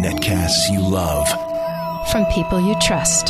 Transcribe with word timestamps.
Netcasts 0.00 0.70
you 0.70 0.80
love. 0.80 1.28
From 2.10 2.24
people 2.26 2.60
you 2.60 2.74
trust. 2.80 3.28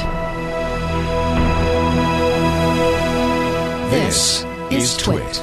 This 3.90 4.44
is 4.70 4.96
Twit. 4.96 5.42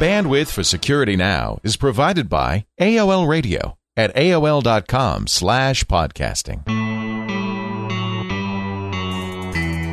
Bandwidth 0.00 0.48
for 0.48 0.64
Security 0.64 1.16
Now 1.16 1.58
is 1.62 1.76
provided 1.76 2.28
by 2.28 2.66
AOL 2.80 3.28
Radio 3.28 3.76
at 3.96 4.14
AOL.com 4.14 5.26
slash 5.26 5.84
podcasting. 5.84 6.64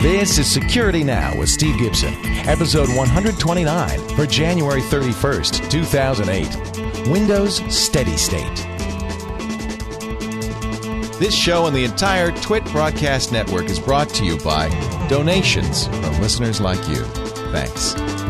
This 0.01 0.37
is 0.37 0.45
Security 0.51 1.03
Now 1.03 1.37
with 1.39 1.49
Steve 1.49 1.79
Gibson, 1.79 2.13
episode 2.47 2.89
129 2.89 4.09
for 4.09 4.25
January 4.27 4.81
31st, 4.81 5.69
2008. 5.71 6.84
Windows 7.07 7.61
Steady 7.73 8.17
State. 8.17 8.55
This 11.20 11.35
show 11.35 11.67
and 11.67 11.75
the 11.75 11.85
entire 11.85 12.31
Twit 12.31 12.66
Broadcast 12.71 13.31
Network 13.31 13.66
is 13.66 13.80
brought 13.80 14.09
to 14.09 14.25
you 14.25 14.38
by 14.39 14.70
donations 15.07 15.88
from 15.88 16.20
listeners 16.20 16.59
like 16.59 16.88
you. 16.89 17.03
Thanks. 17.52 18.24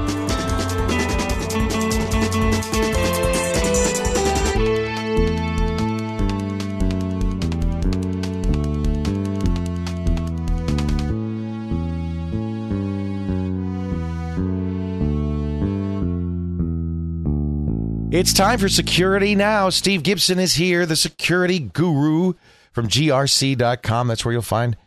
It's 18.15 18.31
time 18.31 18.59
for 18.59 18.69
Security 18.69 19.35
Now. 19.35 19.69
Steve 19.69 20.01
Gibson 20.01 20.39
is 20.39 20.55
here, 20.55 20.85
the 20.85 20.95
security 20.95 21.59
guru 21.59 22.31
from 22.71 22.87
grc.com. 22.87 24.07
That's 24.07 24.23
where 24.23 24.31
you'll 24.31 24.41
find, 24.41 24.77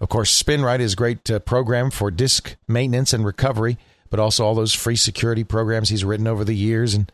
of 0.00 0.08
course, 0.08 0.42
SpinRite 0.42 0.80
is 0.80 0.94
a 0.94 0.96
great 0.96 1.30
uh, 1.30 1.38
program 1.40 1.90
for 1.90 2.10
disk 2.10 2.56
maintenance 2.66 3.12
and 3.12 3.26
recovery, 3.26 3.76
but 4.08 4.18
also 4.18 4.42
all 4.42 4.54
those 4.54 4.72
free 4.72 4.96
security 4.96 5.44
programs 5.44 5.90
he's 5.90 6.02
written 6.02 6.26
over 6.26 6.46
the 6.46 6.54
years 6.54 6.94
and, 6.94 7.12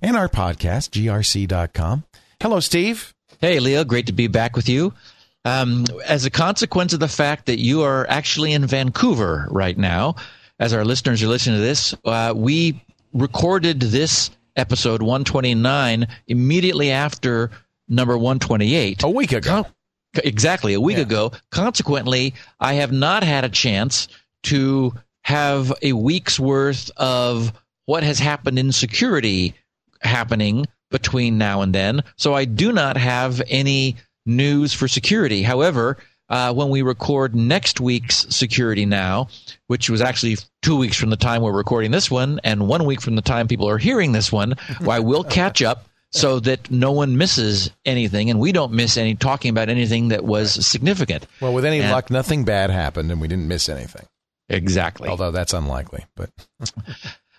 and 0.00 0.16
our 0.16 0.28
podcast, 0.28 0.90
grc.com. 0.90 2.02
Hello, 2.40 2.58
Steve. 2.58 3.14
Hey, 3.40 3.60
Leo. 3.60 3.84
Great 3.84 4.06
to 4.06 4.12
be 4.12 4.26
back 4.26 4.56
with 4.56 4.68
you. 4.68 4.92
Um, 5.44 5.84
as 6.04 6.24
a 6.24 6.30
consequence 6.30 6.94
of 6.94 6.98
the 6.98 7.06
fact 7.06 7.46
that 7.46 7.60
you 7.60 7.82
are 7.82 8.10
actually 8.10 8.54
in 8.54 8.66
Vancouver 8.66 9.46
right 9.52 9.78
now, 9.78 10.16
as 10.58 10.72
our 10.72 10.84
listeners 10.84 11.22
are 11.22 11.28
listening 11.28 11.58
to 11.58 11.62
this, 11.62 11.94
uh, 12.06 12.32
we 12.34 12.82
recorded 13.12 13.78
this 13.78 14.32
episode 14.56 15.02
129 15.02 16.06
immediately 16.26 16.90
after 16.90 17.50
number 17.88 18.16
128. 18.16 19.02
A 19.02 19.08
week 19.08 19.32
ago. 19.32 19.66
Exactly, 20.22 20.74
a 20.74 20.80
week 20.80 20.96
Yeah. 20.98 21.02
ago. 21.04 21.32
Consequently, 21.50 22.34
I 22.60 22.74
have 22.74 22.92
not 22.92 23.22
had 23.24 23.44
a 23.44 23.48
chance 23.48 24.08
to 24.44 24.94
have 25.22 25.72
a 25.82 25.92
week's 25.92 26.38
worth 26.38 26.90
of 26.96 27.52
what 27.86 28.02
has 28.02 28.18
happened 28.18 28.58
in 28.58 28.72
security 28.72 29.54
happening 30.00 30.66
between 30.90 31.38
now 31.38 31.62
and 31.62 31.74
then. 31.74 32.02
So 32.16 32.34
I 32.34 32.44
do 32.44 32.72
not 32.72 32.96
have 32.96 33.40
any 33.48 33.96
news 34.26 34.72
for 34.74 34.86
security. 34.88 35.42
However, 35.42 35.96
uh, 36.32 36.52
when 36.52 36.70
we 36.70 36.80
record 36.82 37.36
next 37.36 37.78
week's 37.78 38.26
Security 38.34 38.86
Now, 38.86 39.28
which 39.66 39.90
was 39.90 40.00
actually 40.00 40.38
two 40.62 40.76
weeks 40.76 40.96
from 40.96 41.10
the 41.10 41.16
time 41.16 41.42
we're 41.42 41.52
recording 41.52 41.90
this 41.90 42.10
one, 42.10 42.40
and 42.42 42.66
one 42.66 42.86
week 42.86 43.02
from 43.02 43.16
the 43.16 43.22
time 43.22 43.46
people 43.46 43.68
are 43.68 43.78
hearing 43.78 44.12
this 44.12 44.32
one, 44.32 44.54
I 44.88 44.98
will 45.00 45.24
catch 45.24 45.62
up 45.62 45.86
so 46.10 46.40
that 46.40 46.70
no 46.70 46.90
one 46.90 47.18
misses 47.18 47.70
anything, 47.84 48.30
and 48.30 48.40
we 48.40 48.50
don't 48.50 48.72
miss 48.72 48.96
any 48.96 49.14
talking 49.14 49.50
about 49.50 49.68
anything 49.68 50.08
that 50.08 50.24
was 50.24 50.66
significant. 50.66 51.26
Well, 51.40 51.52
with 51.52 51.66
any 51.66 51.80
And- 51.80 51.92
luck, 51.92 52.10
nothing 52.10 52.44
bad 52.44 52.70
happened 52.70 53.12
and 53.12 53.20
we 53.20 53.28
didn't 53.28 53.46
miss 53.46 53.68
anything. 53.68 54.06
Exactly. 54.48 55.08
Although 55.08 55.30
that's 55.30 55.52
unlikely. 55.52 56.04
But 56.16 56.30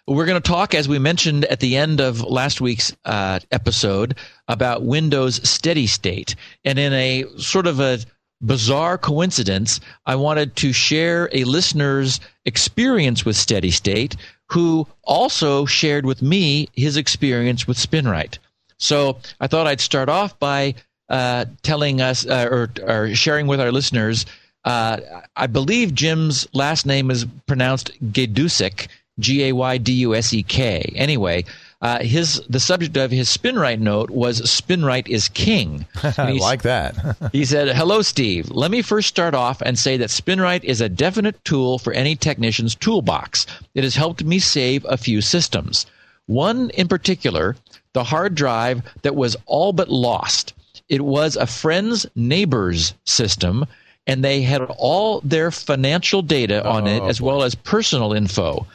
We're 0.06 0.26
going 0.26 0.42
to 0.42 0.46
talk, 0.48 0.74
as 0.76 0.90
we 0.90 1.00
mentioned 1.00 1.46
at 1.46 1.62
the 1.62 1.78
end 1.78 2.02
of 2.02 2.22
last 2.22 2.60
week's 2.60 2.94
uh, 3.06 3.40
episode, 3.52 4.18
about 4.50 4.84
Windows 4.84 5.40
Steady 5.50 5.88
State. 5.88 6.36
And 6.66 6.78
in 6.78 6.92
a 6.92 7.24
sort 7.38 7.68
of 7.68 7.80
a 7.80 8.00
bizarre 8.46 8.98
coincidence, 8.98 9.80
I 10.06 10.16
wanted 10.16 10.56
to 10.58 10.74
share 10.74 11.30
a 11.32 11.44
listener's 11.46 12.20
experience 12.46 13.26
with 13.26 13.36
Steady 13.36 13.72
State 13.72 14.16
who 14.50 14.88
also 15.04 15.66
shared 15.66 16.06
with 16.06 16.22
me 16.22 16.68
his 16.74 16.98
experience 16.98 17.68
with 17.68 17.78
SpinRite. 17.78 18.38
So 18.78 19.18
I 19.40 19.48
thought 19.48 19.68
I'd 19.68 19.82
start 19.82 20.10
off 20.10 20.38
by 20.40 20.76
uh, 21.10 21.46
telling 21.64 22.02
us 22.02 22.26
uh, 22.26 22.48
or, 22.52 22.70
or 22.86 23.16
sharing 23.16 23.48
with 23.48 23.62
our 23.62 23.72
listeners. 23.72 24.26
Uh, 24.66 24.98
I 25.36 25.48
believe 25.48 25.94
Jim's 25.94 26.48
last 26.54 26.86
name 26.86 27.12
is 27.12 27.26
pronounced 27.48 27.92
Gaydusek, 28.12 28.88
G 29.20 29.46
A 29.46 29.52
Y 29.54 29.78
D 29.78 29.94
U 29.94 30.16
S 30.16 30.34
E 30.34 30.44
K. 30.44 30.94
Anyway, 30.96 31.46
uh, 31.84 32.00
his 32.02 32.42
the 32.48 32.62
subject 32.62 32.96
of 32.96 33.12
his 33.12 33.28
SpinRite 33.28 33.82
note 33.82 34.10
was 34.10 34.42
"SpinRite 34.42 35.10
is 35.10 35.28
king." 35.28 35.86
I 36.18 36.32
like 36.32 36.62
that. 36.62 36.96
he 37.34 37.44
said, 37.44 37.76
Hello, 37.76 38.02
Steve. 38.02 38.50
Let 38.50 38.72
me 38.72 38.82
first 38.82 39.10
start 39.10 39.36
off 39.36 39.62
and 39.62 39.78
say 39.78 39.98
that 39.98 40.08
SpinRite 40.08 40.64
is 40.64 40.80
a 40.80 40.88
definite 40.88 41.44
tool 41.44 41.78
for 41.78 41.92
any 41.92 42.16
technician's 42.16 42.74
toolbox. 42.74 43.46
It 43.76 43.84
has 43.84 43.98
helped 43.98 44.24
me 44.24 44.40
save 44.40 44.86
a 44.88 44.96
few 44.96 45.20
systems. 45.20 45.86
One 46.26 46.70
in 46.70 46.88
particular, 46.88 47.58
the 47.92 48.06
hard 48.06 48.34
drive 48.34 48.82
that 49.02 49.18
was 49.18 49.36
all 49.46 49.74
but 49.74 49.90
lost. 49.90 50.54
It 50.88 51.02
was 51.02 51.36
a 51.36 51.46
friend's 51.46 52.06
neighbor's 52.16 52.94
system, 53.04 53.66
and 54.08 54.24
they 54.24 54.42
had 54.42 54.62
all 54.78 55.20
their 55.20 55.52
financial 55.52 56.22
data 56.22 56.66
on 56.66 56.88
it 56.88 57.02
Oh, 57.02 57.08
as 57.08 57.20
well 57.20 57.44
as 57.44 57.56
personal 57.56 58.14
info. 58.14 58.66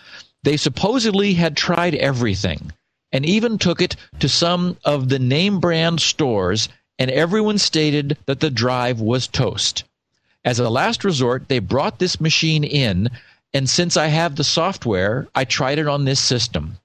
They 0.43 0.59
supposedly 0.59 1.33
had 1.33 1.57
tried 1.57 1.95
everything 1.95 2.71
and 3.13 3.25
even 3.25 3.59
took 3.59 3.81
it 3.81 3.97
to 4.21 4.29
some 4.29 4.77
of 4.85 5.09
the 5.09 5.19
name 5.19 5.61
brand 5.61 6.01
stores, 6.01 6.69
and 6.99 7.11
everyone 7.11 7.59
stated 7.59 8.19
that 8.27 8.41
the 8.41 8.51
drive 8.51 9.01
was 9.01 9.27
toast. 9.27 9.85
As 10.45 10.59
a 10.59 10.69
last 10.69 11.05
resort, 11.05 11.49
they 11.49 11.59
brought 11.59 11.99
this 11.99 12.21
machine 12.21 12.65
in, 12.65 13.11
and 13.53 13.69
since 13.69 13.97
I 13.97 14.07
have 14.07 14.37
the 14.37 14.45
software, 14.45 15.29
I 15.35 15.45
tried 15.45 15.79
it 15.79 15.89
on 15.89 16.05
this 16.05 16.21
system. 16.21 16.79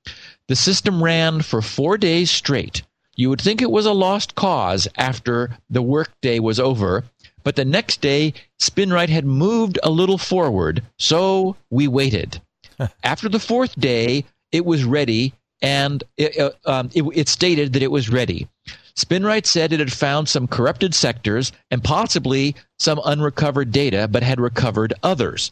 The 0.48 0.56
system 0.56 1.04
ran 1.04 1.42
for 1.42 1.62
four 1.62 1.98
days 1.98 2.30
straight. 2.30 2.84
You 3.16 3.30
would 3.30 3.42
think 3.42 3.62
it 3.62 3.72
was 3.72 3.86
a 3.86 3.94
lost 3.94 4.36
cause 4.36 4.88
after 4.98 5.58
the 5.70 5.82
workday 5.82 6.40
was 6.40 6.60
over, 6.60 7.04
but 7.44 7.56
the 7.56 7.66
next 7.66 8.02
day, 8.02 8.34
SpinRite 8.60 9.10
had 9.10 9.26
moved 9.26 9.78
a 9.84 9.92
little 9.92 10.18
forward, 10.18 10.82
so 10.98 11.56
we 11.70 11.88
waited. 11.88 12.42
After 13.04 13.30
the 13.30 13.40
fourth 13.40 13.80
day, 13.80 14.26
it 14.52 14.66
was 14.66 14.84
ready, 14.84 15.34
and 15.64 16.04
it, 16.18 16.38
uh, 16.38 16.52
um, 16.66 16.90
it, 16.94 17.04
it 17.16 17.30
stated 17.30 17.74
that 17.74 17.82
it 17.82 17.90
was 17.92 18.10
ready. 18.10 18.48
SpinRite 18.96 19.48
said 19.48 19.74
it 19.74 19.80
had 19.80 19.92
found 19.92 20.30
some 20.30 20.48
corrupted 20.48 20.94
sectors 20.94 21.52
and 21.72 21.84
possibly 21.84 22.56
some 22.78 23.02
unrecovered 23.04 23.72
data, 23.72 24.08
but 24.08 24.22
had 24.22 24.40
recovered 24.40 24.94
others. 25.02 25.52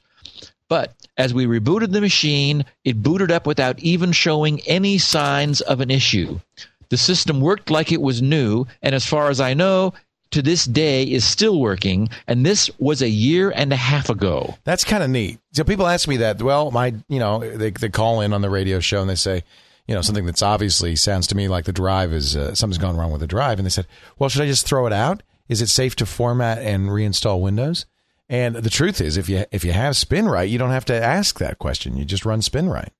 But 0.67 0.93
as 1.17 1.33
we 1.33 1.45
rebooted 1.47 1.91
the 1.91 2.01
machine, 2.01 2.65
it 2.85 3.01
booted 3.01 3.31
up 3.31 3.47
without 3.47 3.79
even 3.79 4.11
showing 4.11 4.61
any 4.61 4.99
signs 4.99 5.61
of 5.61 5.81
an 5.81 5.89
issue. 5.89 6.39
The 6.89 6.97
system 6.97 7.41
worked 7.41 7.71
like 7.71 7.91
it 7.91 8.01
was 8.01 8.21
new, 8.21 8.67
and 8.81 8.93
as 8.93 9.05
far 9.05 9.29
as 9.29 9.41
I 9.41 9.53
know, 9.53 9.93
to 10.31 10.41
this 10.41 10.65
day 10.65 11.03
is 11.03 11.25
still 11.25 11.59
working, 11.59 12.09
and 12.27 12.45
this 12.45 12.69
was 12.79 13.01
a 13.01 13.09
year 13.09 13.51
and 13.53 13.73
a 13.73 13.77
half 13.77 14.09
ago. 14.09 14.55
That's 14.63 14.83
kind 14.83 15.03
of 15.03 15.09
neat. 15.09 15.39
So 15.51 15.63
people 15.63 15.87
ask 15.87 16.07
me 16.07 16.17
that. 16.17 16.41
Well, 16.41 16.71
my, 16.71 16.93
you 17.09 17.19
know, 17.19 17.39
they, 17.39 17.71
they 17.71 17.89
call 17.89 18.21
in 18.21 18.31
on 18.31 18.41
the 18.41 18.49
radio 18.49 18.79
show 18.79 19.01
and 19.01 19.09
they 19.09 19.15
say, 19.15 19.43
you 19.87 19.95
know, 19.95 20.01
something 20.01 20.25
that's 20.25 20.41
obviously 20.41 20.95
sounds 20.95 21.27
to 21.27 21.35
me 21.35 21.47
like 21.47 21.65
the 21.65 21.73
drive 21.73 22.13
is 22.13 22.35
uh, 22.35 22.55
something's 22.55 22.77
gone 22.77 22.97
wrong 22.97 23.11
with 23.11 23.21
the 23.21 23.27
drive, 23.27 23.59
and 23.59 23.65
they 23.65 23.71
said, 23.71 23.87
well, 24.17 24.29
should 24.29 24.41
I 24.41 24.47
just 24.47 24.65
throw 24.65 24.85
it 24.87 24.93
out? 24.93 25.23
Is 25.49 25.61
it 25.61 25.67
safe 25.67 25.95
to 25.97 26.05
format 26.05 26.59
and 26.59 26.89
reinstall 26.89 27.41
Windows? 27.41 27.85
And 28.29 28.55
the 28.55 28.69
truth 28.69 29.01
is, 29.01 29.17
if 29.17 29.27
you 29.27 29.43
if 29.51 29.65
you 29.65 29.73
have 29.73 29.95
SpinRite, 29.95 30.49
you 30.49 30.57
don't 30.57 30.69
have 30.69 30.85
to 30.85 31.03
ask 31.03 31.37
that 31.39 31.59
question. 31.59 31.97
You 31.97 32.05
just 32.05 32.25
run 32.25 32.39
SpinRite. 32.39 32.91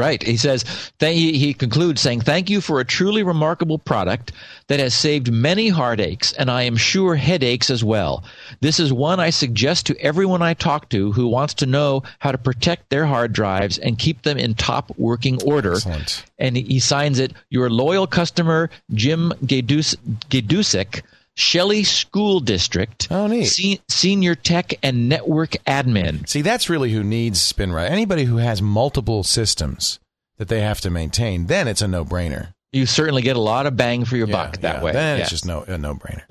Right. 0.00 0.22
He 0.22 0.36
says, 0.38 0.64
th- 0.98 1.14
he, 1.14 1.38
he 1.38 1.52
concludes 1.54 2.00
saying, 2.00 2.22
Thank 2.22 2.48
you 2.48 2.60
for 2.60 2.80
a 2.80 2.84
truly 2.84 3.22
remarkable 3.22 3.78
product 3.78 4.32
that 4.68 4.80
has 4.80 4.94
saved 4.94 5.30
many 5.30 5.68
heartaches 5.68 6.32
and 6.32 6.50
I 6.50 6.62
am 6.62 6.76
sure 6.76 7.14
headaches 7.16 7.68
as 7.68 7.84
well. 7.84 8.24
This 8.60 8.80
is 8.80 8.92
one 8.92 9.20
I 9.20 9.30
suggest 9.30 9.86
to 9.86 10.00
everyone 10.00 10.40
I 10.40 10.54
talk 10.54 10.88
to 10.90 11.12
who 11.12 11.26
wants 11.28 11.54
to 11.54 11.66
know 11.66 12.02
how 12.18 12.32
to 12.32 12.38
protect 12.38 12.88
their 12.88 13.04
hard 13.04 13.32
drives 13.32 13.76
and 13.78 13.98
keep 13.98 14.22
them 14.22 14.38
in 14.38 14.54
top 14.54 14.90
working 14.96 15.42
order. 15.42 15.74
Excellent. 15.74 16.24
And 16.38 16.56
he 16.56 16.80
signs 16.80 17.18
it, 17.18 17.32
Your 17.50 17.68
loyal 17.68 18.06
customer, 18.06 18.70
Jim 18.94 19.32
Gedus- 19.44 19.96
Gedusik, 20.30 21.02
Shelley 21.40 21.84
School 21.84 22.40
District, 22.40 23.08
Oh, 23.10 23.26
neat. 23.26 23.46
Se- 23.46 23.80
Senior 23.88 24.34
Tech 24.34 24.74
and 24.82 25.08
Network 25.08 25.52
Admin. 25.66 26.28
See, 26.28 26.42
that's 26.42 26.68
really 26.68 26.92
who 26.92 27.02
needs 27.02 27.40
SpinRite. 27.52 27.88
Anybody 27.90 28.24
who 28.24 28.36
has 28.36 28.60
multiple 28.60 29.22
systems 29.24 29.98
that 30.36 30.48
they 30.48 30.60
have 30.60 30.80
to 30.82 30.90
maintain, 30.90 31.46
then 31.46 31.66
it's 31.66 31.82
a 31.82 31.88
no 31.88 32.04
brainer. 32.04 32.52
You 32.72 32.84
certainly 32.86 33.22
get 33.22 33.36
a 33.36 33.40
lot 33.40 33.66
of 33.66 33.76
bang 33.76 34.04
for 34.04 34.16
your 34.16 34.28
Yeah, 34.28 34.32
buck 34.36 34.58
that 34.58 34.76
yeah. 34.76 34.82
way. 34.82 34.92
Then 34.92 35.16
Yeah. 35.16 35.22
it's 35.22 35.30
just 35.30 35.46
no 35.46 35.62
a 35.62 35.78
no 35.78 35.94
brainer. 35.94 36.22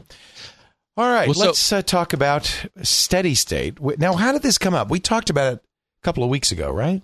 All 0.96 1.10
right, 1.12 1.28
Well, 1.28 1.38
let's 1.40 1.72
uh, 1.72 1.82
talk 1.82 2.14
about 2.14 2.68
steady 2.84 3.34
state. 3.34 3.80
Now, 4.00 4.14
how 4.14 4.32
did 4.34 4.42
this 4.42 4.58
come 4.58 4.74
up? 4.74 4.90
We 4.90 5.00
talked 5.00 5.30
about 5.30 5.54
it 5.54 5.60
a 5.60 6.04
couple 6.04 6.24
of 6.24 6.30
weeks 6.30 6.52
ago, 6.52 6.70
right? 6.72 7.02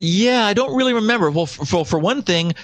Yeah, 0.00 0.44
I 0.46 0.54
don't 0.54 0.74
really 0.76 0.94
remember. 0.94 1.30
Well, 1.30 1.46
for, 1.46 1.64
for, 1.64 1.84
for 1.84 1.98
one 1.98 2.22
thing, 2.22 2.54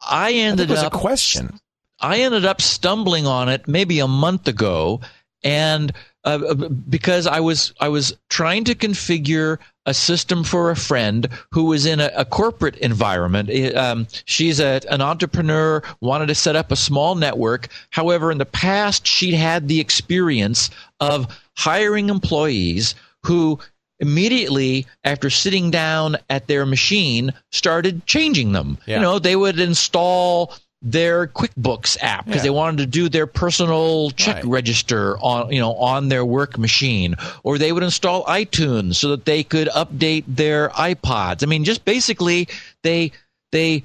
I 0.00 0.28
I 0.28 0.32
ended 0.34 0.68
was 0.70 0.80
up 0.82 0.94
a 0.94 0.98
question. 0.98 1.58
I 2.00 2.20
ended 2.20 2.44
up 2.44 2.60
stumbling 2.60 3.26
on 3.26 3.48
it 3.48 3.68
maybe 3.68 4.00
a 4.00 4.08
month 4.08 4.48
ago, 4.48 5.00
and 5.42 5.92
uh, 6.24 6.68
because 6.88 7.26
I 7.26 7.40
was 7.40 7.72
I 7.80 7.88
was 7.88 8.16
trying 8.28 8.64
to 8.64 8.74
configure 8.74 9.58
a 9.86 9.94
system 9.94 10.44
for 10.44 10.70
a 10.70 10.76
friend 10.76 11.28
who 11.50 11.64
was 11.64 11.86
in 11.86 12.00
a, 12.00 12.10
a 12.14 12.24
corporate 12.24 12.76
environment. 12.76 13.50
Um, 13.74 14.06
she's 14.26 14.60
a, 14.60 14.80
an 14.90 15.00
entrepreneur, 15.00 15.82
wanted 16.00 16.26
to 16.26 16.34
set 16.34 16.56
up 16.56 16.70
a 16.70 16.76
small 16.76 17.14
network. 17.14 17.68
However, 17.90 18.30
in 18.30 18.38
the 18.38 18.44
past, 18.44 19.06
she'd 19.06 19.34
had 19.34 19.68
the 19.68 19.80
experience 19.80 20.70
of 21.00 21.26
hiring 21.56 22.10
employees 22.10 22.94
who 23.24 23.58
immediately 23.98 24.86
after 25.04 25.30
sitting 25.30 25.70
down 25.70 26.16
at 26.28 26.46
their 26.46 26.66
machine 26.66 27.32
started 27.50 28.06
changing 28.06 28.52
them. 28.52 28.78
Yeah. 28.86 28.96
You 28.96 29.02
know, 29.02 29.18
they 29.18 29.36
would 29.36 29.60
install 29.60 30.54
their 30.82 31.26
QuickBooks 31.26 31.98
app 32.00 32.24
because 32.24 32.38
Yeah. 32.38 32.44
they 32.44 32.50
wanted 32.50 32.78
to 32.78 32.86
do 32.86 33.08
their 33.10 33.26
personal 33.26 34.10
check 34.12 34.36
Right. 34.36 34.44
register 34.46 35.18
on 35.18 35.52
you 35.52 35.60
know 35.60 35.74
on 35.74 36.08
their 36.08 36.24
work 36.24 36.56
machine 36.56 37.16
or 37.42 37.58
they 37.58 37.70
would 37.72 37.82
install 37.82 38.24
iTunes 38.24 38.94
so 38.94 39.08
that 39.10 39.26
they 39.26 39.42
could 39.42 39.68
update 39.68 40.24
their 40.26 40.70
iPods. 40.70 41.42
I 41.42 41.46
mean 41.46 41.64
just 41.64 41.84
basically 41.84 42.48
they 42.82 43.12
they 43.52 43.84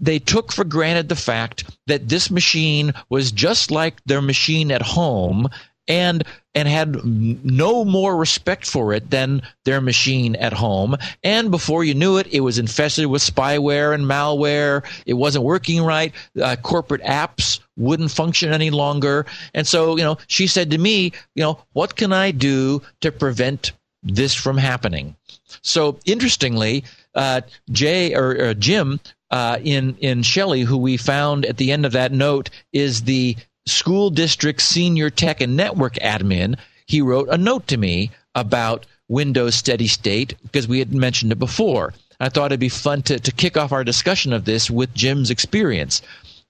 they 0.00 0.18
took 0.18 0.52
for 0.52 0.64
granted 0.64 1.08
the 1.08 1.16
fact 1.16 1.64
that 1.86 2.08
this 2.08 2.30
machine 2.30 2.92
was 3.08 3.32
just 3.32 3.70
like 3.70 4.00
their 4.04 4.22
machine 4.22 4.70
at 4.70 4.82
home 4.82 5.48
and 5.88 6.24
and 6.54 6.66
had 6.68 7.04
no 7.04 7.84
more 7.84 8.16
respect 8.16 8.66
for 8.66 8.92
it 8.92 9.10
than 9.10 9.42
their 9.64 9.80
machine 9.80 10.34
at 10.36 10.52
home. 10.52 10.96
And 11.22 11.50
before 11.50 11.84
you 11.84 11.94
knew 11.94 12.16
it 12.16 12.26
it 12.32 12.40
was 12.40 12.58
infested 12.58 13.06
with 13.06 13.22
spyware 13.22 13.94
and 13.94 14.04
malware. 14.04 14.84
It 15.04 15.14
wasn't 15.14 15.44
working 15.44 15.82
right. 15.82 16.12
Uh, 16.40 16.56
corporate 16.56 17.02
apps 17.02 17.60
wouldn't 17.76 18.10
function 18.10 18.52
any 18.52 18.70
longer. 18.70 19.26
And 19.54 19.66
so 19.66 19.96
you 19.96 20.02
know 20.02 20.18
she 20.26 20.46
said 20.46 20.70
to 20.70 20.78
me 20.78 21.12
you 21.34 21.42
know 21.42 21.60
what 21.72 21.96
can 21.96 22.12
i 22.12 22.30
do 22.30 22.82
to 23.00 23.12
prevent 23.12 23.72
this 24.02 24.34
from 24.34 24.56
happening? 24.56 25.16
So 25.62 25.98
interestingly, 26.04 26.84
uh, 27.14 27.42
Jay 27.70 28.14
or, 28.14 28.30
or 28.48 28.54
Jim 28.54 29.00
uh, 29.30 29.58
in 29.62 29.96
in 29.98 30.22
Shelley, 30.22 30.62
who 30.62 30.76
we 30.76 30.96
found 30.96 31.44
at 31.44 31.56
the 31.56 31.72
end 31.72 31.84
of 31.86 31.92
that 31.92 32.12
note, 32.12 32.50
is 32.72 33.02
the 33.02 33.36
school 33.66 34.10
district 34.10 34.62
senior 34.62 35.10
tech 35.10 35.40
and 35.40 35.56
network 35.56 35.94
admin. 35.96 36.56
He 36.86 37.02
wrote 37.02 37.28
a 37.28 37.36
note 37.36 37.66
to 37.68 37.76
me 37.76 38.12
about 38.34 38.86
Windows 39.08 39.54
Steady 39.54 39.88
State 39.88 40.34
because 40.42 40.68
we 40.68 40.78
had 40.78 40.94
mentioned 40.94 41.32
it 41.32 41.38
before. 41.38 41.92
I 42.18 42.28
thought 42.28 42.46
it'd 42.46 42.60
be 42.60 42.68
fun 42.68 43.02
to, 43.02 43.18
to 43.18 43.32
kick 43.32 43.56
off 43.56 43.72
our 43.72 43.84
discussion 43.84 44.32
of 44.32 44.44
this 44.44 44.70
with 44.70 44.94
Jim's 44.94 45.30
experience. 45.30 46.00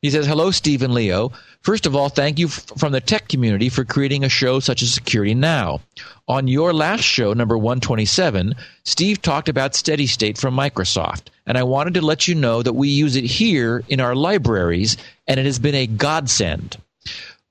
He 0.03 0.11
says, 0.11 0.27
Hello, 0.27 0.51
Steve 0.51 0.83
and 0.83 0.95
Leo. 0.95 1.33
First 1.63 1.87
of 1.87 1.97
all, 1.97 2.09
thank 2.09 2.39
you 2.39 2.47
f- 2.47 2.67
from 2.79 2.93
the 2.93 3.01
tech 3.01 3.29
community 3.29 3.69
for 3.69 3.85
creating 3.85 4.23
a 4.23 4.29
show 4.29 4.61
such 4.61 4.83
as 4.83 4.93
Security 4.93 5.35
Now. 5.35 5.81
On 6.29 6.47
your 6.47 6.73
last 6.73 7.03
show, 7.03 7.33
number 7.33 7.59
127, 7.59 8.55
Steve 8.85 9.21
talked 9.21 9.49
about 9.49 9.75
Steady 9.75 10.07
State 10.07 10.39
from 10.39 10.55
Microsoft, 10.55 11.23
and 11.47 11.59
I 11.59 11.65
wanted 11.65 11.95
to 11.95 12.03
let 12.03 12.29
you 12.29 12.35
know 12.35 12.63
that 12.63 12.75
we 12.75 12.89
use 12.89 13.17
it 13.17 13.25
here 13.25 13.83
in 13.89 14.01
our 14.01 14.15
libraries, 14.15 14.97
and 15.27 15.41
it 15.41 15.47
has 15.47 15.59
been 15.59 15.75
a 15.75 15.89
godsend. 15.89 16.77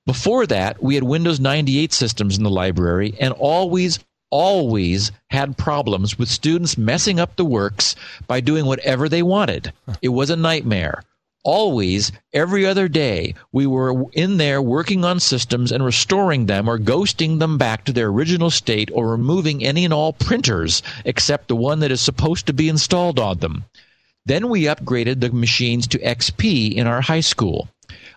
Before 0.06 0.46
that, 0.46 0.80
we 0.80 0.94
had 0.94 1.02
Windows 1.02 1.40
98 1.40 1.92
systems 1.92 2.38
in 2.38 2.44
the 2.44 2.50
library 2.50 3.14
and 3.18 3.34
always, 3.34 3.98
always 4.30 5.10
had 5.30 5.58
problems 5.58 6.16
with 6.16 6.28
students 6.28 6.78
messing 6.78 7.18
up 7.18 7.34
the 7.34 7.44
works 7.44 7.96
by 8.28 8.38
doing 8.38 8.66
whatever 8.66 9.08
they 9.08 9.22
wanted. 9.22 9.72
It 10.00 10.10
was 10.10 10.30
a 10.30 10.36
nightmare. 10.36 11.02
Always, 11.42 12.12
every 12.32 12.64
other 12.64 12.86
day, 12.86 13.34
we 13.50 13.66
were 13.66 14.06
in 14.12 14.36
there 14.36 14.62
working 14.62 15.04
on 15.04 15.18
systems 15.18 15.72
and 15.72 15.84
restoring 15.84 16.46
them 16.46 16.68
or 16.68 16.78
ghosting 16.78 17.40
them 17.40 17.58
back 17.58 17.84
to 17.84 17.92
their 17.92 18.06
original 18.06 18.50
state 18.50 18.90
or 18.92 19.08
removing 19.08 19.64
any 19.64 19.84
and 19.84 19.92
all 19.92 20.12
printers 20.12 20.84
except 21.04 21.48
the 21.48 21.56
one 21.56 21.80
that 21.80 21.90
is 21.90 22.00
supposed 22.00 22.46
to 22.46 22.52
be 22.52 22.68
installed 22.68 23.18
on 23.18 23.38
them. 23.38 23.64
Then 24.24 24.48
we 24.48 24.62
upgraded 24.62 25.20
the 25.20 25.30
machines 25.30 25.88
to 25.88 25.98
XP 25.98 26.74
in 26.74 26.86
our 26.86 27.00
high 27.00 27.20
school. 27.20 27.68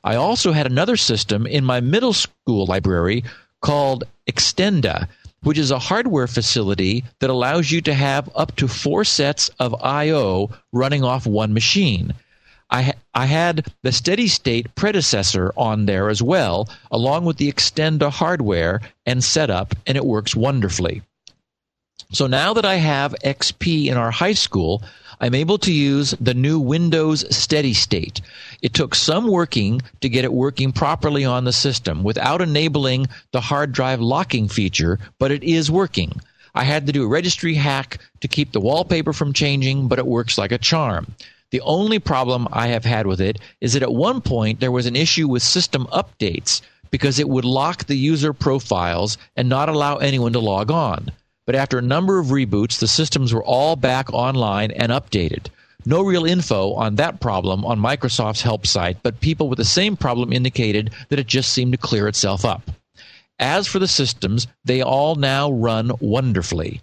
I 0.03 0.15
also 0.15 0.51
had 0.51 0.65
another 0.65 0.97
system 0.97 1.45
in 1.45 1.63
my 1.65 1.79
middle 1.79 2.13
school 2.13 2.65
library 2.65 3.23
called 3.61 4.03
Extenda, 4.29 5.07
which 5.43 5.57
is 5.57 5.71
a 5.71 5.79
hardware 5.79 6.27
facility 6.27 7.03
that 7.19 7.29
allows 7.29 7.71
you 7.71 7.81
to 7.81 7.93
have 7.93 8.29
up 8.35 8.55
to 8.57 8.67
four 8.67 9.03
sets 9.03 9.49
of 9.59 9.75
I/O 9.81 10.49
running 10.71 11.03
off 11.03 11.25
one 11.25 11.53
machine. 11.53 12.13
I, 12.71 12.93
I 13.15 13.25
had 13.25 13.73
the 13.81 13.91
steady 13.91 14.27
state 14.27 14.75
predecessor 14.75 15.51
on 15.57 15.85
there 15.85 16.09
as 16.09 16.21
well, 16.21 16.69
along 16.91 17.25
with 17.25 17.37
the 17.37 17.51
Extenda 17.51 18.11
hardware 18.11 18.81
and 19.05 19.23
setup, 19.23 19.73
and 19.87 19.97
it 19.97 20.05
works 20.05 20.35
wonderfully. 20.35 21.01
So 22.11 22.27
now 22.27 22.53
that 22.53 22.65
I 22.65 22.75
have 22.75 23.15
XP 23.23 23.87
in 23.87 23.97
our 23.97 24.11
high 24.11 24.33
school, 24.33 24.83
I'm 25.21 25.35
able 25.35 25.57
to 25.59 25.71
use 25.71 26.11
the 26.21 26.33
new 26.33 26.59
Windows 26.59 27.25
Steady 27.35 27.73
State. 27.73 28.21
It 28.61 28.73
took 28.73 28.95
some 28.95 29.27
working 29.27 29.81
to 29.99 30.07
get 30.07 30.23
it 30.23 30.31
working 30.31 30.71
properly 30.71 31.25
on 31.25 31.43
the 31.43 31.51
system 31.51 32.03
without 32.03 32.41
enabling 32.41 33.07
the 33.31 33.41
hard 33.41 33.73
drive 33.73 33.99
locking 33.99 34.47
feature, 34.47 34.97
but 35.19 35.31
it 35.31 35.43
is 35.43 35.69
working. 35.69 36.21
I 36.55 36.63
had 36.63 36.87
to 36.87 36.93
do 36.93 37.03
a 37.03 37.07
registry 37.07 37.55
hack 37.55 37.99
to 38.21 38.27
keep 38.29 38.53
the 38.53 38.61
wallpaper 38.61 39.11
from 39.11 39.33
changing, 39.33 39.89
but 39.89 39.99
it 39.99 40.07
works 40.07 40.37
like 40.37 40.53
a 40.53 40.57
charm. 40.57 41.15
The 41.51 41.61
only 41.61 41.99
problem 41.99 42.47
I 42.51 42.67
have 42.67 42.85
had 42.85 43.05
with 43.05 43.19
it 43.19 43.39
is 43.59 43.73
that 43.73 43.83
at 43.83 43.93
one 43.93 44.21
point 44.21 44.59
there 44.59 44.71
was 44.71 44.85
an 44.85 44.95
issue 44.95 45.27
with 45.27 45.43
system 45.43 45.85
updates 45.91 46.61
because 46.91 47.19
it 47.19 47.27
would 47.27 47.45
lock 47.45 47.85
the 47.85 47.97
user 47.97 48.33
profiles 48.33 49.17
and 49.35 49.49
not 49.49 49.67
allow 49.67 49.97
anyone 49.97 50.33
to 50.33 50.39
log 50.39 50.71
on. 50.71 51.11
But 51.49 51.55
after 51.55 51.79
a 51.79 51.81
number 51.81 52.19
of 52.19 52.27
reboots, 52.27 52.77
the 52.77 52.87
systems 52.87 53.33
were 53.33 53.43
all 53.43 53.75
back 53.75 54.13
online 54.13 54.69
and 54.69 54.91
updated. 54.91 55.47
No 55.83 56.03
real 56.03 56.23
info 56.23 56.73
on 56.73 56.97
that 56.97 57.21
problem 57.21 57.65
on 57.65 57.79
Microsoft's 57.79 58.43
help 58.43 58.67
site, 58.67 59.01
but 59.01 59.19
people 59.19 59.49
with 59.49 59.57
the 59.57 59.65
same 59.65 59.97
problem 59.97 60.31
indicated 60.31 60.91
that 61.07 61.17
it 61.17 61.25
just 61.25 61.51
seemed 61.51 61.71
to 61.71 61.79
clear 61.79 62.07
itself 62.07 62.45
up. 62.45 62.69
As 63.39 63.65
for 63.65 63.79
the 63.79 63.87
systems, 63.87 64.45
they 64.63 64.83
all 64.83 65.15
now 65.15 65.49
run 65.49 65.91
wonderfully. 65.99 66.81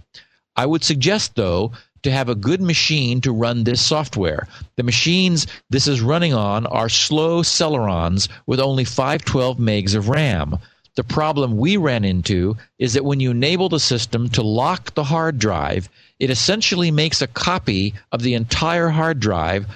I 0.57 0.67
would 0.67 0.83
suggest, 0.83 1.37
though, 1.37 1.71
to 2.03 2.11
have 2.11 2.29
a 2.29 2.35
good 2.35 2.61
machine 2.61 3.21
to 3.21 3.31
run 3.31 3.63
this 3.63 3.81
software. 3.81 4.49
The 4.75 4.83
machines 4.83 5.47
this 5.71 5.87
is 5.87 6.01
running 6.01 6.35
on 6.35 6.67
are 6.67 6.89
slow 6.89 7.43
Celerons 7.43 8.29
with 8.47 8.59
only 8.59 8.83
512 8.83 9.59
megs 9.59 9.95
of 9.95 10.09
RAM. 10.09 10.59
The 10.97 11.05
problem 11.05 11.59
we 11.59 11.77
ran 11.77 12.05
into 12.05 12.57
is 12.79 12.95
that 12.95 13.05
when 13.05 13.21
you 13.21 13.31
enable 13.31 13.69
the 13.69 13.79
system 13.79 14.31
to 14.31 14.43
lock 14.43 14.95
the 14.95 15.05
hard 15.05 15.39
drive, 15.39 15.91
it 16.19 16.31
essentially 16.31 16.91
makes 16.91 17.21
a 17.21 17.27
copy 17.27 17.93
of 18.11 18.23
the 18.23 18.33
entire 18.33 18.89
hard 18.89 19.21
drive 19.21 19.67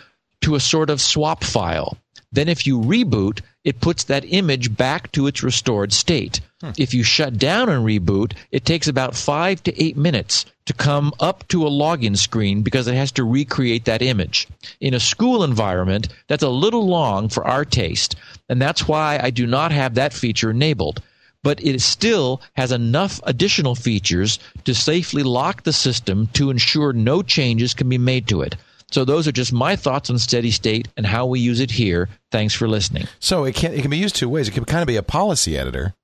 to 0.40 0.54
a 0.54 0.60
sort 0.60 0.88
of 0.88 1.00
swap 1.00 1.44
file. 1.44 1.98
Then, 2.32 2.48
if 2.48 2.66
you 2.66 2.80
reboot, 2.80 3.40
it 3.64 3.80
puts 3.80 4.04
that 4.04 4.24
image 4.24 4.74
back 4.74 5.12
to 5.12 5.26
its 5.26 5.42
restored 5.42 5.92
state. 5.92 6.40
Hmm. 6.62 6.70
If 6.78 6.94
you 6.94 7.02
shut 7.02 7.36
down 7.36 7.68
and 7.68 7.84
reboot, 7.84 8.32
it 8.50 8.64
takes 8.64 8.88
about 8.88 9.14
five 9.14 9.62
to 9.64 9.82
eight 9.82 9.98
minutes 9.98 10.46
to 10.64 10.72
come 10.72 11.12
up 11.20 11.46
to 11.48 11.66
a 11.66 11.70
login 11.70 12.16
screen 12.16 12.62
because 12.62 12.86
it 12.86 12.94
has 12.94 13.12
to 13.12 13.24
recreate 13.24 13.84
that 13.84 14.00
image. 14.00 14.48
In 14.80 14.94
a 14.94 15.00
school 15.00 15.44
environment, 15.44 16.08
that's 16.28 16.42
a 16.42 16.48
little 16.48 16.86
long 16.86 17.28
for 17.28 17.46
our 17.46 17.66
taste, 17.66 18.16
and 18.48 18.62
that's 18.62 18.88
why 18.88 19.20
I 19.22 19.28
do 19.28 19.46
not 19.46 19.72
have 19.72 19.96
that 19.96 20.14
feature 20.14 20.50
enabled. 20.50 21.02
But 21.42 21.62
it 21.64 21.80
still 21.80 22.42
has 22.54 22.70
enough 22.70 23.20
additional 23.24 23.74
features 23.74 24.38
to 24.64 24.74
safely 24.74 25.22
lock 25.22 25.62
the 25.62 25.72
system 25.72 26.26
to 26.34 26.50
ensure 26.50 26.92
no 26.92 27.22
changes 27.22 27.72
can 27.72 27.88
be 27.88 27.96
made 27.98 28.28
to 28.28 28.42
it. 28.42 28.56
So 28.90 29.04
those 29.04 29.26
are 29.28 29.32
just 29.32 29.52
my 29.52 29.76
thoughts 29.76 30.10
on 30.10 30.18
steady 30.18 30.50
state 30.50 30.88
and 30.96 31.06
how 31.06 31.24
we 31.24 31.40
use 31.40 31.60
it 31.60 31.70
here. 31.70 32.08
Thanks 32.32 32.54
for 32.54 32.68
listening. 32.68 33.06
So 33.20 33.44
it 33.44 33.54
can 33.54 33.72
it 33.72 33.80
can 33.82 33.90
be 33.90 33.96
used 33.98 34.16
two 34.16 34.28
ways. 34.28 34.48
It 34.48 34.50
can 34.52 34.64
kind 34.64 34.82
of 34.82 34.88
be 34.88 34.96
a 34.96 35.02
policy 35.02 35.56
editor, 35.56 35.94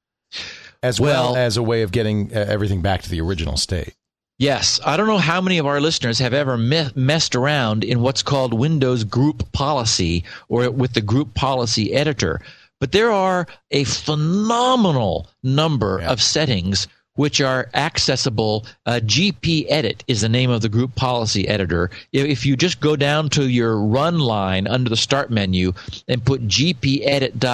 as 0.83 1.01
well, 1.01 1.33
Well- 1.33 1.37
as 1.37 1.57
a 1.57 1.63
way 1.63 1.83
of 1.83 1.93
getting 1.93 2.35
uh, 2.35 2.39
everything 2.49 2.81
back 2.83 3.03
to 3.03 3.11
the 3.11 3.21
original 3.21 3.57
state. 3.57 3.95
Yes, 4.39 4.79
I 4.85 4.99
don't 4.99 5.07
know 5.07 5.17
how 5.19 5.41
many 5.41 5.57
of 5.59 5.65
our 5.67 5.81
listeners 5.81 6.19
have 6.19 6.35
ever 6.35 6.59
me- 6.59 6.91
messed 6.95 7.35
around 7.35 7.83
in 7.85 8.03
what's 8.03 8.23
called 8.23 8.53
Windows 8.53 9.03
Group 9.03 9.51
Policy 9.53 10.25
or 10.49 10.71
with 10.71 10.93
the 10.93 11.01
Group 11.01 11.33
Policy 11.33 11.95
Editor, 11.95 12.43
but 12.81 12.93
there 12.93 13.11
are 13.11 13.47
a 13.71 13.85
phenomenal 13.85 15.29
number 15.43 15.99
Yeah. 16.01 16.11
of 16.11 16.23
settings 16.23 16.87
which 17.15 17.41
are 17.41 17.71
accessible. 17.73 18.67
Uh, 18.85 19.01
GP 19.03 19.65
Edit 19.71 20.05
is 20.07 20.21
the 20.21 20.29
name 20.29 20.51
of 20.51 20.61
the 20.61 20.69
group 20.69 20.95
policy 20.97 21.49
editor. 21.49 21.91
If, 22.13 22.27
if 22.27 22.45
you 22.47 22.57
just 22.57 22.81
go 22.81 22.95
down 22.95 23.31
to 23.31 23.49
your 23.49 23.81
run 23.81 24.19
line 24.19 24.67
under 24.67 24.91
the 24.91 24.99
start 24.99 25.31
menu 25.31 25.73
and 26.09 26.23
put 26.23 26.47
gpedit.msc, 26.47 27.51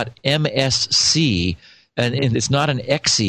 and, 1.96 2.14
and 2.14 2.36
it's 2.36 2.50
not 2.50 2.70
an 2.70 2.80
exe, 2.88 3.20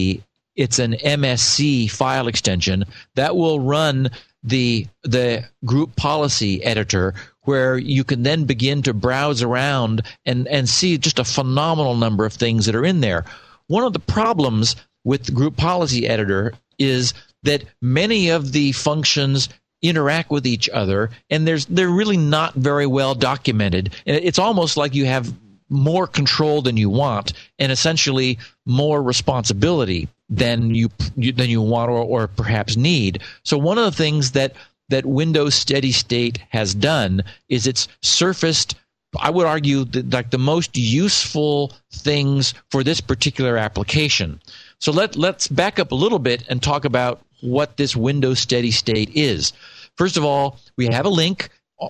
it's 0.55 0.79
an 0.79 0.93
MSC 0.93 1.89
file 1.91 2.27
extension 2.27 2.85
that 3.15 3.35
will 3.35 3.59
run 3.59 4.09
the 4.43 4.87
the 5.03 5.43
group 5.65 5.95
policy 5.95 6.63
editor 6.63 7.13
where 7.43 7.77
you 7.77 8.03
can 8.03 8.23
then 8.23 8.45
begin 8.45 8.81
to 8.83 8.93
browse 8.93 9.41
around 9.41 10.03
and 10.25 10.47
and 10.47 10.69
see 10.69 10.97
just 10.97 11.19
a 11.19 11.23
phenomenal 11.23 11.95
number 11.95 12.25
of 12.25 12.33
things 12.33 12.65
that 12.65 12.75
are 12.75 12.85
in 12.85 13.01
there. 13.01 13.25
One 13.67 13.83
of 13.83 13.93
the 13.93 13.99
problems 13.99 14.75
with 15.03 15.33
group 15.33 15.57
policy 15.57 16.07
editor 16.07 16.53
is 16.79 17.13
that 17.43 17.63
many 17.81 18.29
of 18.29 18.51
the 18.51 18.71
functions 18.71 19.49
interact 19.81 20.31
with 20.31 20.47
each 20.47 20.69
other 20.69 21.09
and 21.29 21.45
there's 21.45 21.65
they're 21.65 21.89
really 21.89 22.17
not 22.17 22.53
very 22.55 22.87
well 22.87 23.13
documented. 23.15 23.93
It's 24.05 24.39
almost 24.39 24.77
like 24.77 24.95
you 24.95 25.05
have 25.05 25.33
more 25.69 26.07
control 26.07 26.61
than 26.61 26.77
you 26.77 26.89
want 26.89 27.33
and 27.59 27.71
essentially 27.71 28.37
more 28.65 29.01
responsibility 29.01 30.07
than 30.29 30.73
you 30.73 30.89
than 31.17 31.49
you 31.49 31.61
want 31.61 31.89
or, 31.89 32.03
or 32.03 32.27
perhaps 32.27 32.77
need. 32.77 33.21
So 33.43 33.57
one 33.57 33.77
of 33.77 33.85
the 33.85 33.91
things 33.91 34.31
that 34.31 34.53
that 34.89 35.05
Windows 35.05 35.55
Steady 35.55 35.91
State 35.91 36.39
has 36.49 36.75
done 36.75 37.23
is 37.49 37.67
it's 37.67 37.87
surfaced 38.01 38.75
I 39.19 39.29
would 39.29 39.45
argue 39.45 39.85
that 39.85 40.11
like 40.11 40.31
the 40.31 40.37
most 40.37 40.75
useful 40.75 41.73
things 41.91 42.53
for 42.71 42.83
this 42.83 42.99
particular 42.99 43.57
application. 43.57 44.41
So 44.79 44.91
let 44.91 45.15
let's 45.15 45.47
back 45.47 45.79
up 45.79 45.91
a 45.91 45.95
little 45.95 46.19
bit 46.19 46.45
and 46.49 46.61
talk 46.61 46.85
about 46.85 47.21
what 47.41 47.77
this 47.77 47.95
Windows 47.95 48.39
Steady 48.39 48.71
State 48.71 49.11
is. 49.13 49.53
First 49.97 50.17
of 50.17 50.25
all, 50.25 50.59
we 50.77 50.87
have 50.87 51.05
a 51.05 51.09
link 51.09 51.49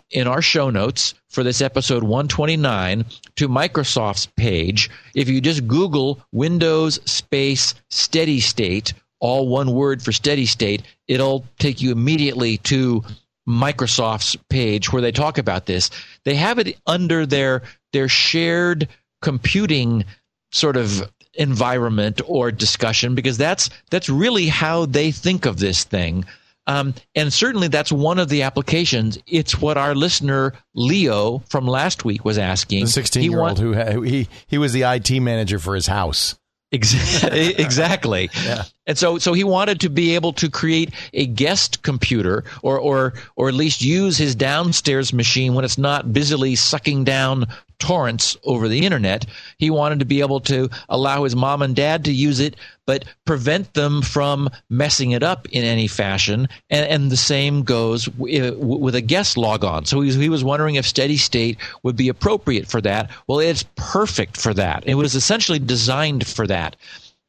in 0.10 0.28
our 0.28 0.42
show 0.42 0.70
notes 0.70 1.14
for 1.30 1.44
this 1.44 1.62
episode 1.62 2.04
129 2.04 3.06
to 3.36 3.48
Microsoft's 3.48 4.26
page. 4.38 4.90
If 5.16 5.30
you 5.30 5.40
just 5.40 5.68
Google 5.68 6.20
Windows 6.32 7.00
space 7.10 7.76
steady 7.90 8.40
state, 8.40 8.94
all 9.24 9.48
one 9.48 9.72
word 9.72 10.04
for 10.04 10.12
steady 10.12 10.46
state, 10.46 10.84
it'll 11.08 11.46
take 11.58 11.82
you 11.82 11.94
immediately 11.94 12.58
to 12.58 13.02
Microsoft's 13.48 14.36
page 14.50 14.92
where 14.92 15.02
they 15.02 15.14
talk 15.14 15.38
about 15.38 15.66
this. 15.66 15.90
They 16.26 16.36
have 16.36 16.60
it 16.60 16.78
under 16.86 17.26
their 17.26 17.64
their 17.94 18.10
shared 18.10 18.90
computing 19.22 20.04
sort 20.52 20.76
of 20.76 21.10
environment 21.36 22.22
or 22.26 22.52
discussion 22.52 23.16
because 23.16 23.38
that's 23.38 23.70
that's 23.90 24.10
really 24.10 24.48
how 24.48 24.86
they 24.88 25.12
think 25.12 25.46
of 25.46 25.58
this 25.58 25.86
thing. 25.86 26.26
Um, 26.68 26.94
and 27.16 27.32
certainly 27.32 27.70
that's 27.70 27.94
one 27.94 28.20
of 28.20 28.28
the 28.28 28.44
applications. 28.44 29.18
It's 29.26 29.60
what 29.60 29.78
our 29.78 29.96
listener 29.96 30.54
Leo 30.76 31.40
from 31.50 31.66
last 31.66 32.04
week 32.04 32.26
was 32.26 32.38
asking. 32.38 32.86
The 32.86 32.92
16 32.92 33.32
year 33.32 33.40
old 33.40 33.58
who 33.60 34.02
he 34.02 34.28
he 34.48 34.58
was 34.58 34.74
the 34.74 34.84
IT 34.84 35.12
manager 35.22 35.60
for 35.60 35.76
his 35.76 35.88
house. 35.88 36.36
Exactly. 36.74 38.30
yeah. 38.46 38.64
And 38.88 38.98
so, 38.98 39.18
so 39.18 39.34
he 39.34 39.44
wanted 39.44 39.80
to 39.82 39.90
be 39.90 40.16
able 40.16 40.34
to 40.34 40.50
create 40.50 40.94
a 41.14 41.26
guest 41.26 41.84
computer, 41.84 42.44
or, 42.64 42.78
or, 42.78 43.14
or 43.36 43.48
at 43.48 43.54
least 43.54 43.82
use 43.82 44.18
his 44.18 44.36
downstairs 44.36 45.14
machine 45.14 45.54
when 45.54 45.64
it's 45.64 45.78
not 45.78 46.12
busily 46.12 46.56
sucking 46.56 47.04
down 47.04 47.46
torrents 47.84 48.38
over 48.46 48.70
the 48.70 48.86
internet. 48.86 49.26
He 49.58 49.70
wanted 49.70 50.00
to 50.00 50.06
be 50.06 50.22
able 50.22 50.40
to 50.42 50.70
allow 50.88 51.26
his 51.26 51.36
mom 51.36 51.62
and 51.62 51.76
dad 51.76 52.06
to 52.06 52.14
use 52.14 52.40
it, 52.40 52.56
but 52.88 53.04
prevent 53.26 53.74
them 53.74 54.02
from 54.02 54.50
messing 54.70 55.12
it 55.12 55.22
up 55.22 55.50
in 55.50 55.66
any 55.66 55.88
fashion. 55.88 56.48
And, 56.70 56.86
and 56.90 57.12
the 57.12 57.18
same 57.18 57.64
goes 57.64 58.06
w- 58.06 58.58
with 58.58 58.96
a 58.96 59.02
guest 59.02 59.36
logon. 59.38 59.84
So 59.84 60.00
he, 60.00 60.14
he 60.14 60.30
was 60.30 60.46
wondering 60.46 60.76
if 60.76 60.88
Steady 60.88 61.18
State 61.18 61.58
would 61.84 61.98
be 61.98 62.08
appropriate 62.08 62.68
for 62.68 62.80
that. 62.80 63.12
Well, 63.28 63.40
it's 63.40 63.66
perfect 63.76 64.38
for 64.38 64.54
that. 64.54 64.84
It 64.86 64.96
was 64.96 65.14
essentially 65.14 65.60
designed 65.60 66.26
for 66.26 66.48
that. 66.48 66.78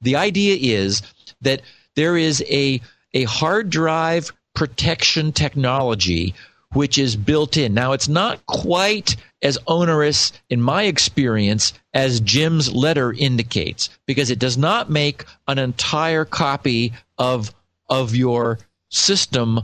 The 0.02 0.14
idea 0.14 0.56
is 0.60 1.02
that 1.40 1.62
there 1.96 2.16
is 2.16 2.44
a 2.48 2.80
a 3.12 3.24
hard 3.24 3.70
drive 3.70 4.32
protection 4.54 5.32
technology 5.32 6.34
which 6.74 6.98
is 6.98 7.16
built 7.16 7.56
in. 7.56 7.72
Now, 7.74 7.92
it's 7.92 8.08
not 8.08 8.44
quite 8.46 9.16
as 9.42 9.58
onerous, 9.66 10.32
in 10.48 10.60
my 10.60 10.84
experience, 10.84 11.72
as 11.92 12.20
Jim's 12.20 12.72
letter 12.72 13.12
indicates, 13.12 13.90
because 14.06 14.30
it 14.30 14.38
does 14.38 14.56
not 14.56 14.90
make 14.90 15.24
an 15.48 15.58
entire 15.58 16.24
copy 16.24 16.92
of 17.18 17.54
of 17.88 18.14
your 18.14 18.58
system 18.90 19.60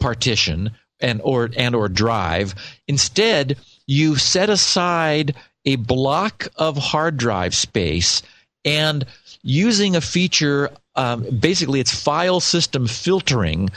partition 0.00 0.72
and 1.00 1.20
or 1.24 1.50
and 1.56 1.74
or 1.74 1.88
drive. 1.88 2.54
Instead, 2.86 3.58
you 3.86 4.16
set 4.16 4.50
aside 4.50 5.34
a 5.64 5.76
block 5.76 6.48
of 6.56 6.76
hard 6.76 7.16
drive 7.16 7.54
space 7.54 8.22
and 8.64 9.04
using 9.42 9.96
a 9.96 10.00
feature 10.00 10.70
um, 10.94 11.24
basically 11.38 11.80
it's 11.80 11.94
file 11.94 12.40
system 12.40 12.86
filtering 12.86 13.70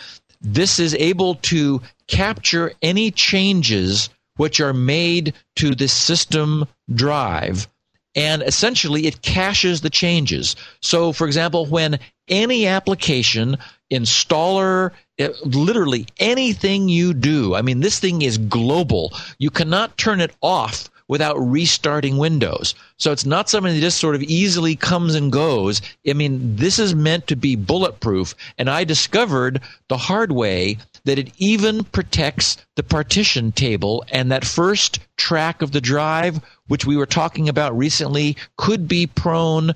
this 0.45 0.79
is 0.79 0.93
able 0.95 1.35
to 1.35 1.81
capture 2.07 2.71
any 2.81 3.11
changes 3.11 4.09
which 4.37 4.59
are 4.59 4.73
made 4.73 5.33
to 5.55 5.75
the 5.75 5.87
system 5.87 6.65
drive 6.93 7.67
and 8.15 8.41
essentially 8.43 9.07
it 9.07 9.21
caches 9.21 9.81
the 9.81 9.89
changes. 9.89 10.55
So, 10.81 11.11
for 11.11 11.27
example, 11.27 11.65
when 11.65 11.99
any 12.29 12.65
application, 12.65 13.57
installer, 13.91 14.91
eh, 15.19 15.29
literally 15.43 16.07
anything 16.17 16.87
you 16.87 17.13
do, 17.13 17.55
I 17.55 17.61
mean, 17.61 17.81
this 17.81 17.99
thing 17.99 18.21
is 18.21 18.37
global. 18.37 19.13
You 19.37 19.49
cannot 19.49 19.97
turn 19.97 20.21
it 20.21 20.33
off 20.41 20.89
without 21.07 21.35
restarting 21.37 22.17
Windows. 22.17 22.73
So 22.97 23.11
it's 23.11 23.25
not 23.25 23.49
something 23.49 23.73
that 23.73 23.79
just 23.79 23.99
sort 23.99 24.15
of 24.15 24.23
easily 24.23 24.75
comes 24.75 25.15
and 25.15 25.31
goes. 25.31 25.81
I 26.07 26.13
mean, 26.13 26.55
this 26.55 26.79
is 26.79 26.95
meant 26.95 27.27
to 27.27 27.35
be 27.35 27.55
bulletproof. 27.55 28.33
And 28.57 28.69
I 28.69 28.83
discovered 28.83 29.61
the 29.87 29.97
hard 29.97 30.31
way 30.31 30.77
that 31.03 31.19
it 31.19 31.31
even 31.37 31.83
protects 31.83 32.57
the 32.75 32.83
partition 32.83 33.51
table 33.51 34.03
and 34.11 34.31
that 34.31 34.45
first 34.45 34.99
track 35.17 35.61
of 35.61 35.71
the 35.71 35.81
drive, 35.81 36.41
which 36.67 36.85
we 36.85 36.97
were 36.97 37.05
talking 37.05 37.49
about 37.49 37.77
recently, 37.77 38.35
could 38.57 38.87
be 38.87 39.07
prone 39.07 39.73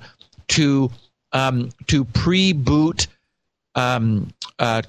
to 0.48 0.90
um, 1.32 1.70
to 1.86 2.04
pre-boot 2.04 3.06
um, 3.76 4.32
uh, 4.58 4.82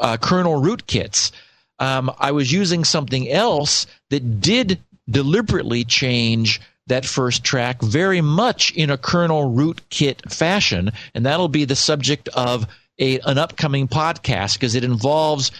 uh, 0.00 0.16
kernel 0.16 0.60
rootkits. 0.60 1.30
Um, 1.78 2.10
I 2.18 2.32
was 2.32 2.52
using 2.52 2.84
something 2.84 3.30
else 3.30 3.86
that 4.10 4.40
did 4.40 4.80
deliberately 5.08 5.84
change 5.84 6.60
that 6.86 7.04
first 7.04 7.44
track 7.44 7.82
very 7.82 8.20
much 8.20 8.72
in 8.72 8.90
a 8.90 8.98
kernel 8.98 9.52
rootkit 9.52 10.32
fashion, 10.32 10.92
and 11.14 11.26
that'll 11.26 11.48
be 11.48 11.64
the 11.64 11.76
subject 11.76 12.28
of 12.28 12.66
a, 12.98 13.18
an 13.20 13.38
upcoming 13.38 13.88
podcast 13.88 14.54
because 14.54 14.74
it 14.74 14.84
involves 14.84 15.50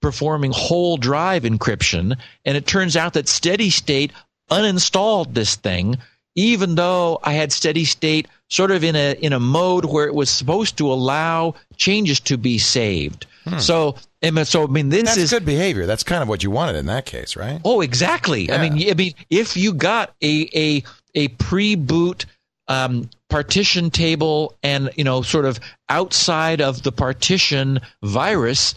performing 0.00 0.52
whole 0.52 0.96
drive 0.96 1.44
encryption. 1.44 2.18
And 2.44 2.56
it 2.56 2.66
turns 2.66 2.96
out 2.96 3.14
that 3.14 3.28
Steady 3.28 3.70
State 3.70 4.12
uninstalled 4.50 5.32
this 5.32 5.56
thing, 5.56 5.96
even 6.36 6.74
though 6.74 7.18
I 7.22 7.32
had 7.32 7.52
Steady 7.52 7.86
State 7.86 8.28
sort 8.50 8.70
of 8.70 8.84
in 8.84 8.96
a 8.96 9.14
in 9.14 9.32
a 9.32 9.40
mode 9.40 9.86
where 9.86 10.06
it 10.06 10.14
was 10.14 10.28
supposed 10.30 10.76
to 10.78 10.92
allow 10.92 11.54
changes 11.76 12.20
to 12.20 12.36
be 12.36 12.58
saved. 12.58 13.26
Hmm. 13.44 13.58
So, 13.58 13.96
so 14.44 14.64
I 14.64 14.66
mean, 14.66 14.88
this 14.88 15.04
That's 15.04 15.16
is 15.16 15.30
good 15.30 15.44
behavior. 15.44 15.86
That's 15.86 16.02
kind 16.02 16.22
of 16.22 16.28
what 16.28 16.42
you 16.42 16.50
wanted 16.50 16.76
in 16.76 16.86
that 16.86 17.04
case, 17.04 17.36
right? 17.36 17.60
Oh, 17.64 17.80
exactly. 17.80 18.46
Yeah. 18.46 18.56
I 18.56 18.68
mean, 18.68 18.90
I 18.90 18.94
mean, 18.94 19.14
if 19.30 19.56
you 19.56 19.74
got 19.74 20.14
a 20.22 20.48
a 20.54 20.82
a 21.14 21.28
pre-boot 21.28 22.26
um, 22.68 23.10
partition 23.28 23.90
table 23.90 24.56
and 24.62 24.90
you 24.96 25.04
know, 25.04 25.22
sort 25.22 25.44
of 25.44 25.60
outside 25.88 26.60
of 26.60 26.82
the 26.82 26.92
partition 26.92 27.80
virus, 28.02 28.74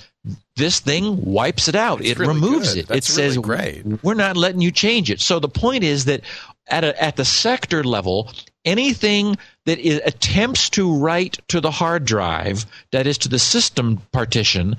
this 0.58 0.80
thing 0.80 1.24
wipes 1.24 1.68
it 1.68 1.76
out. 1.76 2.02
It's 2.02 2.12
it 2.12 2.20
really 2.20 2.34
removes 2.34 2.74
good. 2.74 2.80
it. 2.82 2.88
That's 2.88 3.10
it 3.10 3.12
says, 3.12 3.38
really 3.38 3.48
great. 3.84 4.04
"We're 4.04 4.16
not 4.16 4.36
letting 4.36 4.62
you 4.62 4.72
change 4.72 5.10
it." 5.10 5.22
So 5.22 5.40
the 5.40 5.50
point 5.50 5.84
is 5.84 6.06
that 6.06 6.22
at 6.68 6.84
a, 6.84 7.02
at 7.02 7.16
the 7.16 7.26
sector 7.26 7.84
level, 7.84 8.30
anything 8.68 9.38
that 9.66 9.80
attempts 10.06 10.70
to 10.72 10.94
write 10.94 11.40
to 11.48 11.60
the 11.60 11.72
hard 11.72 12.06
drive, 12.06 12.66
that 12.92 13.08
is 13.08 13.18
to 13.20 13.30
the 13.30 13.40
system 13.40 14.02
partition, 14.12 14.76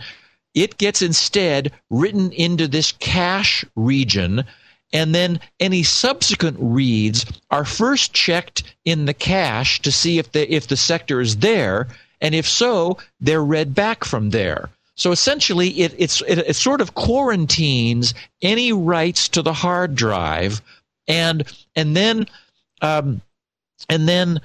it 0.54 0.78
gets 0.78 1.02
instead 1.02 1.72
written 1.90 2.30
into 2.32 2.68
this 2.68 2.92
cache 2.92 3.64
region 3.74 4.44
and 4.92 5.14
then 5.14 5.40
any 5.60 5.82
subsequent 5.82 6.56
reads 6.60 7.26
are 7.50 7.64
first 7.64 8.14
checked 8.14 8.62
in 8.84 9.04
the 9.04 9.14
cache 9.14 9.80
to 9.82 9.92
see 9.92 10.18
if 10.18 10.32
the 10.32 10.52
if 10.52 10.66
the 10.66 10.76
sector 10.76 11.20
is 11.20 11.36
there 11.36 11.88
and 12.20 12.34
if 12.34 12.48
so 12.48 12.96
they're 13.20 13.44
read 13.44 13.74
back 13.74 14.04
from 14.04 14.30
there. 14.30 14.70
So 14.94 15.12
essentially, 15.12 15.68
it, 15.80 15.94
it, 15.96 16.20
it 16.26 16.56
sort 16.56 16.80
of 16.80 16.94
quarantines 16.94 18.14
any 18.42 18.72
writes 18.72 19.28
to 19.28 19.42
the 19.42 19.52
hard 19.52 19.94
drive, 19.94 20.60
and 21.06 21.44
and 21.76 21.96
then 21.96 22.26
um, 22.82 23.20
and 23.88 24.08
then 24.08 24.40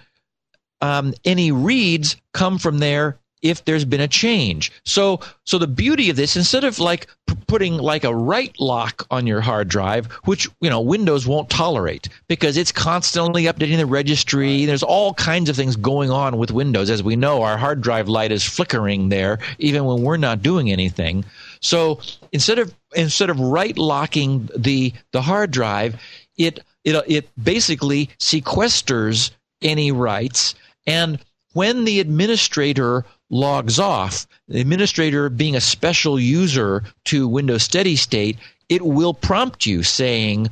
um, 0.82 1.14
any 1.24 1.52
reads 1.52 2.18
come 2.34 2.58
from 2.58 2.80
there 2.80 3.18
if 3.44 3.66
there's 3.66 3.86
been 3.86 4.02
a 4.02 4.08
change. 4.08 4.72
So, 4.86 5.20
so 5.46 5.58
the 5.58 5.68
beauty 5.68 6.10
of 6.10 6.16
this, 6.16 6.38
instead 6.38 6.64
of 6.64 6.80
like 6.80 7.08
p- 7.28 7.36
putting 7.46 7.78
like 7.78 8.06
a 8.06 8.16
write 8.16 8.56
lock 8.60 9.06
on 9.12 9.28
your 9.28 9.42
hard 9.42 9.68
drive, 9.68 10.08
which 10.24 10.48
you 10.62 10.70
know 10.70 10.80
Windows 10.80 11.28
won't 11.28 11.50
tolerate 11.50 12.08
because 12.28 12.56
it's 12.56 12.72
constantly 12.72 13.44
updating 13.44 13.78
the 13.78 13.86
registry. 13.86 14.66
There's 14.66 14.82
all 14.82 15.14
kinds 15.14 15.50
of 15.50 15.58
things 15.58 15.76
going 15.76 16.10
on 16.10 16.38
with 16.38 16.52
Windows, 16.52 16.90
as 16.90 17.04
we 17.04 17.18
know. 17.18 17.44
Our 17.44 17.58
hard 17.58 17.82
drive 17.82 18.08
light 18.08 18.32
is 18.32 18.46
flickering 18.46 19.10
there, 19.10 19.40
even 19.60 19.84
when 19.84 20.02
we're 20.02 20.18
not 20.18 20.42
doing 20.42 20.72
anything. 20.72 21.26
So 21.60 22.00
instead 22.32 22.60
of 22.60 22.74
instead 22.96 23.30
of 23.30 23.40
write 23.40 23.78
locking 23.78 24.50
the 24.58 24.94
the 25.12 25.22
hard 25.22 25.52
drive, 25.52 26.02
it 26.38 26.62
it 26.84 27.04
it 27.08 27.30
basically 27.42 28.10
sequesters 28.20 29.32
any 29.62 29.92
writes. 29.92 30.56
and 30.86 31.20
when 31.54 31.86
the 31.86 32.00
administrator 32.00 33.06
logs 33.30 33.80
off, 33.80 34.28
the 34.48 34.60
administrator 34.60 35.30
being 35.30 35.56
a 35.56 35.62
special 35.62 36.20
user 36.20 36.84
to 37.06 37.28
Windows 37.28 37.62
Steady 37.62 37.96
State, 37.96 38.38
it 38.70 38.82
will 38.84 39.14
prompt 39.14 39.66
you 39.66 39.84
saying, 39.84 40.50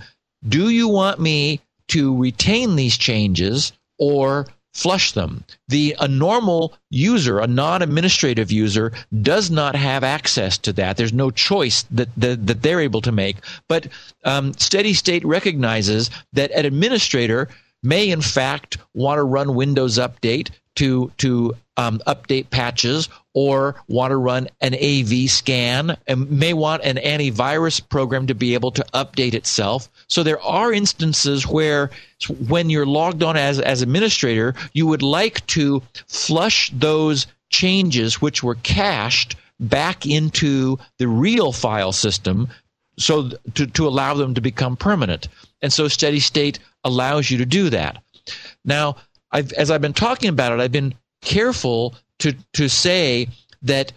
Do 0.47 0.69
you 0.69 0.87
want 0.87 1.19
me 1.19 1.59
to 1.89 2.15
retain 2.15 2.75
these 2.75 2.97
changes 2.97 3.73
or 3.97 4.47
flush 4.73 5.11
them? 5.11 5.43
The 5.67 5.95
a 5.99 6.07
normal 6.07 6.73
user, 6.89 7.39
a 7.39 7.47
non-administrative 7.47 8.51
user, 8.51 8.91
does 9.21 9.49
not 9.51 9.75
have 9.75 10.03
access 10.03 10.57
to 10.59 10.73
that. 10.73 10.97
There's 10.97 11.13
no 11.13 11.31
choice 11.31 11.83
that 11.91 12.09
that, 12.17 12.45
that 12.47 12.61
they're 12.61 12.81
able 12.81 13.01
to 13.01 13.11
make. 13.11 13.37
But 13.67 13.87
um, 14.23 14.53
Steady 14.53 14.93
State 14.93 15.25
recognizes 15.25 16.09
that 16.33 16.51
an 16.51 16.65
administrator 16.65 17.49
may 17.83 18.09
in 18.09 18.21
fact 18.21 18.77
want 18.93 19.17
to 19.17 19.23
run 19.23 19.55
Windows 19.55 19.97
Update 19.97 20.49
to 20.75 21.11
to 21.17 21.55
um, 21.77 21.99
update 22.07 22.49
patches 22.49 23.09
or 23.33 23.75
want 23.87 24.11
to 24.11 24.17
run 24.17 24.47
an 24.59 24.75
AV 24.75 25.29
scan 25.29 25.97
and 26.07 26.29
may 26.29 26.53
want 26.53 26.83
an 26.83 26.97
antivirus 26.97 27.87
program 27.87 28.27
to 28.27 28.35
be 28.35 28.53
able 28.53 28.71
to 28.71 28.85
update 28.93 29.33
itself. 29.33 29.89
So 30.11 30.23
there 30.23 30.41
are 30.41 30.73
instances 30.73 31.47
where 31.47 31.89
when 32.47 32.69
you're 32.69 32.85
logged 32.85 33.23
on 33.23 33.37
as 33.37 33.59
as 33.61 33.81
administrator, 33.81 34.53
you 34.73 34.85
would 34.85 35.01
like 35.01 35.45
to 35.47 35.81
flush 36.07 36.69
those 36.73 37.27
changes 37.49 38.21
which 38.21 38.43
were 38.43 38.55
cached 38.55 39.35
back 39.61 40.05
into 40.05 40.77
the 40.97 41.07
real 41.07 41.53
file 41.53 41.93
system 41.93 42.49
so 42.97 43.29
to, 43.53 43.67
to 43.67 43.87
allow 43.87 44.13
them 44.13 44.33
to 44.33 44.41
become 44.41 44.75
permanent. 44.75 45.29
And 45.61 45.71
so 45.71 45.87
steady 45.87 46.19
state 46.19 46.59
allows 46.83 47.31
you 47.31 47.37
to 47.37 47.45
do 47.45 47.69
that. 47.69 48.03
Now, 48.65 48.97
I've, 49.31 49.53
as 49.53 49.71
I've 49.71 49.81
been 49.81 49.93
talking 49.93 50.29
about 50.29 50.51
it, 50.51 50.59
I've 50.59 50.73
been 50.73 50.93
careful 51.21 51.95
to, 52.19 52.35
to 52.53 52.67
say 52.67 53.29
that 53.61 53.93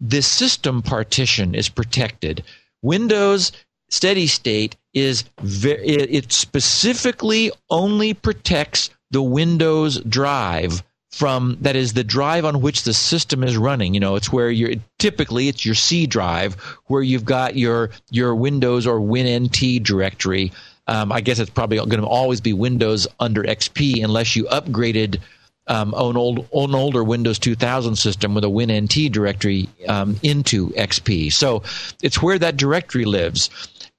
the 0.00 0.22
system 0.22 0.80
partition 0.80 1.54
is 1.54 1.68
protected. 1.68 2.44
Windows 2.82 3.50
steady 3.88 4.26
state 4.26 4.76
is 4.94 5.24
very, 5.42 5.86
it 5.86 6.32
specifically 6.32 7.50
only 7.70 8.14
protects 8.14 8.90
the 9.10 9.22
Windows 9.22 10.00
drive 10.00 10.82
from 11.16 11.56
that 11.62 11.76
is 11.76 11.94
the 11.94 12.04
drive 12.04 12.44
on 12.44 12.60
which 12.60 12.82
the 12.82 12.92
system 12.92 13.42
is 13.42 13.56
running. 13.56 13.94
You 13.94 14.00
know, 14.00 14.16
it's 14.16 14.30
where 14.30 14.50
you're 14.50 14.74
typically 14.98 15.48
it's 15.48 15.64
your 15.64 15.74
C 15.74 16.06
drive 16.06 16.54
where 16.86 17.02
you've 17.02 17.24
got 17.24 17.56
your 17.56 17.90
your 18.10 18.34
Windows 18.34 18.86
or 18.86 19.00
WinNT 19.00 19.82
directory. 19.82 20.52
Um, 20.88 21.10
I 21.10 21.20
guess 21.20 21.38
it's 21.38 21.50
probably 21.50 21.78
going 21.78 22.00
to 22.00 22.06
always 22.06 22.40
be 22.40 22.52
Windows 22.52 23.08
under 23.18 23.42
XP 23.42 24.04
unless 24.04 24.36
you 24.36 24.44
upgraded 24.44 25.20
um, 25.68 25.94
an 25.96 26.16
old 26.16 26.48
an 26.52 26.74
older 26.74 27.02
Windows 27.02 27.38
2000 27.38 27.96
system 27.96 28.34
with 28.34 28.44
a 28.44 28.48
WinNT 28.48 29.10
directory 29.10 29.68
um, 29.88 30.18
into 30.22 30.68
XP. 30.70 31.32
So 31.32 31.62
it's 32.02 32.22
where 32.22 32.38
that 32.38 32.56
directory 32.56 33.04
lives, 33.04 33.50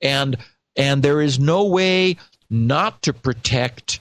and 0.02 0.38
and 0.76 1.02
there 1.02 1.22
is 1.22 1.40
no 1.40 1.66
way 1.66 2.18
not 2.50 3.02
to 3.04 3.14
protect 3.14 4.00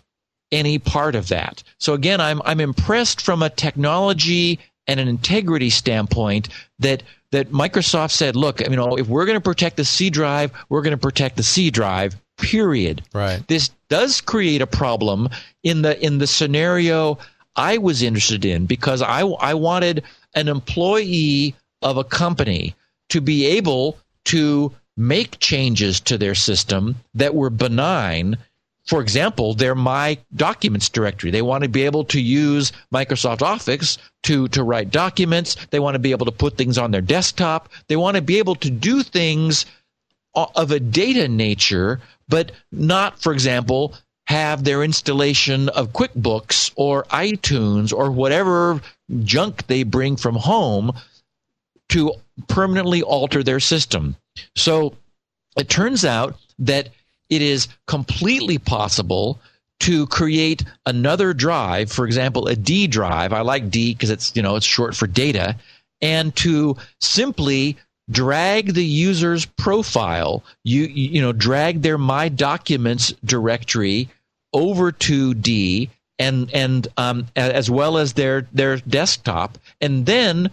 any 0.53 0.79
part 0.79 1.15
of 1.15 1.29
that. 1.29 1.63
So 1.79 1.95
again, 1.95 2.21
I'm 2.21 2.41
I'm 2.45 2.61
impressed 2.61 3.21
from 3.21 3.43
a 3.43 3.51
technology 3.51 4.59
and 4.87 5.01
an 5.01 5.09
integrity 5.09 5.71
standpoint 5.71 6.49
that 6.79 7.03
that 7.33 7.51
Microsoft 7.51 8.13
said, 8.13 8.37
look, 8.37 8.61
you 8.61 8.77
know, 8.77 8.97
if 8.97 9.09
we're 9.09 9.27
going 9.27 9.37
to 9.37 9.43
protect 9.43 9.77
the 9.77 9.85
C 9.85 10.11
drive, 10.11 10.53
we're 10.69 10.83
going 10.83 10.93
to 10.93 10.99
protect 10.99 11.37
the 11.37 11.43
C 11.43 11.71
drive. 11.71 12.17
Period. 12.39 13.03
Right. 13.15 13.43
This 13.49 13.71
does 13.89 14.21
create 14.21 14.63
a 14.63 14.67
problem 14.67 15.29
in 15.63 15.83
the 15.83 15.99
in 16.05 16.19
the 16.19 16.27
scenario 16.27 17.19
I 17.57 17.79
was 17.79 18.03
interested 18.03 18.45
in 18.45 18.67
because 18.67 19.03
I 19.03 19.21
I 19.23 19.55
wanted 19.55 20.05
an 20.35 20.49
employee 20.49 21.55
of 21.83 21.97
a 21.97 22.05
company 22.05 22.75
to 23.09 23.21
be 23.21 23.47
able 23.47 23.99
to 24.27 24.75
make 24.97 25.39
changes 25.39 26.01
to 26.01 26.19
their 26.19 26.35
system 26.35 26.97
that 27.15 27.35
were 27.35 27.51
benign 27.51 28.37
for 28.87 29.01
example, 29.01 29.55
they're 29.55 29.75
my 29.75 30.17
documents 30.37 30.89
directory. 30.89 31.33
They 31.33 31.43
want 31.43 31.65
to 31.65 31.69
be 31.69 31.83
able 31.83 32.05
to 32.05 32.21
use 32.21 32.73
Microsoft 32.95 33.43
Office 33.43 33.99
to, 34.23 34.47
to 34.49 34.63
write 34.63 34.91
documents. 34.91 35.57
They 35.71 35.81
want 35.81 35.97
to 35.97 35.99
be 35.99 36.13
able 36.13 36.27
to 36.27 36.33
put 36.33 36.57
things 36.57 36.79
on 36.79 36.93
their 36.93 37.01
desktop. 37.01 37.69
They 37.89 37.97
want 37.97 38.15
to 38.15 38.23
be 38.23 38.39
able 38.39 38.55
to 38.57 38.71
do 38.71 39.03
things 39.03 39.67
of 40.35 40.71
a 40.71 40.79
data 40.79 41.27
nature, 41.27 42.01
but 42.29 42.53
not, 42.71 43.21
for 43.21 43.33
example, 43.33 43.95
have 44.27 44.63
their 44.63 44.85
installation 44.85 45.69
of 45.71 45.93
QuickBooks 45.93 46.73
or 46.77 47.05
iTunes 47.05 47.93
or 47.93 48.11
whatever 48.11 48.81
junk 49.25 49.67
they 49.67 49.83
bring 49.83 50.17
from 50.17 50.37
home 50.37 50.93
to 51.91 52.13
permanently 52.49 53.03
alter 53.03 53.43
their 53.43 53.61
system. 53.61 54.17
So 54.55 54.95
it 55.57 55.69
turns 55.69 56.05
out 56.05 56.37
that 56.59 56.91
it 57.31 57.43
is 57.43 57.69
completely 57.87 58.59
possible 58.59 59.41
to 59.81 60.07
create 60.07 60.65
another 60.87 61.35
drive, 61.35 61.93
for 61.93 62.07
example, 62.07 62.47
a 62.47 62.57
D 62.57 62.87
drive. 62.87 63.33
I 63.33 63.41
like 63.43 63.71
D 63.71 63.95
because 63.95 64.11
it's, 64.11 64.35
you 64.35 64.43
know, 64.43 64.57
it's 64.57 64.67
short 64.67 64.95
for 64.97 65.07
data, 65.07 65.57
and 66.01 66.35
to 66.37 66.77
simply 67.01 67.77
drag 68.11 68.75
the 68.75 68.85
user's 68.85 69.45
profile, 69.45 70.45
you 70.65 70.85
you 70.85 71.21
know, 71.21 71.33
drag 71.33 71.83
their 71.83 71.99
my 71.99 72.29
documents 72.29 73.13
directory 73.25 74.09
over 74.53 74.93
to 74.93 75.35
D 75.35 75.91
and 76.19 76.51
and 76.55 76.89
um, 76.97 77.27
as 77.37 77.71
well 77.71 77.99
as 77.99 78.15
their 78.15 78.49
their 78.53 78.79
desktop, 78.79 79.59
and 79.81 80.07
then 80.07 80.51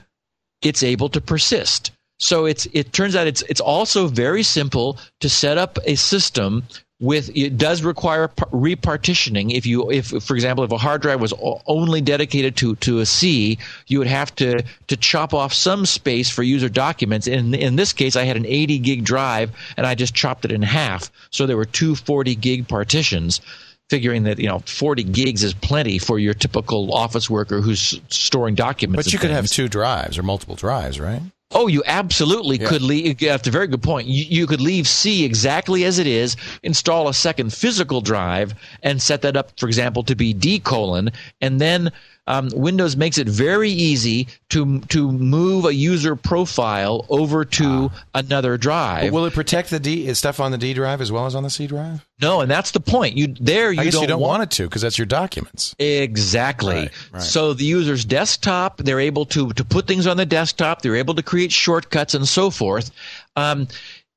it's 0.66 0.84
able 0.84 1.10
to 1.10 1.22
persist. 1.22 1.92
So 2.20 2.46
it's 2.46 2.68
it 2.74 2.94
turns 2.94 3.16
out 3.16 3.28
it's 3.28 3.42
it's 3.44 3.62
also 3.62 4.08
very 4.08 4.44
simple 4.44 4.98
to 5.20 5.30
set 5.30 5.58
up 5.58 5.78
a 5.86 5.96
system 5.96 6.64
with 7.00 7.30
it 7.36 7.58
does 7.58 7.84
require 7.84 8.30
repartitioning. 8.30 9.54
If 9.54 9.66
you 9.66 9.92
if 9.92 10.08
for 10.24 10.36
example 10.36 10.64
if 10.64 10.72
a 10.72 10.78
hard 10.78 11.02
drive 11.02 11.20
was 11.20 11.34
only 11.68 12.00
dedicated 12.00 12.56
to 12.58 12.76
to 12.78 13.00
a 13.00 13.06
C 13.06 13.58
you 13.88 14.00
would 14.00 14.08
have 14.08 14.34
to 14.38 14.64
to 14.88 14.96
chop 14.96 15.34
off 15.34 15.54
some 15.54 15.86
space 15.86 16.30
for 16.30 16.44
user 16.44 16.70
documents. 16.70 17.28
In 17.28 17.54
in 17.54 17.76
this 17.76 17.92
case 17.92 18.16
I 18.16 18.24
had 18.24 18.38
an 18.38 18.46
80 18.46 18.80
gig 18.80 19.04
drive 19.04 19.52
and 19.76 19.86
I 19.86 19.96
just 19.96 20.16
chopped 20.16 20.46
it 20.46 20.52
in 20.52 20.62
half. 20.62 21.12
So 21.30 21.46
there 21.46 21.58
were 21.58 21.66
two 21.66 21.96
40 21.96 22.36
gig 22.36 22.68
partitions 22.70 23.42
figuring 23.90 24.24
that 24.24 24.40
you 24.40 24.48
know 24.48 24.60
40 24.60 25.04
gigs 25.04 25.44
is 25.44 25.54
plenty 25.54 25.98
for 26.00 26.18
your 26.18 26.34
typical 26.34 26.94
office 26.94 27.30
worker 27.30 27.62
who's 27.62 28.00
storing 28.10 28.56
documents 28.56 29.08
but 29.08 29.14
you 29.14 29.20
could 29.20 29.30
things. 29.30 29.36
have 29.50 29.52
two 29.52 29.68
drives 29.68 30.18
or 30.18 30.24
multiple 30.24 30.56
drives 30.56 31.00
right 31.00 31.22
Oh, 31.56 31.68
you 31.68 31.84
absolutely 31.86 32.58
Yeah. 32.60 32.68
could 32.68 32.82
leave. 32.82 33.20
That's 33.20 33.48
a 33.48 33.52
very 33.52 33.68
good 33.68 33.84
point. 33.84 34.08
You, 34.08 34.26
you 34.28 34.48
could 34.48 34.60
leave 34.60 34.88
C 34.88 35.24
exactly 35.24 35.84
as 35.86 36.00
it 36.00 36.08
is, 36.08 36.36
install 36.64 37.08
a 37.08 37.14
second 37.14 37.54
physical 37.54 38.02
drive, 38.02 38.56
and 38.82 39.00
set 39.00 39.22
that 39.22 39.38
up, 39.38 39.52
for 39.60 39.68
example, 39.68 40.02
to 40.06 40.16
be 40.16 40.34
D 40.34 40.58
colon, 40.58 41.12
and 41.42 41.62
then 41.62 41.92
um, 42.28 42.50
Windows 42.54 42.96
makes 42.96 43.18
it 43.18 43.28
very 43.28 43.70
easy 43.70 44.28
to 44.50 44.80
to 44.80 45.12
move 45.12 45.66
a 45.66 45.74
user 45.74 46.16
profile 46.16 47.06
over 47.10 47.44
to 47.46 47.92
another 48.14 48.58
drive. 48.58 49.12
Will 49.12 49.26
it 49.26 49.34
protect 49.34 49.70
the 49.70 49.80
D 49.80 50.14
stuff 50.14 50.40
on 50.40 50.52
the 50.52 50.58
D 50.58 50.74
drive 50.74 51.02
as 51.02 51.12
well 51.12 51.26
as 51.26 51.36
on 51.36 51.44
the 51.44 51.50
C 51.50 51.68
drive? 51.68 52.06
no, 52.22 52.42
and 52.42 52.50
that's 52.50 52.72
the 52.72 52.80
point. 52.80 53.18
You 53.18 53.28
there 53.40 53.72
you 53.72 53.92
don't, 53.92 54.02
you 54.02 54.08
don't 54.08 54.22
want 54.22 54.40
want 54.40 54.44
it 54.44 54.56
to 54.56 54.64
because 54.64 54.82
that's 54.82 54.98
your 54.98 55.06
documents. 55.06 55.76
Exactly. 55.80 56.76
Right, 56.76 56.92
right. 57.12 57.22
So 57.22 57.54
the 57.54 57.66
user's 57.66 58.06
desktop, 58.06 58.78
they're 58.78 59.00
able 59.00 59.26
to 59.28 59.52
to 59.52 59.66
put 59.66 59.88
things 59.88 60.08
on 60.08 60.18
the 60.18 60.26
desktop. 60.26 60.82
They're 60.82 60.96
able 60.96 61.16
to 61.16 61.24
create 61.24 61.52
shortcuts 61.52 62.14
and 62.14 62.28
so 62.28 62.50
forth. 62.50 62.92
Um, 63.36 63.68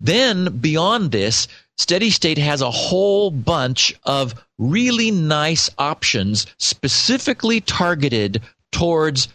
then 0.00 0.58
beyond 0.58 1.10
this, 1.10 1.48
Steady 1.78 2.10
State 2.10 2.38
has 2.38 2.60
a 2.62 2.70
whole 2.70 3.30
bunch 3.30 3.94
of 4.04 4.34
really 4.58 5.10
nice 5.10 5.68
options 5.78 6.46
specifically 6.58 7.60
targeted 7.60 8.40
towards 8.72 9.28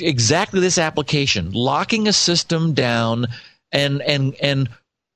exactly 0.00 0.60
this 0.60 0.78
application, 0.78 1.50
locking 1.52 2.08
a 2.08 2.12
system 2.12 2.72
down 2.72 3.26
and 3.72 4.00
and 4.02 4.34
and 4.36 4.68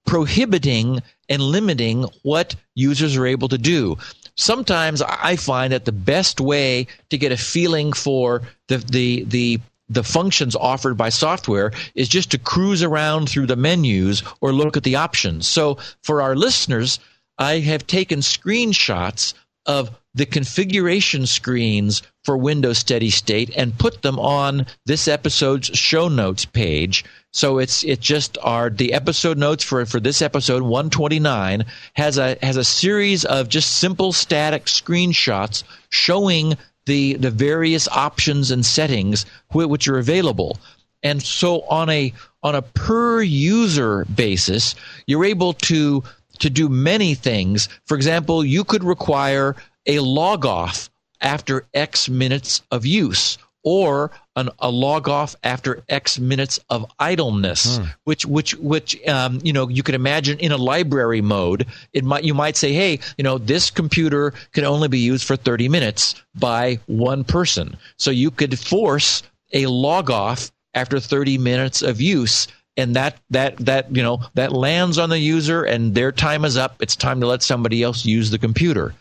prohibiting 0.06 1.02
and 1.28 1.42
limiting 1.42 2.04
what 2.22 2.54
users 2.74 3.16
are 3.16 3.26
able 3.26 3.48
to 3.48 3.58
do. 3.58 3.96
Sometimes 4.36 5.02
I 5.02 5.36
find 5.36 5.72
that 5.72 5.84
the 5.84 5.92
best 5.92 6.40
way 6.40 6.86
to 7.10 7.18
get 7.18 7.32
a 7.32 7.36
feeling 7.36 7.92
for 7.92 8.42
the 8.68 8.78
the 8.78 9.24
the 9.24 9.60
the 9.88 10.02
functions 10.02 10.56
offered 10.56 10.96
by 10.96 11.08
software 11.08 11.72
is 11.94 12.08
just 12.08 12.30
to 12.32 12.38
cruise 12.38 12.82
around 12.82 13.28
through 13.28 13.46
the 13.46 13.56
menus 13.56 14.22
or 14.40 14.52
look 14.52 14.76
at 14.76 14.82
the 14.82 14.96
options. 14.96 15.46
So 15.46 15.78
for 16.02 16.22
our 16.22 16.34
listeners, 16.34 16.98
I 17.38 17.58
have 17.60 17.86
taken 17.86 18.20
screenshots 18.20 19.34
of 19.66 19.90
the 20.14 20.26
configuration 20.26 21.26
screens 21.26 22.02
for 22.24 22.38
Windows 22.38 22.78
Steady 22.78 23.10
State 23.10 23.50
and 23.54 23.78
put 23.78 24.00
them 24.02 24.18
on 24.18 24.66
this 24.86 25.06
episode's 25.06 25.66
show 25.78 26.08
notes 26.08 26.46
page. 26.46 27.04
So 27.32 27.58
it's 27.58 27.84
it 27.84 28.00
just 28.00 28.38
are 28.42 28.70
the 28.70 28.94
episode 28.94 29.36
notes 29.36 29.62
for 29.62 29.84
for 29.84 30.00
this 30.00 30.22
episode 30.22 30.62
129 30.62 31.66
has 31.94 32.16
a 32.16 32.38
has 32.42 32.56
a 32.56 32.64
series 32.64 33.26
of 33.26 33.50
just 33.50 33.76
simple 33.76 34.12
static 34.14 34.64
screenshots 34.64 35.64
showing 35.90 36.56
the 36.86 37.14
the 37.14 37.30
various 37.30 37.86
options 37.88 38.50
and 38.50 38.64
settings 38.64 39.26
which 39.52 39.86
are 39.88 39.98
available. 39.98 40.58
And 41.02 41.22
so 41.22 41.62
on 41.62 41.90
a 41.90 42.12
on 42.42 42.54
a 42.54 42.62
per 42.62 43.22
user 43.22 44.04
basis, 44.06 44.74
you're 45.06 45.24
able 45.24 45.52
to 45.52 46.02
to 46.38 46.50
do 46.50 46.68
many 46.68 47.14
things. 47.14 47.68
For 47.84 47.96
example, 47.96 48.44
you 48.44 48.64
could 48.64 48.84
require 48.84 49.56
a 49.86 50.00
log 50.00 50.44
off 50.44 50.90
after 51.20 51.66
X 51.74 52.08
minutes 52.08 52.62
of 52.70 52.84
use 52.84 53.38
or 53.62 54.10
an, 54.36 54.50
a 54.58 54.70
log 54.70 55.08
off 55.08 55.34
after 55.42 55.82
X 55.88 56.18
minutes 56.18 56.60
of 56.70 56.86
idleness, 56.98 57.78
hmm. 57.78 57.84
which 58.04 58.24
which 58.24 58.54
which 58.56 59.06
um, 59.08 59.40
you 59.42 59.52
know 59.52 59.68
you 59.68 59.82
could 59.82 59.94
imagine 59.94 60.38
in 60.38 60.52
a 60.52 60.56
library 60.56 61.22
mode. 61.22 61.66
It 61.92 62.04
might 62.04 62.24
you 62.24 62.34
might 62.34 62.56
say, 62.56 62.72
hey, 62.72 63.00
you 63.18 63.24
know, 63.24 63.38
this 63.38 63.70
computer 63.70 64.32
can 64.52 64.64
only 64.64 64.88
be 64.88 64.98
used 64.98 65.26
for 65.26 65.36
30 65.36 65.68
minutes 65.68 66.14
by 66.34 66.78
one 66.86 67.24
person, 67.24 67.76
so 67.96 68.10
you 68.10 68.30
could 68.30 68.58
force 68.58 69.22
a 69.52 69.66
log 69.66 70.10
off 70.10 70.52
after 70.74 71.00
30 71.00 71.38
minutes 71.38 71.82
of 71.82 72.00
use 72.00 72.46
and 72.76 72.94
that 72.94 73.18
that 73.30 73.56
that 73.56 73.94
you 73.94 74.02
know 74.02 74.20
that 74.34 74.52
lands 74.52 74.98
on 74.98 75.08
the 75.08 75.18
user 75.18 75.64
and 75.64 75.94
their 75.94 76.12
time 76.12 76.44
is 76.44 76.56
up 76.56 76.82
it's 76.82 76.94
time 76.94 77.20
to 77.20 77.26
let 77.26 77.42
somebody 77.42 77.82
else 77.82 78.04
use 78.04 78.30
the 78.30 78.38
computer 78.38 78.94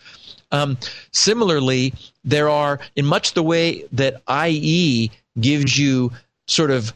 um, 0.51 0.77
similarly 1.11 1.93
there 2.23 2.49
are 2.49 2.79
in 2.95 3.05
much 3.05 3.33
the 3.33 3.43
way 3.43 3.83
that 3.91 4.21
ie 4.47 5.11
gives 5.39 5.77
you 5.77 6.11
sort 6.47 6.71
of 6.71 6.93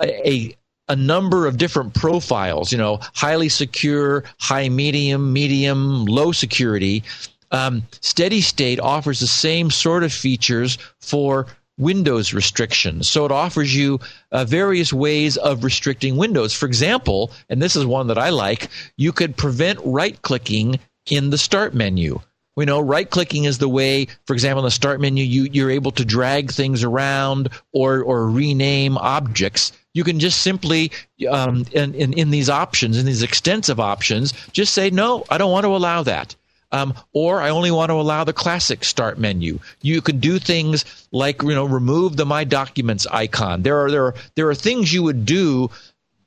a, 0.00 0.28
a 0.28 0.56
a 0.88 0.96
number 0.96 1.46
of 1.46 1.56
different 1.56 1.94
profiles, 1.94 2.72
you 2.72 2.76
know, 2.76 2.98
highly 3.14 3.48
secure, 3.48 4.24
high 4.38 4.68
medium, 4.68 5.32
medium, 5.32 6.04
low 6.04 6.32
security. 6.32 7.02
Um, 7.50 7.84
Steady 8.00 8.40
State 8.40 8.80
offers 8.80 9.20
the 9.20 9.26
same 9.26 9.70
sort 9.70 10.02
of 10.02 10.12
features 10.12 10.78
for 11.00 11.46
Windows 11.78 12.34
restrictions. 12.34 13.08
So 13.08 13.24
it 13.24 13.32
offers 13.32 13.74
you 13.74 14.00
uh, 14.32 14.44
various 14.44 14.92
ways 14.92 15.36
of 15.38 15.64
restricting 15.64 16.16
Windows. 16.16 16.52
For 16.52 16.66
example, 16.66 17.30
and 17.48 17.62
this 17.62 17.76
is 17.76 17.86
one 17.86 18.08
that 18.08 18.18
I 18.18 18.30
like, 18.30 18.68
you 18.96 19.12
could 19.12 19.36
prevent 19.36 19.78
right 19.84 20.20
clicking 20.22 20.78
in 21.10 21.30
the 21.30 21.38
start 21.38 21.74
menu. 21.74 22.20
We 22.54 22.66
know 22.66 22.80
right 22.80 23.08
clicking 23.08 23.44
is 23.44 23.58
the 23.58 23.68
way, 23.68 24.08
for 24.26 24.34
example, 24.34 24.60
in 24.60 24.66
the 24.66 24.70
start 24.70 25.00
menu, 25.00 25.24
you, 25.24 25.48
you're 25.52 25.70
able 25.70 25.92
to 25.92 26.04
drag 26.04 26.50
things 26.50 26.84
around 26.84 27.48
or, 27.72 28.02
or 28.02 28.28
rename 28.28 28.98
objects. 28.98 29.72
You 29.94 30.04
can 30.04 30.20
just 30.20 30.42
simply, 30.42 30.92
um, 31.30 31.64
in, 31.72 31.94
in, 31.94 32.12
in 32.12 32.30
these 32.30 32.50
options, 32.50 32.98
in 32.98 33.06
these 33.06 33.22
extensive 33.22 33.80
options, 33.80 34.32
just 34.52 34.74
say, 34.74 34.90
no, 34.90 35.24
I 35.30 35.38
don't 35.38 35.52
want 35.52 35.64
to 35.64 35.74
allow 35.74 36.02
that. 36.02 36.34
Um, 36.72 36.94
or 37.12 37.40
I 37.42 37.50
only 37.50 37.70
want 37.70 37.90
to 37.90 37.94
allow 37.94 38.24
the 38.24 38.32
classic 38.32 38.82
start 38.82 39.18
menu. 39.18 39.58
You 39.82 40.00
can 40.00 40.20
do 40.20 40.38
things 40.38 40.86
like 41.12 41.42
you 41.42 41.54
know 41.54 41.66
remove 41.66 42.16
the 42.16 42.24
My 42.24 42.44
Documents 42.44 43.06
icon. 43.06 43.60
There 43.62 43.84
are 43.84 43.90
there 43.90 44.06
are 44.06 44.14
there 44.36 44.48
are 44.48 44.54
things 44.54 44.90
you 44.90 45.02
would 45.02 45.26
do. 45.26 45.70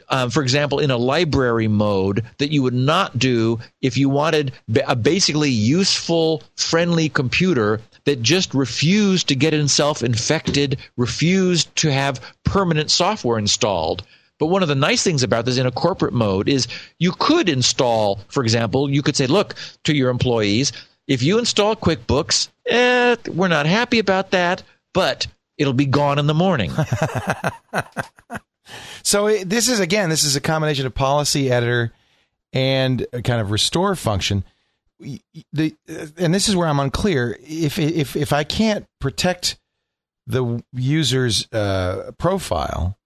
Um, 0.09 0.29
for 0.29 0.43
example, 0.43 0.79
in 0.79 0.91
a 0.91 0.97
library 0.97 1.67
mode 1.67 2.23
that 2.37 2.51
you 2.51 2.61
would 2.63 2.73
not 2.73 3.17
do 3.17 3.59
if 3.81 3.97
you 3.97 4.09
wanted 4.09 4.53
a 4.87 4.95
basically 4.95 5.49
useful, 5.49 6.43
friendly 6.55 7.09
computer 7.09 7.81
that 8.05 8.21
just 8.21 8.53
refused 8.53 9.27
to 9.27 9.35
get 9.35 9.53
itself 9.53 10.03
infected, 10.03 10.77
refused 10.95 11.75
to 11.77 11.91
have 11.91 12.21
permanent 12.43 12.91
software 12.91 13.37
installed. 13.37 14.03
But 14.37 14.47
one 14.47 14.61
of 14.61 14.67
the 14.67 14.75
nice 14.75 15.01
things 15.01 15.23
about 15.23 15.45
this 15.45 15.57
in 15.57 15.65
a 15.65 15.71
corporate 15.71 16.13
mode 16.13 16.49
is 16.49 16.67
you 16.99 17.13
could 17.13 17.47
install, 17.49 18.19
for 18.27 18.43
example, 18.43 18.89
you 18.89 19.01
could 19.01 19.15
say, 19.15 19.27
look 19.27 19.55
to 19.85 19.95
your 19.95 20.09
employees, 20.09 20.73
if 21.07 21.23
you 21.23 21.39
install 21.39 21.75
QuickBooks, 21.75 22.49
eh, 22.67 23.15
we're 23.33 23.47
not 23.47 23.65
happy 23.65 23.99
about 23.99 24.31
that, 24.31 24.63
but 24.93 25.27
it'll 25.57 25.73
be 25.73 25.85
gone 25.85 26.19
in 26.19 26.27
the 26.27 26.33
morning. 26.33 26.71
so 29.04 29.38
this 29.43 29.69
is 29.69 29.80
again, 29.80 30.10
this 30.10 30.23
is 30.23 30.36
a 30.36 30.41
combination 30.41 30.86
of 30.86 30.93
policy 30.93 31.51
editor 31.51 31.93
and 32.54 33.06
a 33.13 33.21
kind 33.21 33.41
of 33.41 33.51
restore 33.51 33.95
function. 33.95 34.43
The 35.54 35.75
and 36.17 36.34
this 36.34 36.47
is 36.47 36.56
where 36.56 36.67
I'm 36.67 36.80
unclear. 36.80 37.38
If 37.41 37.78
if 37.78 38.15
if 38.15 38.32
I 38.34 38.43
can't 38.43 38.88
protect 38.99 39.58
the 40.25 40.63
user's 40.73 41.51
uh, 41.51 42.12
profile, 42.17 42.97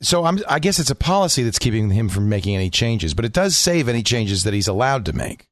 so 0.00 0.24
I'm, 0.24 0.38
I 0.48 0.58
guess 0.58 0.78
it's 0.78 0.90
a 0.90 0.94
policy 0.94 1.42
that's 1.42 1.58
keeping 1.58 1.90
him 1.90 2.08
from 2.08 2.28
making 2.28 2.54
any 2.54 2.70
changes, 2.70 3.14
but 3.14 3.24
it 3.24 3.32
does 3.32 3.56
save 3.56 3.88
any 3.88 4.02
changes 4.02 4.44
that 4.44 4.54
he's 4.54 4.68
allowed 4.68 5.04
to 5.06 5.12
make. 5.12 5.46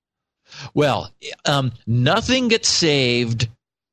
Well, 0.74 1.12
um, 1.44 1.72
nothing 1.86 2.48
gets 2.48 2.68
saved 2.68 3.48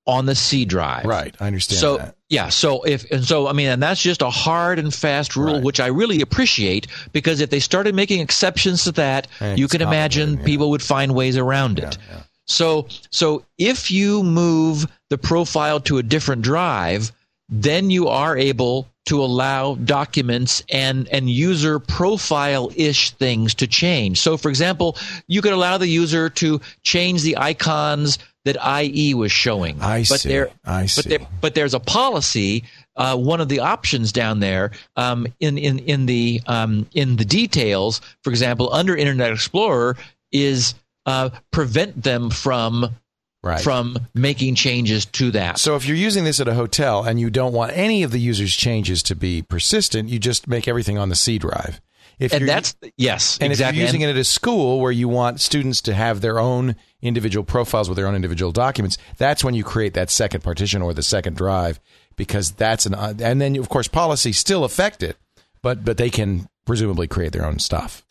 on 0.08 0.26
the 0.26 0.36
C 0.36 0.65
drive. 0.65 1.06
Right, 1.06 1.36
I 1.39 1.48
understand. 1.48 1.80
So 1.80 1.98
that. 1.98 2.15
yeah, 2.30 2.50
so 2.50 2.84
if 2.84 3.10
and 3.12 3.24
so 3.24 3.48
I 3.48 3.54
mean, 3.54 3.70
and 3.70 3.82
that's 3.82 4.02
just 4.02 4.22
a 4.22 4.30
hard 4.30 4.80
and 4.80 4.94
fast 4.94 5.36
rule, 5.36 5.56
right. 5.56 5.63
which 5.63 5.80
I 5.80 5.88
really 5.88 6.22
appreciate 6.22 6.88
because 7.12 7.39
if 7.41 7.50
they 7.50 7.60
started 7.60 7.96
making 7.96 8.22
exceptions 8.22 8.84
to 8.84 8.91
that, 8.94 9.28
and 9.39 9.58
you 9.58 9.68
can 9.68 9.82
imagine 9.82 10.38
yeah. 10.38 10.46
people 10.46 10.70
would 10.72 10.84
find 10.84 11.15
ways 11.15 11.38
around 11.38 11.80
it. 11.80 11.98
Yeah, 12.10 12.15
yeah. 12.15 12.24
So 12.46 12.88
so 13.10 13.46
if 13.58 13.89
you 13.89 14.24
move 14.24 14.88
the 15.10 15.18
profile 15.18 15.80
to 15.82 15.98
a 15.98 16.04
different 16.04 16.41
drive, 16.44 17.12
then 17.50 17.89
you 17.89 18.08
are 18.08 18.38
able 18.38 18.88
to 19.06 19.24
allow 19.24 19.76
documents 19.76 20.63
and, 20.70 21.08
and 21.10 21.30
user 21.30 21.80
profile 21.80 22.72
ish 22.76 23.12
things 23.12 23.54
to 23.56 23.68
change. 23.68 24.20
So, 24.20 24.36
for 24.36 24.50
example, 24.50 24.98
you 25.28 25.41
could 25.41 25.54
allow 25.54 25.78
the 25.78 25.88
user 25.88 26.30
to 26.32 26.60
change 26.82 27.22
the 27.22 27.38
icons 27.38 28.18
that 28.45 28.58
IE 28.84 29.13
was 29.13 29.31
showing. 29.31 29.81
I 29.81 30.05
but 30.08 30.21
see. 30.21 30.29
There, 30.29 30.49
I 30.63 30.86
see. 30.86 31.01
But, 31.01 31.10
there, 31.10 31.27
but 31.41 31.55
there's 31.55 31.73
a 31.73 31.79
policy. 31.79 32.63
Uh, 32.95 33.17
one 33.17 33.41
of 33.41 33.49
the 33.49 33.60
options 33.60 34.13
down 34.13 34.39
there 34.39 34.71
um, 34.95 35.27
in 35.39 35.58
in 35.58 35.79
in 35.79 36.05
the 36.05 36.41
um, 36.47 36.88
in 36.93 37.17
the 37.17 37.25
details, 37.25 37.99
for 38.23 38.29
example, 38.29 38.71
under 38.73 38.95
Internet 38.95 39.34
Explorer, 39.34 39.97
is 40.31 40.75
uh, 41.05 41.29
prevent 41.51 42.01
them 42.01 42.29
from 42.29 42.95
right. 43.43 43.62
from 43.62 43.97
making 44.13 44.55
changes 44.55 45.05
to 45.05 45.31
that. 45.31 45.58
So 45.60 45.75
if 45.75 45.86
you're 45.88 45.97
using 45.97 46.23
this 46.23 46.39
at 46.39 46.47
a 46.47 46.53
hotel 46.53 47.03
and 47.03 47.19
you 47.19 47.29
don't 47.29 47.53
want 47.53 47.71
any 47.75 48.03
of 48.03 48.12
the 48.12 48.19
user's 48.19 48.55
changes 48.55 49.03
to 49.03 49.15
be 49.15 49.41
persistent, 49.41 50.10
you 50.10 50.19
just 50.19 50.47
make 50.47 50.67
everything 50.67 50.97
on 50.97 51.10
the 51.10 51.15
C 51.15 51.38
drive. 51.38 51.81
If 52.19 52.34
and 52.34 52.47
that's 52.47 52.75
yes, 52.97 53.38
and 53.41 53.51
exactly. 53.51 53.69
if 53.69 53.75
you're 53.75 53.86
using 53.86 54.01
it 54.01 54.10
at 54.10 54.17
a 54.17 54.23
school 54.23 54.80
where 54.80 54.91
you 54.91 55.10
want 55.10 55.41
students 55.41 55.82
to 55.82 55.93
have 55.93 56.21
their 56.21 56.39
own 56.39 56.75
individual 57.01 57.43
profiles 57.43 57.89
with 57.89 57.97
their 57.97 58.08
own 58.08 58.15
individual 58.15 58.51
documents, 58.51 58.97
that's 59.17 59.43
when 59.43 59.54
you 59.54 59.63
create 59.63 59.93
that 59.95 60.10
second 60.10 60.41
partition 60.41 60.82
or 60.82 60.93
the 60.93 61.04
second 61.04 61.36
drive 61.36 61.80
because 62.15 62.51
that's 62.51 62.86
an 62.86 62.93
uh, 62.93 63.13
and 63.19 63.41
then 63.41 63.56
of 63.58 63.69
course 63.69 63.88
policies 63.88 64.38
still 64.38 64.63
affect 64.63 65.04
it, 65.04 65.17
but 65.62 65.84
but 65.84 65.97
they 65.97 66.10
can 66.10 66.47
presumably 66.65 67.08
create 67.08 67.34
their 67.34 67.45
own 67.45 67.60
stuff. 67.60 68.06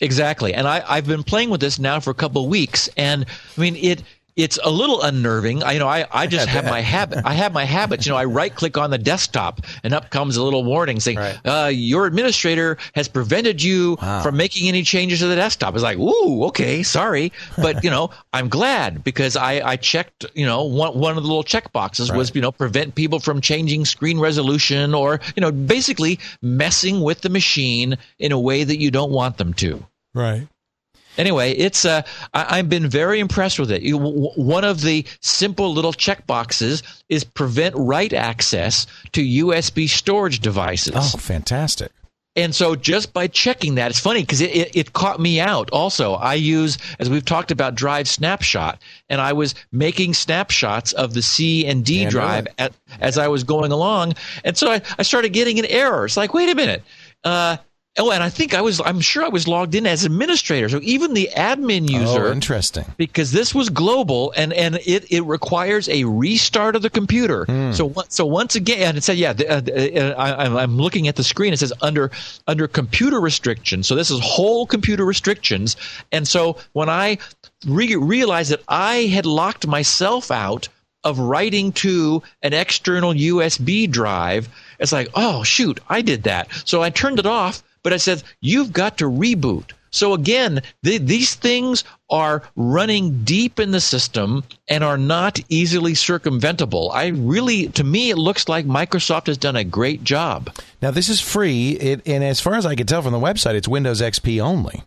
Exactly, 0.00 0.52
and 0.54 0.68
I, 0.68 0.84
I've 0.86 1.06
been 1.06 1.24
playing 1.24 1.50
with 1.50 1.60
this 1.60 1.78
now 1.78 1.98
for 1.98 2.10
a 2.10 2.14
couple 2.14 2.44
of 2.44 2.50
weeks, 2.50 2.88
and 2.96 3.24
I 3.56 3.60
mean 3.60 3.76
it 3.76 4.02
it's 4.38 4.56
a 4.62 4.70
little 4.70 5.02
unnerving. 5.02 5.64
I, 5.64 5.72
you 5.72 5.80
know, 5.80 5.88
I, 5.88 6.06
I 6.12 6.28
just 6.28 6.48
have 6.48 6.64
my 6.64 6.80
habit. 6.80 7.24
I 7.24 7.34
have 7.34 7.52
my 7.52 7.64
habits. 7.64 8.06
You 8.06 8.12
know, 8.12 8.16
I 8.16 8.24
right 8.24 8.54
click 8.54 8.78
on 8.78 8.90
the 8.90 8.96
desktop 8.96 9.60
and 9.82 9.92
up 9.92 10.10
comes 10.10 10.36
a 10.36 10.44
little 10.44 10.64
warning 10.64 11.00
saying, 11.00 11.18
right. 11.18 11.38
uh, 11.44 11.66
your 11.66 12.06
administrator 12.06 12.78
has 12.94 13.08
prevented 13.08 13.60
you 13.62 13.98
wow. 14.00 14.22
from 14.22 14.36
making 14.36 14.68
any 14.68 14.84
changes 14.84 15.18
to 15.18 15.26
the 15.26 15.34
desktop. 15.34 15.74
It's 15.74 15.82
like, 15.82 15.98
ooh, 15.98 16.44
okay, 16.44 16.84
sorry. 16.84 17.32
But, 17.56 17.82
you 17.82 17.90
know, 17.90 18.10
I'm 18.32 18.48
glad 18.48 19.02
because 19.02 19.36
I, 19.36 19.60
I 19.68 19.76
checked, 19.76 20.24
you 20.34 20.46
know, 20.46 20.62
one, 20.64 20.96
one 20.96 21.16
of 21.16 21.22
the 21.24 21.28
little 21.28 21.42
check 21.42 21.72
boxes 21.72 22.08
right. 22.08 22.16
was, 22.16 22.32
you 22.32 22.40
know, 22.40 22.52
prevent 22.52 22.94
people 22.94 23.18
from 23.18 23.40
changing 23.40 23.86
screen 23.86 24.20
resolution 24.20 24.94
or, 24.94 25.18
you 25.34 25.40
know, 25.40 25.50
basically 25.50 26.20
messing 26.40 27.00
with 27.00 27.22
the 27.22 27.28
machine 27.28 27.98
in 28.20 28.30
a 28.30 28.38
way 28.38 28.62
that 28.62 28.78
you 28.78 28.92
don't 28.92 29.10
want 29.10 29.36
them 29.36 29.52
to. 29.54 29.84
Right 30.14 30.46
anyway, 31.18 31.52
it's 31.52 31.84
uh, 31.84 32.02
I, 32.32 32.56
have 32.56 32.68
been 32.68 32.88
very 32.88 33.20
impressed 33.20 33.58
with 33.58 33.70
it. 33.70 33.82
You, 33.82 33.98
w- 33.98 34.30
one 34.36 34.64
of 34.64 34.80
the 34.80 35.04
simple 35.20 35.72
little 35.72 35.92
check 35.92 36.26
boxes 36.26 36.82
is 37.08 37.24
prevent 37.24 37.74
write 37.76 38.12
access 38.12 38.86
to 39.12 39.22
USB 39.22 39.88
storage 39.88 40.40
devices. 40.40 40.94
Oh, 40.94 41.18
fantastic! 41.18 41.92
And 42.38 42.54
so 42.54 42.76
just 42.76 43.12
by 43.12 43.26
checking 43.26 43.74
that, 43.74 43.90
it's 43.90 43.98
funny 43.98 44.20
because 44.20 44.40
it, 44.40 44.54
it, 44.54 44.76
it, 44.76 44.92
caught 44.92 45.18
me 45.18 45.40
out. 45.40 45.70
Also, 45.72 46.14
I 46.14 46.34
use, 46.34 46.78
as 47.00 47.10
we've 47.10 47.24
talked 47.24 47.50
about, 47.50 47.74
Drive 47.74 48.06
Snapshot, 48.06 48.80
and 49.08 49.20
I 49.20 49.32
was 49.32 49.56
making 49.72 50.14
snapshots 50.14 50.92
of 50.92 51.14
the 51.14 51.22
C 51.22 51.66
and 51.66 51.84
D 51.84 52.02
and 52.02 52.12
drive 52.12 52.46
at, 52.58 52.72
as 53.00 53.18
I 53.18 53.26
was 53.26 53.42
going 53.42 53.72
along. 53.72 54.14
And 54.44 54.56
so 54.56 54.70
I, 54.70 54.80
I 54.96 55.02
started 55.02 55.32
getting 55.32 55.58
an 55.58 55.66
error. 55.66 56.04
It's 56.04 56.16
like, 56.16 56.32
wait 56.32 56.48
a 56.48 56.54
minute. 56.54 56.84
Uh, 57.24 57.56
Oh, 57.98 58.12
and 58.12 58.22
I 58.22 58.30
think 58.30 58.54
I 58.54 58.60
was, 58.60 58.80
I'm 58.80 59.00
sure 59.00 59.24
I 59.24 59.28
was 59.28 59.48
logged 59.48 59.74
in 59.74 59.86
as 59.86 60.04
administrator. 60.04 60.68
So 60.68 60.78
even 60.82 61.14
the 61.14 61.28
admin 61.36 61.88
oh, 61.92 62.00
user. 62.00 62.26
Oh, 62.28 62.32
interesting. 62.32 62.84
Because 62.96 63.32
this 63.32 63.54
was 63.54 63.68
global 63.68 64.32
and, 64.36 64.52
and 64.52 64.76
it, 64.86 65.10
it 65.10 65.22
requires 65.22 65.88
a 65.88 66.04
restart 66.04 66.76
of 66.76 66.82
the 66.82 66.90
computer. 66.90 67.44
Hmm. 67.44 67.72
So, 67.72 67.92
so 68.08 68.24
once 68.24 68.54
again, 68.54 68.88
and 68.88 68.96
it 68.96 69.02
said, 69.02 69.16
yeah, 69.16 69.34
uh, 69.48 69.60
uh, 69.68 70.14
I, 70.16 70.62
am 70.62 70.76
looking 70.76 71.08
at 71.08 71.16
the 71.16 71.24
screen. 71.24 71.52
It 71.52 71.58
says 71.58 71.72
under, 71.80 72.10
under 72.46 72.68
computer 72.68 73.20
restrictions. 73.20 73.88
So 73.88 73.96
this 73.96 74.10
is 74.10 74.20
whole 74.22 74.66
computer 74.66 75.04
restrictions. 75.04 75.76
And 76.12 76.26
so 76.26 76.56
when 76.72 76.88
I 76.88 77.18
re- 77.66 77.96
realized 77.96 78.52
that 78.52 78.62
I 78.68 79.06
had 79.06 79.26
locked 79.26 79.66
myself 79.66 80.30
out 80.30 80.68
of 81.04 81.18
writing 81.18 81.72
to 81.72 82.22
an 82.42 82.52
external 82.52 83.12
USB 83.12 83.90
drive, 83.90 84.48
it's 84.78 84.92
like, 84.92 85.08
oh, 85.14 85.42
shoot, 85.42 85.80
I 85.88 86.02
did 86.02 86.24
that. 86.24 86.48
So 86.64 86.82
I 86.82 86.90
turned 86.90 87.18
it 87.18 87.26
off 87.26 87.62
but 87.82 87.92
I 87.92 87.96
said, 87.96 88.22
you've 88.40 88.72
got 88.72 88.98
to 88.98 89.04
reboot. 89.04 89.72
So 89.90 90.12
again, 90.12 90.60
the, 90.82 90.98
these 90.98 91.34
things 91.34 91.84
are 92.10 92.42
running 92.56 93.24
deep 93.24 93.58
in 93.58 93.70
the 93.70 93.80
system 93.80 94.44
and 94.68 94.84
are 94.84 94.98
not 94.98 95.40
easily 95.48 95.92
circumventable. 95.92 96.92
I 96.92 97.08
really, 97.08 97.68
to 97.68 97.84
me, 97.84 98.10
it 98.10 98.18
looks 98.18 98.48
like 98.48 98.66
Microsoft 98.66 99.26
has 99.28 99.38
done 99.38 99.56
a 99.56 99.64
great 99.64 100.04
job. 100.04 100.54
Now, 100.82 100.90
this 100.90 101.08
is 101.08 101.20
free, 101.20 101.72
it, 101.72 102.06
and 102.06 102.22
as 102.22 102.40
far 102.40 102.54
as 102.54 102.66
I 102.66 102.74
can 102.74 102.86
tell 102.86 103.02
from 103.02 103.12
the 103.12 103.18
website, 103.18 103.54
it's 103.54 103.68
Windows 103.68 104.00
XP 104.00 104.40
only. 104.40 104.82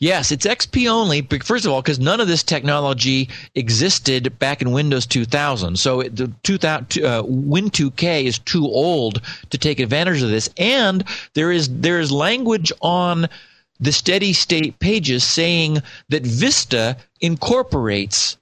Yes, 0.00 0.32
it's 0.32 0.46
XP 0.46 0.88
only. 0.88 1.20
First 1.20 1.66
of 1.66 1.72
all, 1.72 1.82
because 1.82 1.98
none 1.98 2.20
of 2.20 2.28
this 2.28 2.42
technology 2.42 3.28
existed 3.54 4.38
back 4.38 4.62
in 4.62 4.72
Windows 4.72 5.04
2000, 5.04 5.78
so 5.78 6.02
the 6.02 6.32
2000, 6.42 7.04
uh, 7.04 7.22
Win2K 7.24 8.24
is 8.24 8.38
too 8.38 8.64
old 8.64 9.20
to 9.50 9.58
take 9.58 9.78
advantage 9.78 10.22
of 10.22 10.30
this. 10.30 10.48
And 10.56 11.04
there 11.34 11.52
is 11.52 11.68
there 11.68 12.00
is 12.00 12.10
language 12.10 12.72
on 12.80 13.28
the 13.78 13.92
steady 13.92 14.32
state 14.32 14.78
pages 14.78 15.22
saying 15.22 15.82
that 16.08 16.26
Vista 16.26 16.96
incorporates 17.20 18.38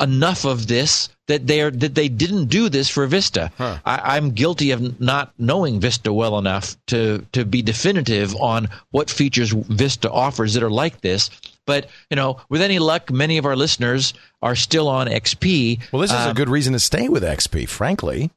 enough 0.00 0.44
of 0.44 0.68
this 0.68 1.08
that 1.32 1.46
they 1.46 1.62
are 1.62 1.70
that 1.70 1.94
they 1.94 2.08
didn't 2.08 2.46
do 2.46 2.68
this 2.68 2.88
for 2.90 3.06
Vista. 3.06 3.50
Huh. 3.56 3.78
I, 3.86 4.18
am 4.18 4.32
guilty 4.32 4.70
of 4.70 5.00
not 5.00 5.32
knowing 5.38 5.80
Vista 5.80 6.12
well 6.12 6.38
enough 6.38 6.76
to 6.88 7.24
to 7.32 7.46
be 7.46 7.62
definitive 7.62 8.36
on 8.36 8.68
what 8.90 9.08
features 9.08 9.50
Vista 9.50 10.10
offers 10.10 10.52
that 10.54 10.62
are 10.62 10.70
like 10.70 11.00
this. 11.00 11.30
But 11.64 11.88
you 12.10 12.16
know, 12.16 12.38
with 12.50 12.60
any 12.60 12.78
luck, 12.78 13.10
many 13.10 13.38
of 13.38 13.46
our 13.46 13.56
listeners 13.56 14.12
are 14.42 14.54
still 14.54 14.88
on 14.88 15.06
XP. 15.06 15.80
Well, 15.90 16.02
this 16.02 16.10
is 16.10 16.16
um, 16.16 16.30
a 16.30 16.34
good 16.34 16.50
reason 16.50 16.74
to 16.74 16.80
stay 16.80 17.08
with 17.08 17.22
XP, 17.22 17.68
frankly. 17.68 18.30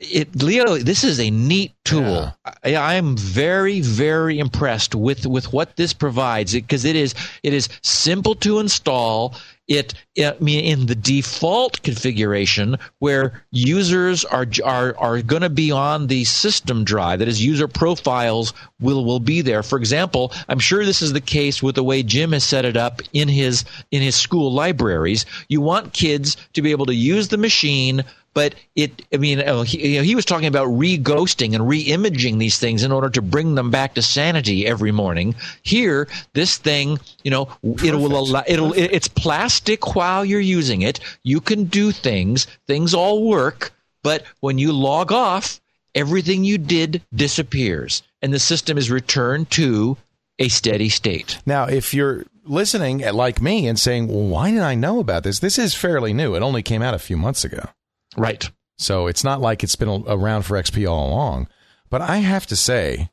It, 0.00 0.42
Leo, 0.42 0.78
this 0.78 1.04
is 1.04 1.20
a 1.20 1.30
neat 1.30 1.74
tool. 1.84 2.34
Yeah. 2.66 2.82
I, 2.82 2.94
am 2.94 3.16
very, 3.16 3.80
very 3.80 4.40
impressed 4.40 4.96
with, 4.96 5.26
with 5.26 5.52
what 5.52 5.76
this 5.76 5.92
provides 5.92 6.54
because 6.54 6.84
it 6.84 6.96
is 6.96 7.14
it 7.44 7.54
is 7.54 7.68
simple 7.82 8.34
to 8.36 8.58
install 8.58 9.36
it, 9.72 9.94
I 10.18 10.34
mean, 10.40 10.64
in 10.64 10.86
the 10.86 10.94
default 10.94 11.82
configuration 11.82 12.76
where 12.98 13.44
users 13.50 14.24
are 14.24 14.46
are 14.64 14.94
are 14.98 15.22
going 15.22 15.42
to 15.42 15.50
be 15.50 15.70
on 15.70 16.06
the 16.06 16.24
system 16.24 16.84
drive, 16.84 17.20
that 17.20 17.28
is, 17.28 17.44
user 17.44 17.68
profiles 17.68 18.52
will 18.80 19.04
will 19.04 19.20
be 19.20 19.40
there. 19.40 19.62
For 19.62 19.78
example, 19.78 20.32
I'm 20.48 20.58
sure 20.58 20.84
this 20.84 21.02
is 21.02 21.12
the 21.12 21.20
case 21.20 21.62
with 21.62 21.74
the 21.76 21.84
way 21.84 22.02
Jim 22.02 22.32
has 22.32 22.44
set 22.44 22.64
it 22.64 22.76
up 22.76 23.00
in 23.12 23.28
his 23.28 23.64
in 23.90 24.02
his 24.02 24.16
school 24.16 24.52
libraries. 24.52 25.24
You 25.48 25.60
want 25.60 25.92
kids 25.92 26.36
to 26.52 26.62
be 26.62 26.70
able 26.70 26.86
to 26.86 26.94
use 26.94 27.28
the 27.28 27.38
machine 27.38 28.04
but 28.34 28.54
it 28.76 29.02
i 29.12 29.16
mean 29.16 29.40
uh, 29.40 29.62
he, 29.62 29.94
you 29.94 29.98
know, 29.98 30.04
he 30.04 30.14
was 30.14 30.24
talking 30.24 30.46
about 30.46 30.66
re-ghosting 30.66 31.54
and 31.54 31.68
re-imaging 31.68 32.38
these 32.38 32.58
things 32.58 32.82
in 32.82 32.92
order 32.92 33.10
to 33.10 33.22
bring 33.22 33.54
them 33.54 33.70
back 33.70 33.94
to 33.94 34.02
sanity 34.02 34.66
every 34.66 34.92
morning. 34.92 35.34
Here 35.62 36.08
this 36.34 36.56
thing 36.56 36.98
you 37.24 37.30
know 37.30 37.46
Perfect. 37.46 37.84
it 37.84 37.94
will 37.94 38.18
allow 38.18 38.44
it'll 38.46 38.72
it's 38.74 39.08
plastic 39.08 39.94
while 39.94 40.24
you're 40.24 40.40
using 40.40 40.82
it. 40.82 41.00
You 41.22 41.40
can 41.40 41.64
do 41.64 41.92
things 41.92 42.46
things 42.66 42.94
all 42.94 43.28
work 43.28 43.72
but 44.02 44.24
when 44.40 44.58
you 44.58 44.72
log 44.72 45.12
off 45.12 45.60
everything 45.94 46.44
you 46.44 46.58
did 46.58 47.02
disappears 47.14 48.02
and 48.22 48.32
the 48.32 48.38
system 48.38 48.78
is 48.78 48.90
returned 48.90 49.50
to 49.50 49.96
a 50.38 50.48
steady 50.48 50.88
state. 50.88 51.38
Now 51.46 51.64
if 51.64 51.94
you're 51.94 52.24
listening 52.44 52.98
like 53.12 53.40
me 53.40 53.68
and 53.68 53.78
saying 53.78 54.08
well 54.08 54.26
why 54.26 54.50
didn't 54.50 54.64
i 54.64 54.74
know 54.74 54.98
about 54.98 55.22
this? 55.22 55.38
This 55.38 55.58
is 55.58 55.74
fairly 55.74 56.12
new. 56.12 56.34
It 56.34 56.42
only 56.42 56.62
came 56.62 56.82
out 56.82 56.94
a 56.94 56.98
few 56.98 57.16
months 57.16 57.44
ago 57.44 57.68
Right. 58.16 58.50
So 58.78 59.06
it's 59.06 59.24
not 59.24 59.40
like 59.40 59.62
it's 59.62 59.76
been 59.76 60.04
around 60.06 60.42
for 60.42 60.60
XP 60.60 60.88
all 60.90 61.08
along. 61.08 61.48
But 61.88 62.00
I 62.00 62.18
have 62.18 62.46
to 62.46 62.56
say, 62.56 63.10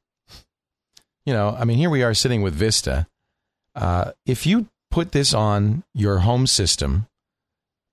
you 1.26 1.34
know, 1.34 1.56
I 1.60 1.66
mean, 1.66 1.78
here 1.78 1.90
we 1.90 2.04
are 2.04 2.14
sitting 2.14 2.42
with 2.42 2.54
Vista. 2.56 3.08
Uh, 3.76 4.14
if 4.26 4.46
you 4.46 4.68
put 4.90 5.12
this 5.12 5.34
on 5.34 5.84
your 5.94 6.20
home 6.20 6.48
system, 6.48 7.08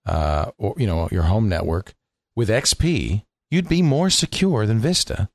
uh, 0.06 0.52
or 0.58 0.74
you 0.78 0.86
know, 0.86 1.08
your 1.10 1.24
home 1.24 1.48
network 1.48 1.92
with 2.34 2.48
XP, 2.48 3.24
you'd 3.50 3.68
be 3.68 3.82
more 3.82 4.10
secure 4.10 4.64
than 4.64 4.78
Vista. 4.78 5.28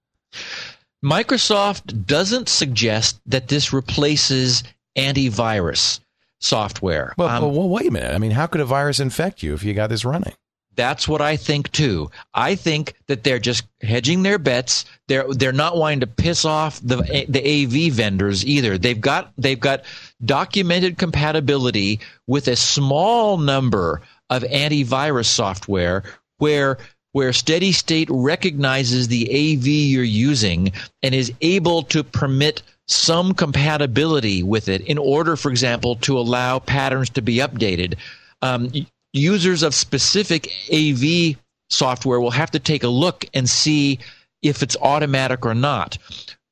Microsoft 1.03 2.05
doesn't 2.05 2.47
suggest 2.47 3.19
that 3.25 3.47
this 3.47 3.73
replaces 3.73 4.63
antivirus 4.97 5.99
software. 6.39 7.13
Well, 7.17 7.29
um, 7.29 7.55
well, 7.55 7.69
wait 7.69 7.87
a 7.87 7.91
minute. 7.91 8.13
I 8.13 8.17
mean, 8.17 8.31
how 8.31 8.47
could 8.47 8.61
a 8.61 8.65
virus 8.65 8.99
infect 8.99 9.43
you 9.43 9.53
if 9.53 9.63
you 9.63 9.73
got 9.73 9.89
this 9.89 10.05
running? 10.05 10.33
That's 10.75 11.07
what 11.07 11.21
I 11.21 11.35
think 11.35 11.71
too. 11.71 12.09
I 12.33 12.55
think 12.55 12.93
that 13.07 13.23
they're 13.23 13.39
just 13.39 13.65
hedging 13.81 14.23
their 14.23 14.39
bets. 14.39 14.85
They're 15.07 15.25
they're 15.29 15.51
not 15.51 15.77
wanting 15.77 15.99
to 16.01 16.07
piss 16.07 16.45
off 16.45 16.79
the 16.81 17.25
the 17.27 17.41
AV 17.65 17.93
vendors 17.93 18.45
either. 18.45 18.77
They've 18.77 18.99
got 18.99 19.33
they've 19.37 19.59
got 19.59 19.83
documented 20.23 20.97
compatibility 20.97 21.99
with 22.25 22.47
a 22.47 22.55
small 22.55 23.37
number 23.37 24.01
of 24.29 24.43
antivirus 24.43 25.25
software 25.25 26.03
where 26.37 26.77
where 27.11 27.33
steady 27.33 27.73
state 27.73 28.07
recognizes 28.09 29.09
the 29.09 29.29
AV 29.29 29.67
you're 29.67 30.03
using 30.03 30.71
and 31.03 31.13
is 31.13 31.33
able 31.41 31.83
to 31.83 32.03
permit 32.03 32.63
some 32.87 33.33
compatibility 33.33 34.43
with 34.43 34.69
it 34.69 34.81
in 34.81 34.97
order, 34.97 35.35
for 35.35 35.49
example, 35.49 35.95
to 35.97 36.17
allow 36.17 36.59
patterns 36.59 37.09
to 37.09 37.21
be 37.21 37.37
updated. 37.37 37.95
Um, 38.41 38.71
users 39.13 39.63
of 39.63 39.73
specific 39.73 40.51
AV 40.73 41.35
software 41.69 42.19
will 42.19 42.31
have 42.31 42.51
to 42.51 42.59
take 42.59 42.83
a 42.83 42.87
look 42.87 43.25
and 43.33 43.49
see 43.49 43.99
if 44.41 44.63
it's 44.63 44.77
automatic 44.81 45.45
or 45.45 45.53
not. 45.53 45.97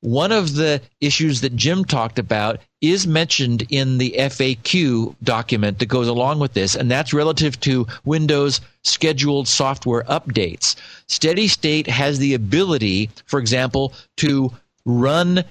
One 0.02 0.32
of 0.32 0.54
the 0.54 0.80
issues 1.02 1.42
that 1.42 1.56
Jim 1.56 1.84
talked 1.84 2.18
about 2.18 2.58
is 2.80 3.06
mentioned 3.06 3.66
in 3.68 3.98
the 3.98 4.14
FAQ 4.16 5.14
document 5.22 5.78
that 5.78 5.86
goes 5.86 6.08
along 6.08 6.38
with 6.38 6.54
this, 6.54 6.74
and 6.74 6.90
that's 6.90 7.12
relative 7.12 7.60
to 7.60 7.86
Windows 8.06 8.62
scheduled 8.82 9.46
software 9.46 10.04
updates. 10.04 10.74
Steady 11.06 11.48
State 11.48 11.86
has 11.86 12.18
the 12.18 12.32
ability, 12.32 13.10
for 13.26 13.38
example, 13.38 13.92
to 14.16 14.50
run 14.86 15.44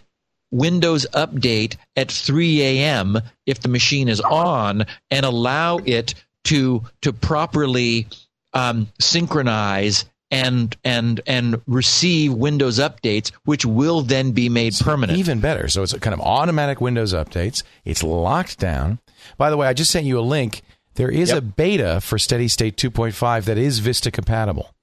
Windows 0.52 1.06
Update 1.14 1.76
at 1.96 2.12
3 2.12 2.62
a.m. 2.64 3.20
if 3.46 3.60
the 3.60 3.68
machine 3.68 4.10
is 4.10 4.20
on 4.22 4.84
and 5.12 5.26
allow 5.28 5.78
it 5.86 6.16
to 6.50 6.84
to 7.02 7.14
properly 7.14 8.08
um, 8.54 8.88
synchronize 9.00 10.06
and 10.32 10.76
and 10.84 11.22
and 11.28 11.62
receive 11.68 12.34
Windows 12.34 12.80
updates, 12.80 13.32
which 13.46 13.66
will 13.66 14.02
then 14.02 14.32
be 14.32 14.50
made 14.50 14.74
permanent. 14.80 15.20
Even 15.20 15.40
better. 15.40 15.68
So 15.68 15.84
it's 15.84 15.94
a 15.94 16.00
kind 16.00 16.14
of 16.14 16.20
automatic 16.20 16.82
Windows 16.82 17.14
updates. 17.14 17.64
It's 17.86 18.02
locked 18.02 18.60
down. 18.60 19.00
By 19.38 19.52
the 19.52 19.58
way, 19.58 19.68
I 19.68 19.74
just 19.74 19.92
sent 19.92 20.06
you 20.06 20.20
a 20.20 20.22
link. 20.22 20.62
There 20.96 21.12
is 21.12 21.30
yep. 21.30 21.38
a 21.38 21.42
beta 21.42 22.02
for 22.02 22.18
Steady 22.18 22.48
State 22.48 22.76
2.5 22.76 23.46
that 23.46 23.58
is 23.58 23.80
Vista 23.80 24.12
compatible. 24.12 24.74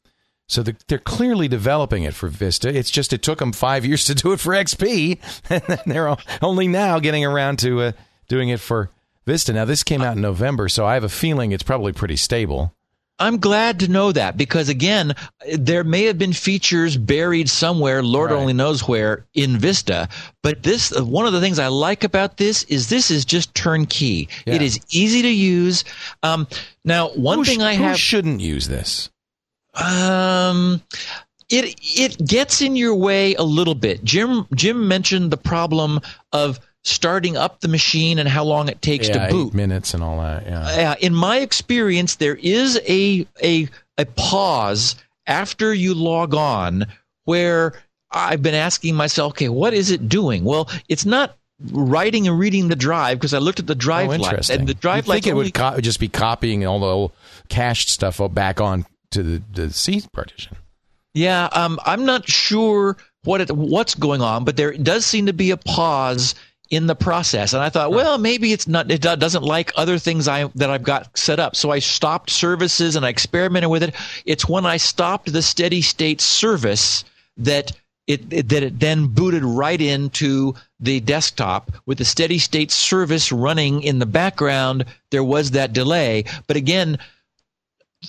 So 0.48 0.62
they're 0.62 0.98
clearly 0.98 1.48
developing 1.48 2.05
it 2.05 2.14
for 2.14 2.29
Vista. 2.29 2.68
It's 2.68 2.90
just 2.90 3.12
it 3.12 3.22
took 3.22 3.40
them 3.40 3.52
five 3.52 3.85
years 3.85 4.05
to 4.05 4.14
do 4.14 4.33
it 4.33 4.38
for 4.38 4.52
XP, 4.52 5.18
and 5.50 5.81
they're 5.85 6.16
only 6.40 6.68
now 6.68 7.00
getting 7.00 7.24
around 7.24 7.59
to 7.61 7.81
uh, 7.83 7.92
doing 8.29 8.50
it 8.50 8.61
for 8.61 8.90
Vista. 9.27 9.53
Now, 9.53 9.65
this 9.65 9.83
came 9.83 10.03
out 10.03 10.17
in 10.17 10.23
November, 10.23 10.69
so 10.69 10.87
I 10.87 10.95
have 10.95 11.05
a 11.05 11.09
feeling 11.09 11.53
it's 11.53 11.62
probably 11.62 11.93
pretty 11.93 12.17
stable. 12.17 12.73
I'm 13.19 13.39
glad 13.39 13.81
to 13.81 13.89
know 13.89 14.12
that 14.12 14.37
because 14.37 14.69
again, 14.69 15.15
there 15.55 15.85
may 15.85 16.05
have 16.05 16.19
been 16.19 16.35
features 16.35 16.99
buried 16.99 17.49
somewhere, 17.49 18.03
Lord 18.03 18.31
right. 18.31 18.39
only 18.39 18.53
knows 18.53 18.87
where, 18.87 19.25
in 19.33 19.57
Vista. 19.57 20.09
But 20.43 20.62
this, 20.62 20.91
one 21.01 21.27
of 21.27 21.33
the 21.33 21.41
things 21.41 21.59
I 21.59 21.69
like 21.69 22.05
about 22.05 22.37
this 22.37 22.65
is 22.65 22.89
this 22.89 23.11
is 23.11 23.25
just 23.25 23.55
turnkey. 23.55 24.29
Yeah. 24.47 24.55
It 24.55 24.62
is 24.62 24.79
easy 24.91 25.23
to 25.23 25.31
use. 25.31 25.85
Um, 26.23 26.47
now, 26.85 27.09
one 27.09 27.39
who 27.39 27.45
thing 27.45 27.61
sh- 27.61 27.65
I 27.65 27.73
have 27.73 27.99
shouldn't 27.99 28.41
use 28.41 28.69
this. 28.69 29.09
Um, 29.75 30.83
it 31.49 31.75
it 31.81 32.27
gets 32.27 32.61
in 32.61 32.77
your 32.77 32.95
way 32.95 33.35
a 33.35 33.43
little 33.43 33.75
bit. 33.75 34.05
Jim 34.05 34.47
Jim 34.55 34.89
mentioned 34.89 35.31
the 35.31 35.37
problem 35.37 36.01
of 36.33 36.61
starting 36.87 37.37
up 37.37 37.61
the 37.61 37.68
machine 37.68 38.18
and 38.18 38.29
how 38.29 38.44
long 38.44 38.68
it 38.68 38.81
takes 38.81 39.09
yeah, 39.09 39.27
to 39.27 39.33
boot. 39.33 39.55
Minutes 39.55 39.92
and 39.94 40.03
all 40.03 40.20
that. 40.20 40.46
Yeah. 40.46 40.92
Uh, 40.92 40.94
in 41.01 41.14
my 41.14 41.38
experience, 41.38 42.16
there 42.16 42.37
is 42.37 42.81
a 42.88 43.27
a 43.42 43.68
a 43.99 44.05
pause 44.16 44.96
after 45.27 45.75
you 45.75 45.94
log 45.94 46.35
on 46.35 46.87
where 47.25 47.75
I've 48.11 48.42
been 48.42 48.55
asking 48.55 48.94
myself, 48.94 49.33
okay, 49.33 49.49
what 49.49 49.75
is 49.75 49.90
it 49.90 50.09
doing? 50.09 50.44
Well, 50.44 50.70
it's 50.88 51.05
not 51.05 51.37
writing 51.72 52.29
and 52.29 52.38
reading 52.38 52.68
the 52.68 52.77
drive 52.77 53.18
because 53.18 53.35
I 53.35 53.38
looked 53.38 53.59
at 53.59 53.66
the 53.66 53.75
drive 53.75 54.11
oh, 54.11 54.16
light 54.16 54.51
and 54.51 54.68
the 54.68 54.75
drive 54.75 55.07
think 55.07 55.09
light 55.09 55.27
it 55.27 55.35
would 55.35 55.55
co- 55.55 55.81
just 55.81 55.99
be 55.99 56.09
copying 56.09 56.66
all 56.66 56.81
the 56.81 56.87
old 56.87 57.12
cached 57.49 57.88
stuff 57.88 58.20
back 58.33 58.61
on 58.61 58.87
to 59.11 59.22
the, 59.22 59.42
the 59.53 59.72
C 59.72 60.03
partition. 60.12 60.57
Yeah, 61.14 61.49
um, 61.53 61.81
I'm 61.85 62.05
not 62.05 62.29
sure 62.29 62.96
what 63.25 63.40
it, 63.40 63.51
what's 63.51 63.94
going 63.94 64.20
on, 64.20 64.44
but 64.44 64.57
there 64.57 64.72
does 64.72 65.07
seem 65.07 65.27
to 65.27 65.33
be 65.33 65.51
a 65.51 65.57
pause 65.57 66.35
in 66.70 66.87
the 66.87 66.94
process. 66.94 67.52
And 67.52 67.62
I 67.62 67.68
thought, 67.68 67.92
well, 67.92 68.18
maybe 68.18 68.52
it's 68.52 68.66
not. 68.66 68.90
It 68.90 69.02
doesn't 69.02 69.44
like 69.44 69.72
other 69.76 69.98
things 69.98 70.29
I 70.29 70.44
that 70.55 70.70
I've 70.70 70.83
got 70.83 71.16
set 71.16 71.38
up. 71.38 71.57
So 71.57 71.70
I 71.70 71.79
stopped 71.79 72.31
services 72.31 72.96
and 72.96 73.07
I 73.07 73.09
experimented 73.09 73.70
with 73.70 73.83
it. 73.83 73.94
It's 74.24 74.48
when 74.48 74.66
I 74.66 74.76
stopped 74.76 75.33
the 75.33 75.40
SteadyState 75.40 76.20
service 76.20 77.05
that 77.37 77.72
it, 78.07 78.33
it, 78.33 78.48
that 78.48 78.62
it 78.62 78.79
then 78.79 79.09
booted 79.09 79.44
right 79.44 79.81
into 79.81 80.55
the 80.79 81.00
desktop 81.00 81.72
with 81.87 81.98
the 81.98 82.05
SteadyState 82.05 82.70
service 82.70 83.33
running 83.33 83.83
in 83.83 83.98
the 83.98 84.07
background. 84.07 84.85
There 85.11 85.24
was 85.24 85.52
that 85.52 85.72
delay, 85.72 86.24
but 86.46 86.57
again, 86.57 86.98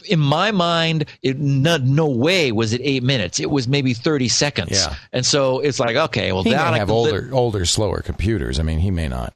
in 0.02 0.20
my 0.20 0.52
mind, 0.52 1.06
it 1.22 1.38
no, 1.38 1.78
no, 1.78 2.08
way 2.08 2.52
was 2.52 2.74
it 2.74 2.82
eight 2.84 3.04
minutes. 3.04 3.40
It 3.40 3.50
was 3.50 3.68
maybe 3.68 3.94
thirty 3.94 4.28
seconds. 4.30 4.72
Yeah. 4.72 4.96
And 5.14 5.26
so 5.26 5.60
it's 5.60 5.80
like, 5.80 5.96
okay, 5.96 6.32
well, 6.32 6.44
he 6.44 6.52
that 6.52 6.72
may 6.72 6.80
have 6.80 6.90
li- 6.90 6.96
older, 6.96 7.30
older, 7.32 7.66
slower 7.66 8.02
computers. 8.02 8.60
I 8.60 8.64
mean, 8.64 8.80
he 8.80 8.92
may 8.92 9.08
not. 9.08 9.34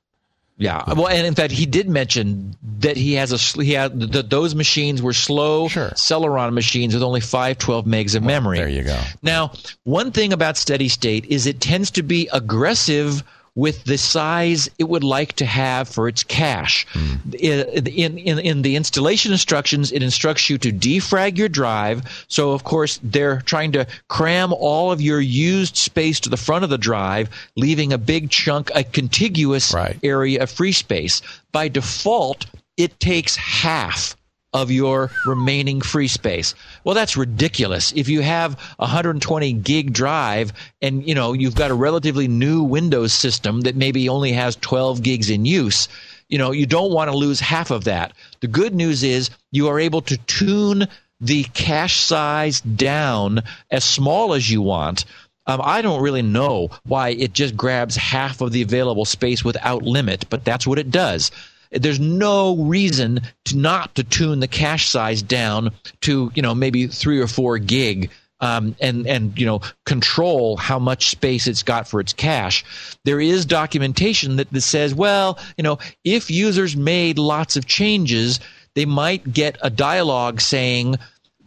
Yeah. 0.57 0.83
Well, 0.93 1.07
and 1.07 1.25
in 1.25 1.33
fact, 1.33 1.51
he 1.51 1.65
did 1.65 1.89
mention 1.89 2.55
that 2.79 2.95
he 2.95 3.13
has 3.13 3.31
a 3.31 3.39
sl- 3.39 3.61
he 3.61 3.73
had 3.73 3.99
that 4.11 4.29
those 4.29 4.53
machines 4.53 5.01
were 5.01 5.13
slow 5.13 5.67
Sure. 5.67 5.89
Celeron 5.95 6.53
machines 6.53 6.93
with 6.93 7.01
only 7.01 7.19
512 7.19 7.85
megs 7.85 8.15
of 8.15 8.21
memory. 8.21 8.59
There 8.59 8.69
you 8.69 8.83
go. 8.83 8.99
Now, 9.23 9.53
one 9.85 10.11
thing 10.11 10.33
about 10.33 10.55
SteadyState 10.55 11.25
is 11.25 11.47
it 11.47 11.61
tends 11.61 11.89
to 11.91 12.03
be 12.03 12.29
aggressive 12.31 13.23
with 13.55 13.83
the 13.83 13.97
size 13.97 14.69
it 14.79 14.85
would 14.85 15.03
like 15.03 15.33
to 15.33 15.45
have 15.45 15.89
for 15.89 16.07
its 16.07 16.23
cache. 16.23 16.87
Hmm. 16.91 17.33
In, 17.37 17.87
in, 17.87 18.17
in, 18.17 18.39
in 18.39 18.61
the 18.61 18.75
installation 18.75 19.31
instructions, 19.31 19.91
it 19.91 20.01
instructs 20.01 20.49
you 20.49 20.57
to 20.59 20.71
defrag 20.71 21.37
your 21.37 21.49
drive. 21.49 22.25
So, 22.29 22.51
of 22.51 22.63
course, 22.63 22.99
they're 23.03 23.41
trying 23.41 23.73
to 23.73 23.85
cram 24.07 24.53
all 24.53 24.91
of 24.91 25.01
your 25.01 25.19
used 25.19 25.75
space 25.75 26.19
to 26.21 26.29
the 26.29 26.37
front 26.37 26.63
of 26.63 26.69
the 26.69 26.77
drive, 26.77 27.29
leaving 27.57 27.91
a 27.91 27.97
big 27.97 28.29
chunk, 28.29 28.71
a 28.73 28.83
contiguous 28.83 29.73
Right. 29.73 29.97
area 30.01 30.43
of 30.43 30.49
free 30.49 30.71
space. 30.71 31.21
By 31.51 31.67
default, 31.67 32.45
it 32.77 32.99
takes 32.99 33.35
half 33.35 34.15
of 34.53 34.69
your 34.69 35.09
remaining 35.25 35.81
free 35.81 36.07
space. 36.07 36.53
Well, 36.83 36.95
that's 36.95 37.15
ridiculous. 37.15 37.93
If 37.95 38.09
you 38.09 38.21
have 38.21 38.53
a 38.79 38.83
120 38.83 39.53
gig 39.53 39.93
drive 39.93 40.51
and 40.81 41.07
you 41.07 41.15
know 41.15 41.33
you've 41.33 41.55
got 41.55 41.71
a 41.71 41.75
relatively 41.75 42.27
new 42.27 42.63
Windows 42.63 43.13
system 43.13 43.61
that 43.61 43.75
maybe 43.75 44.09
only 44.09 44.33
has 44.33 44.55
12 44.57 45.01
gigs 45.01 45.29
in 45.29 45.45
use, 45.45 45.87
you 46.27 46.37
know 46.37 46.51
you 46.51 46.65
don't 46.65 46.91
want 46.91 47.09
to 47.09 47.17
lose 47.17 47.39
half 47.39 47.71
of 47.71 47.85
that. 47.85 48.13
The 48.41 48.47
good 48.47 48.75
news 48.75 49.03
is 49.03 49.29
you 49.51 49.69
are 49.69 49.79
able 49.79 50.01
to 50.03 50.17
tune 50.17 50.87
the 51.21 51.43
cache 51.43 51.99
size 51.99 52.61
down 52.61 53.43
as 53.69 53.85
small 53.85 54.33
as 54.33 54.49
you 54.49 54.61
want. 54.61 55.05
Um, 55.47 55.61
I 55.63 55.81
don't 55.81 56.01
really 56.01 56.21
know 56.21 56.69
why 56.83 57.09
it 57.09 57.33
just 57.33 57.57
grabs 57.57 57.95
half 57.95 58.41
of 58.41 58.51
the 58.51 58.61
available 58.61 59.05
space 59.05 59.43
without 59.43 59.81
limit, 59.81 60.25
but 60.29 60.45
that's 60.45 60.67
what 60.67 60.77
it 60.77 60.91
does 60.91 61.31
there's 61.71 61.99
no 61.99 62.55
reason 62.57 63.21
to 63.45 63.57
not 63.57 63.95
to 63.95 64.03
tune 64.03 64.39
the 64.39 64.47
cache 64.47 64.87
size 64.87 65.21
down 65.21 65.71
to 66.01 66.31
you 66.35 66.41
know 66.41 66.53
maybe 66.53 66.87
three 66.87 67.19
or 67.19 67.27
four 67.27 67.57
gig 67.57 68.09
um, 68.41 68.75
and 68.81 69.07
and 69.07 69.37
you 69.39 69.45
know 69.45 69.61
control 69.85 70.57
how 70.57 70.79
much 70.79 71.09
space 71.09 71.47
it's 71.47 71.63
got 71.63 71.87
for 71.87 71.99
its 71.99 72.13
cache. 72.13 72.65
There 73.05 73.21
is 73.21 73.45
documentation 73.45 74.35
that, 74.37 74.51
that 74.51 74.61
says, 74.61 74.93
well, 74.93 75.39
you 75.57 75.63
know, 75.63 75.77
if 76.03 76.29
users 76.29 76.75
made 76.75 77.17
lots 77.17 77.55
of 77.55 77.65
changes, 77.65 78.39
they 78.75 78.85
might 78.85 79.31
get 79.31 79.57
a 79.61 79.69
dialogue 79.69 80.41
saying 80.41 80.95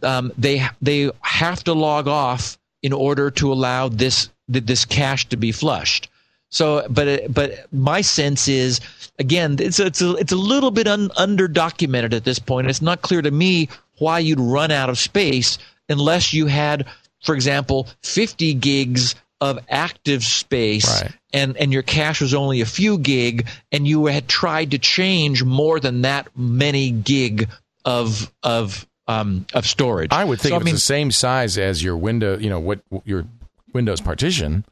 um, 0.01 0.31
they 0.37 0.65
they 0.81 1.11
have 1.21 1.63
to 1.65 1.73
log 1.73 2.07
off 2.07 2.57
in 2.81 2.93
order 2.93 3.29
to 3.31 3.51
allow 3.51 3.89
this 3.89 4.29
this 4.47 4.85
cache 4.85 5.27
to 5.29 5.37
be 5.37 5.51
flushed. 5.51 6.09
So, 6.55 6.87
but 6.89 7.33
but 7.33 7.65
my 7.73 7.99
sense 7.99 8.47
is 8.47 8.79
again, 9.19 9.57
it's 9.59 9.77
a, 9.77 9.87
it's 9.87 10.01
a, 10.01 10.13
it's 10.15 10.31
a 10.31 10.37
little 10.37 10.71
bit 10.71 10.87
un, 10.87 11.11
under 11.17 11.49
documented 11.49 12.13
at 12.13 12.23
this 12.23 12.39
point. 12.39 12.69
It's 12.69 12.81
not 12.81 13.01
clear 13.01 13.21
to 13.21 13.29
me 13.29 13.67
why 13.97 14.19
you'd 14.19 14.39
run 14.39 14.71
out 14.71 14.89
of 14.89 14.97
space 14.97 15.57
unless 15.89 16.33
you 16.33 16.45
had, 16.45 16.85
for 17.23 17.35
example, 17.35 17.89
50 18.03 18.53
gigs 18.53 19.15
of 19.41 19.59
active 19.67 20.23
space 20.23 21.01
Right. 21.01 21.11
and 21.33 21.57
and 21.57 21.73
your 21.73 21.83
cache 21.83 22.21
was 22.21 22.33
only 22.33 22.61
a 22.61 22.65
few 22.65 22.97
gig 22.99 23.47
and 23.73 23.85
you 23.85 24.05
had 24.05 24.29
tried 24.29 24.71
to 24.71 24.77
change 24.79 25.43
more 25.43 25.81
than 25.81 26.03
that 26.03 26.29
many 26.37 26.89
gig 26.89 27.49
of 27.83 28.31
of 28.43 28.87
um 29.09 29.45
of 29.53 29.67
storage. 29.67 30.13
I 30.13 30.23
would 30.23 30.39
think 30.39 30.53
So, 30.53 30.61
it's 30.61 30.71
the 30.71 30.79
same 30.79 31.11
size 31.11 31.57
as 31.57 31.83
your 31.83 31.97
window, 31.97 32.37
you 32.37 32.49
know, 32.49 32.61
what 32.61 32.79
your 33.03 33.25
Windows 33.73 33.99
partition, 33.99 34.63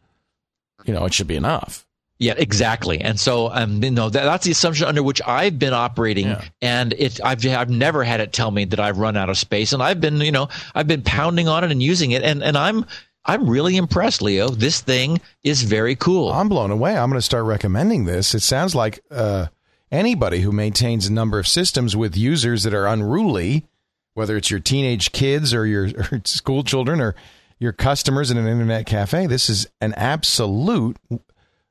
you 0.86 0.94
know, 0.94 1.06
it 1.06 1.14
should 1.14 1.28
be 1.28 1.36
enough. 1.36 1.86
Yeah, 2.20 2.36
exactly. 2.38 3.02
And 3.02 3.20
so, 3.20 3.50
um, 3.52 3.84
you 3.84 3.92
know, 3.92 4.10
that, 4.10 4.24
that's 4.24 4.46
the 4.46 4.52
assumption 4.52 4.88
under 4.88 5.04
which 5.04 5.22
I've 5.26 5.60
been 5.60 5.74
operating, 5.74 6.28
Yeah. 6.28 6.44
and 6.62 6.94
it, 6.94 7.20
I've, 7.24 7.46
I've 7.46 7.70
never 7.70 8.04
had 8.04 8.22
it 8.22 8.32
tell 8.32 8.52
me 8.52 8.66
that 8.66 8.80
I've 8.80 8.98
run 9.00 9.18
out 9.18 9.30
of 9.30 9.38
space, 9.38 9.74
and 9.74 9.82
I've 9.84 10.00
been, 10.00 10.22
you 10.22 10.32
know, 10.32 10.48
I've 10.76 10.88
been 10.88 11.02
pounding 11.02 11.48
on 11.48 11.64
it 11.64 11.72
and 11.72 11.82
using 11.84 12.12
it, 12.12 12.22
and, 12.24 12.42
and 12.44 12.58
I'm, 12.58 12.86
I'm 13.26 13.50
really 13.50 13.76
impressed, 13.78 14.22
Leo. 14.22 14.50
This 14.50 14.80
thing 14.80 15.20
is 15.44 15.64
very 15.64 15.96
cool. 15.96 16.32
I'm 16.32 16.50
blown 16.50 16.72
away. 16.72 16.96
I'm 16.96 17.10
going 17.10 17.18
to 17.18 17.22
start 17.22 17.46
recommending 17.46 18.06
this. 18.06 18.36
It 18.36 18.42
sounds 18.42 18.76
like 18.76 19.00
uh, 19.12 19.48
anybody 19.92 20.42
who 20.42 20.52
maintains 20.52 21.08
a 21.08 21.14
number 21.14 21.40
of 21.40 21.48
systems 21.48 21.96
with 21.96 22.16
users 22.16 22.64
that 22.64 22.74
are 22.74 22.86
unruly, 22.88 23.66
whether 24.14 24.38
it's 24.38 24.52
your 24.52 24.60
teenage 24.60 25.12
kids 25.14 25.54
or 25.54 25.66
your 25.66 25.88
or 26.12 26.22
school 26.26 26.64
children 26.64 27.02
or 27.02 27.16
your 27.64 27.72
customers 27.72 28.30
in 28.30 28.38
an 28.38 28.46
internet 28.46 28.86
cafe, 28.86 29.26
this 29.26 29.50
is 29.50 29.66
an 29.82 29.94
absolute 29.94 30.98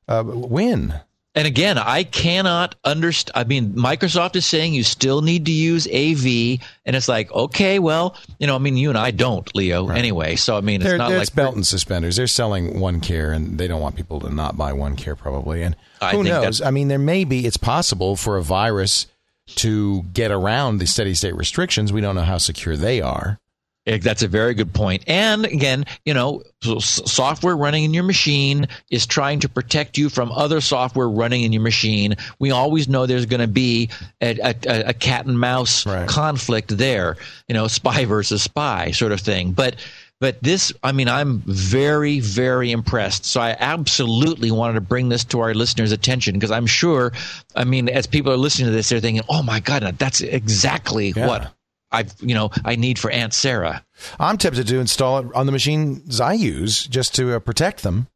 uh, 0.09 0.25
win. 0.27 0.95
And 1.35 1.47
again, 1.47 1.79
I 1.79 2.05
cannot 2.05 2.75
understand. 2.85 3.33
I 3.35 3.45
mean, 3.45 3.73
Microsoft 3.73 4.37
is 4.37 4.45
saying 4.45 4.75
you 4.75 4.83
still 4.83 5.23
need 5.23 5.47
to 5.47 5.53
use 5.53 5.87
AV, 5.87 6.61
and 6.85 6.95
it's 6.95 7.09
like, 7.09 7.33
okay, 7.33 7.79
well, 7.79 8.17
you 8.39 8.47
know, 8.47 8.55
I 8.55 8.59
mean, 8.59 8.77
you 8.77 8.91
and 8.91 8.99
I 8.99 9.13
don't, 9.13 9.49
Leo, 9.55 9.89
anyway. 9.89 10.37
So 10.37 10.59
I 10.59 10.61
mean, 10.61 10.83
it's 10.83 10.91
They're, 10.91 10.99
not 10.99 11.09
they're- 11.09 11.19
like 11.19 11.29
it's 11.29 11.35
belt 11.35 11.55
and 11.55 11.67
suspenders. 11.67 12.17
They're 12.17 12.27
selling 12.27 12.75
OneCare, 12.75 13.35
and 13.35 13.57
they 13.59 13.67
don't 13.67 13.81
want 13.81 13.97
people 13.97 14.21
to 14.21 14.31
not 14.31 14.59
buy 14.59 14.73
OneCare, 14.73 15.17
probably. 15.17 15.63
And 15.63 15.75
who 16.03 16.09
think 16.23 16.27
knows? 16.27 16.61
I 16.61 16.71
mean, 16.71 16.89
there 16.89 16.99
may 16.99 17.25
be. 17.25 17.47
It's 17.47 17.57
possible 17.57 18.17
for 18.17 18.37
a 18.37 18.43
virus 18.43 19.07
to 19.47 20.03
get 20.13 20.31
around 20.31 20.79
the 20.79 20.85
SteadyState 20.85 21.37
restrictions. 21.37 21.95
We 21.95 22.03
don't 22.03 22.15
know 22.15 22.23
how 22.23 22.39
secure 22.39 22.77
they 22.77 23.01
are. 23.01 23.39
That's 23.85 24.23
a 24.23 24.29
very 24.29 24.55
good 24.55 24.73
point. 24.73 25.03
And 25.09 25.45
again, 25.45 25.85
you 26.05 26.15
know, 26.15 26.43
software 26.81 27.57
running 27.57 27.83
in 27.83 27.93
your 27.93 28.05
machine 28.05 28.69
is 28.91 29.07
trying 29.07 29.41
to 29.41 29.49
protect 29.49 29.99
you 29.99 30.09
from 30.09 30.31
other 30.31 30.61
software 30.61 31.09
running 31.09 31.43
in 31.43 31.53
your 31.53 31.63
machine. 31.63 32.15
We 32.39 32.53
always 32.53 32.89
know 32.89 33.07
there's 33.07 33.27
going 33.27 33.41
to 33.41 33.49
be 33.49 33.91
a, 34.21 34.39
a, 34.41 34.55
a 34.89 34.95
cat 34.95 35.27
and 35.27 35.39
mouse 35.39 35.85
Right. 35.85 36.09
conflict 36.09 36.77
there, 36.77 37.17
you 37.49 37.55
know, 37.55 37.67
spy 37.67 38.05
versus 38.07 38.43
spy 38.43 38.93
sort 38.93 39.11
of 39.13 39.21
thing. 39.21 39.53
But 39.53 39.77
but 40.21 40.41
this, 40.41 40.73
I 40.85 40.93
mean, 40.93 41.09
I'm 41.09 41.41
very, 41.47 42.21
very 42.21 42.71
impressed. 42.71 43.25
So 43.25 43.41
I 43.41 43.57
absolutely 43.59 44.53
wanted 44.53 44.75
to 44.75 44.81
bring 44.81 45.09
this 45.09 45.25
to 45.25 45.41
our 45.41 45.53
listeners' 45.53 45.91
attention 45.91 46.35
because 46.35 46.53
I'm 46.53 46.67
sure, 46.67 47.13
I 47.57 47.65
mean, 47.65 47.89
as 47.89 48.07
people 48.07 48.31
are 48.33 48.37
listening 48.37 48.67
to 48.69 48.73
this, 48.73 48.89
they're 48.89 49.01
thinking, 49.01 49.25
"Oh 49.29 49.43
my 49.43 49.59
God, 49.59 49.83
that's 49.99 50.21
exactly 50.21 51.13
Yeah. 51.17 51.27
what 51.27 51.53
I've, 51.93 52.15
you 52.21 52.35
know, 52.35 52.51
I 52.65 52.77
need 52.77 52.99
for 52.99 53.11
Aunt 53.11 53.35
Sarah." 53.35 53.85
I'm 54.19 54.39
tempted 54.39 54.67
to 54.67 54.81
install 54.81 55.19
it 55.19 55.27
on 55.35 55.47
the 55.47 55.53
machines 55.53 56.21
I 56.21 56.33
use 56.33 56.87
just 56.87 57.15
to 57.17 57.37
uh, 57.37 57.39
protect 57.39 57.83
them 57.83 58.09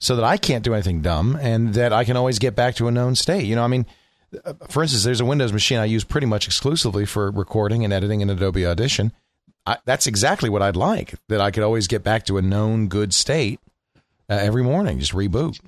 so 0.00 0.16
that 0.16 0.24
I 0.24 0.36
can't 0.36 0.64
do 0.64 0.74
anything 0.74 1.00
dumb 1.00 1.38
and 1.40 1.74
that 1.74 1.92
I 1.92 2.04
can 2.04 2.16
always 2.16 2.40
get 2.40 2.56
back 2.56 2.74
to 2.76 2.88
a 2.88 2.90
known 2.90 3.14
state. 3.14 3.44
You 3.44 3.54
know, 3.54 3.62
I 3.62 3.68
mean, 3.68 3.86
uh, 4.44 4.54
for 4.68 4.82
instance, 4.82 5.04
there's 5.04 5.20
a 5.20 5.24
Windows 5.24 5.52
machine 5.52 5.78
I 5.78 5.84
use 5.84 6.02
pretty 6.02 6.26
much 6.26 6.46
exclusively 6.46 7.06
for 7.06 7.30
recording 7.30 7.84
and 7.84 7.92
editing 7.92 8.20
in 8.20 8.28
Adobe 8.28 8.66
Audition. 8.66 9.12
I, 9.64 9.78
that's 9.84 10.08
exactly 10.08 10.50
what 10.50 10.60
I'd 10.60 10.74
like, 10.74 11.14
that 11.28 11.40
I 11.40 11.52
could 11.52 11.62
always 11.62 11.86
get 11.86 12.02
back 12.02 12.26
to 12.26 12.36
a 12.36 12.42
known 12.42 12.88
good 12.88 13.14
state 13.14 13.60
uh, 14.28 14.34
every 14.34 14.64
morning, 14.64 14.98
just 14.98 15.12
reboot. 15.12 15.60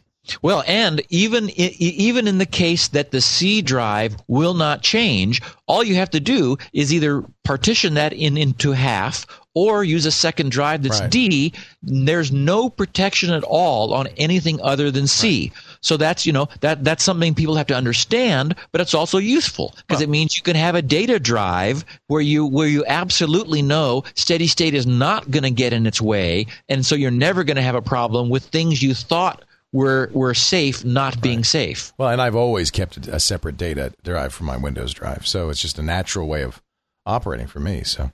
Well, 0.42 0.64
and 0.66 1.02
even 1.10 1.50
even 1.50 2.26
in 2.26 2.38
the 2.38 2.46
case 2.46 2.88
that 2.88 3.10
the 3.10 3.20
C 3.20 3.62
drive 3.62 4.16
will 4.26 4.54
not 4.54 4.82
change, 4.82 5.42
all 5.66 5.84
you 5.84 5.96
have 5.96 6.10
to 6.10 6.20
do 6.20 6.56
is 6.72 6.92
either 6.92 7.24
partition 7.44 7.94
that 7.94 8.12
in 8.12 8.36
into 8.36 8.72
half 8.72 9.26
or 9.54 9.84
use 9.84 10.04
a 10.04 10.10
second 10.10 10.50
drive 10.50 10.82
that's 10.82 11.00
Right. 11.00 11.10
D, 11.10 11.52
there's 11.82 12.32
no 12.32 12.68
protection 12.68 13.30
at 13.30 13.44
all 13.44 13.94
on 13.94 14.08
anything 14.16 14.60
other 14.60 14.90
than 14.90 15.06
C. 15.06 15.52
So 15.80 15.96
that's 15.96 16.26
you 16.26 16.32
know 16.32 16.48
that 16.60 16.84
that's 16.84 17.04
something 17.04 17.34
people 17.34 17.56
have 17.56 17.66
to 17.68 17.76
understand, 17.76 18.54
but 18.72 18.80
it's 18.80 18.94
also 18.94 19.18
useful 19.18 19.74
because 19.86 20.00
it 20.00 20.08
means 20.08 20.36
you 20.36 20.42
can 20.42 20.56
have 20.56 20.74
a 20.74 20.82
data 20.82 21.20
drive 21.20 21.84
where 22.06 22.22
you 22.22 22.46
where 22.46 22.68
you 22.68 22.84
absolutely 22.86 23.62
know 23.62 24.02
SteadyState 24.14 24.72
is 24.72 24.86
not 24.86 25.30
going 25.30 25.44
to 25.44 25.50
get 25.50 25.72
in 25.72 25.86
its 25.86 26.00
way, 26.00 26.46
and 26.68 26.84
so 26.84 26.94
you're 26.94 27.10
never 27.10 27.44
going 27.44 27.56
to 27.56 27.62
have 27.62 27.74
a 27.74 27.82
problem 27.82 28.30
with 28.30 28.44
things 28.44 28.82
you 28.82 28.94
thought 28.94 29.44
were 29.74 30.08
were 30.14 30.32
safe 30.34 30.84
not 30.84 31.20
being 31.20 31.42
safe. 31.44 31.92
Well, 31.98 32.08
and 32.08 32.22
I've 32.22 32.36
always 32.36 32.70
kept 32.70 33.08
a 33.08 33.18
separate 33.18 33.56
data 33.56 33.92
drive 34.04 34.32
from 34.32 34.46
my 34.46 34.56
Windows 34.56 34.94
drive, 34.94 35.26
so 35.26 35.50
it's 35.50 35.60
just 35.60 35.78
a 35.78 35.82
natural 35.82 36.28
way 36.28 36.42
of 36.44 36.62
operating 37.04 37.48
for 37.48 37.58
me. 37.60 37.82
So, 37.82 38.04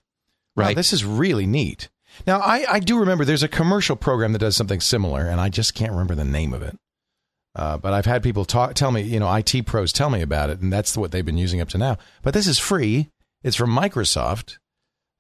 Wow, 0.57 0.65
Right. 0.65 0.77
this 0.77 0.93
is 0.93 1.05
really 1.05 1.47
neat. 1.47 1.89
Now, 2.27 2.41
I, 2.41 2.65
I 2.69 2.81
do 2.81 2.99
remember 2.99 3.25
there's 3.25 3.43
a 3.45 3.49
commercial 3.49 3.95
program 3.95 4.33
that 4.33 4.41
does 4.41 4.57
something 4.57 4.81
similar, 4.81 5.27
and 5.29 5.41
I 5.41 5.49
just 5.51 5.75
can't 5.75 5.93
remember 5.93 6.15
the 6.17 6.25
name 6.25 6.53
of 6.53 6.63
it. 6.63 6.77
Uh, 7.55 7.77
but 7.79 7.93
I've 7.93 8.07
had 8.07 8.23
people 8.23 8.45
talk, 8.45 8.75
tell 8.75 8.91
me, 8.91 9.03
you 9.03 9.21
know, 9.21 9.33
IT 9.33 9.67
pros 9.67 9.93
tell 9.93 10.09
me 10.11 10.23
about 10.23 10.51
it, 10.51 10.61
and 10.61 10.73
that's 10.73 10.97
what 10.97 11.13
they've 11.13 11.25
been 11.25 11.39
using 11.39 11.61
up 11.61 11.69
to 11.71 11.79
now. 11.79 11.99
But 12.23 12.33
this 12.35 12.47
is 12.47 12.59
free. 12.59 13.11
It's 13.45 13.57
from 13.57 13.71
Microsoft. 13.71 14.57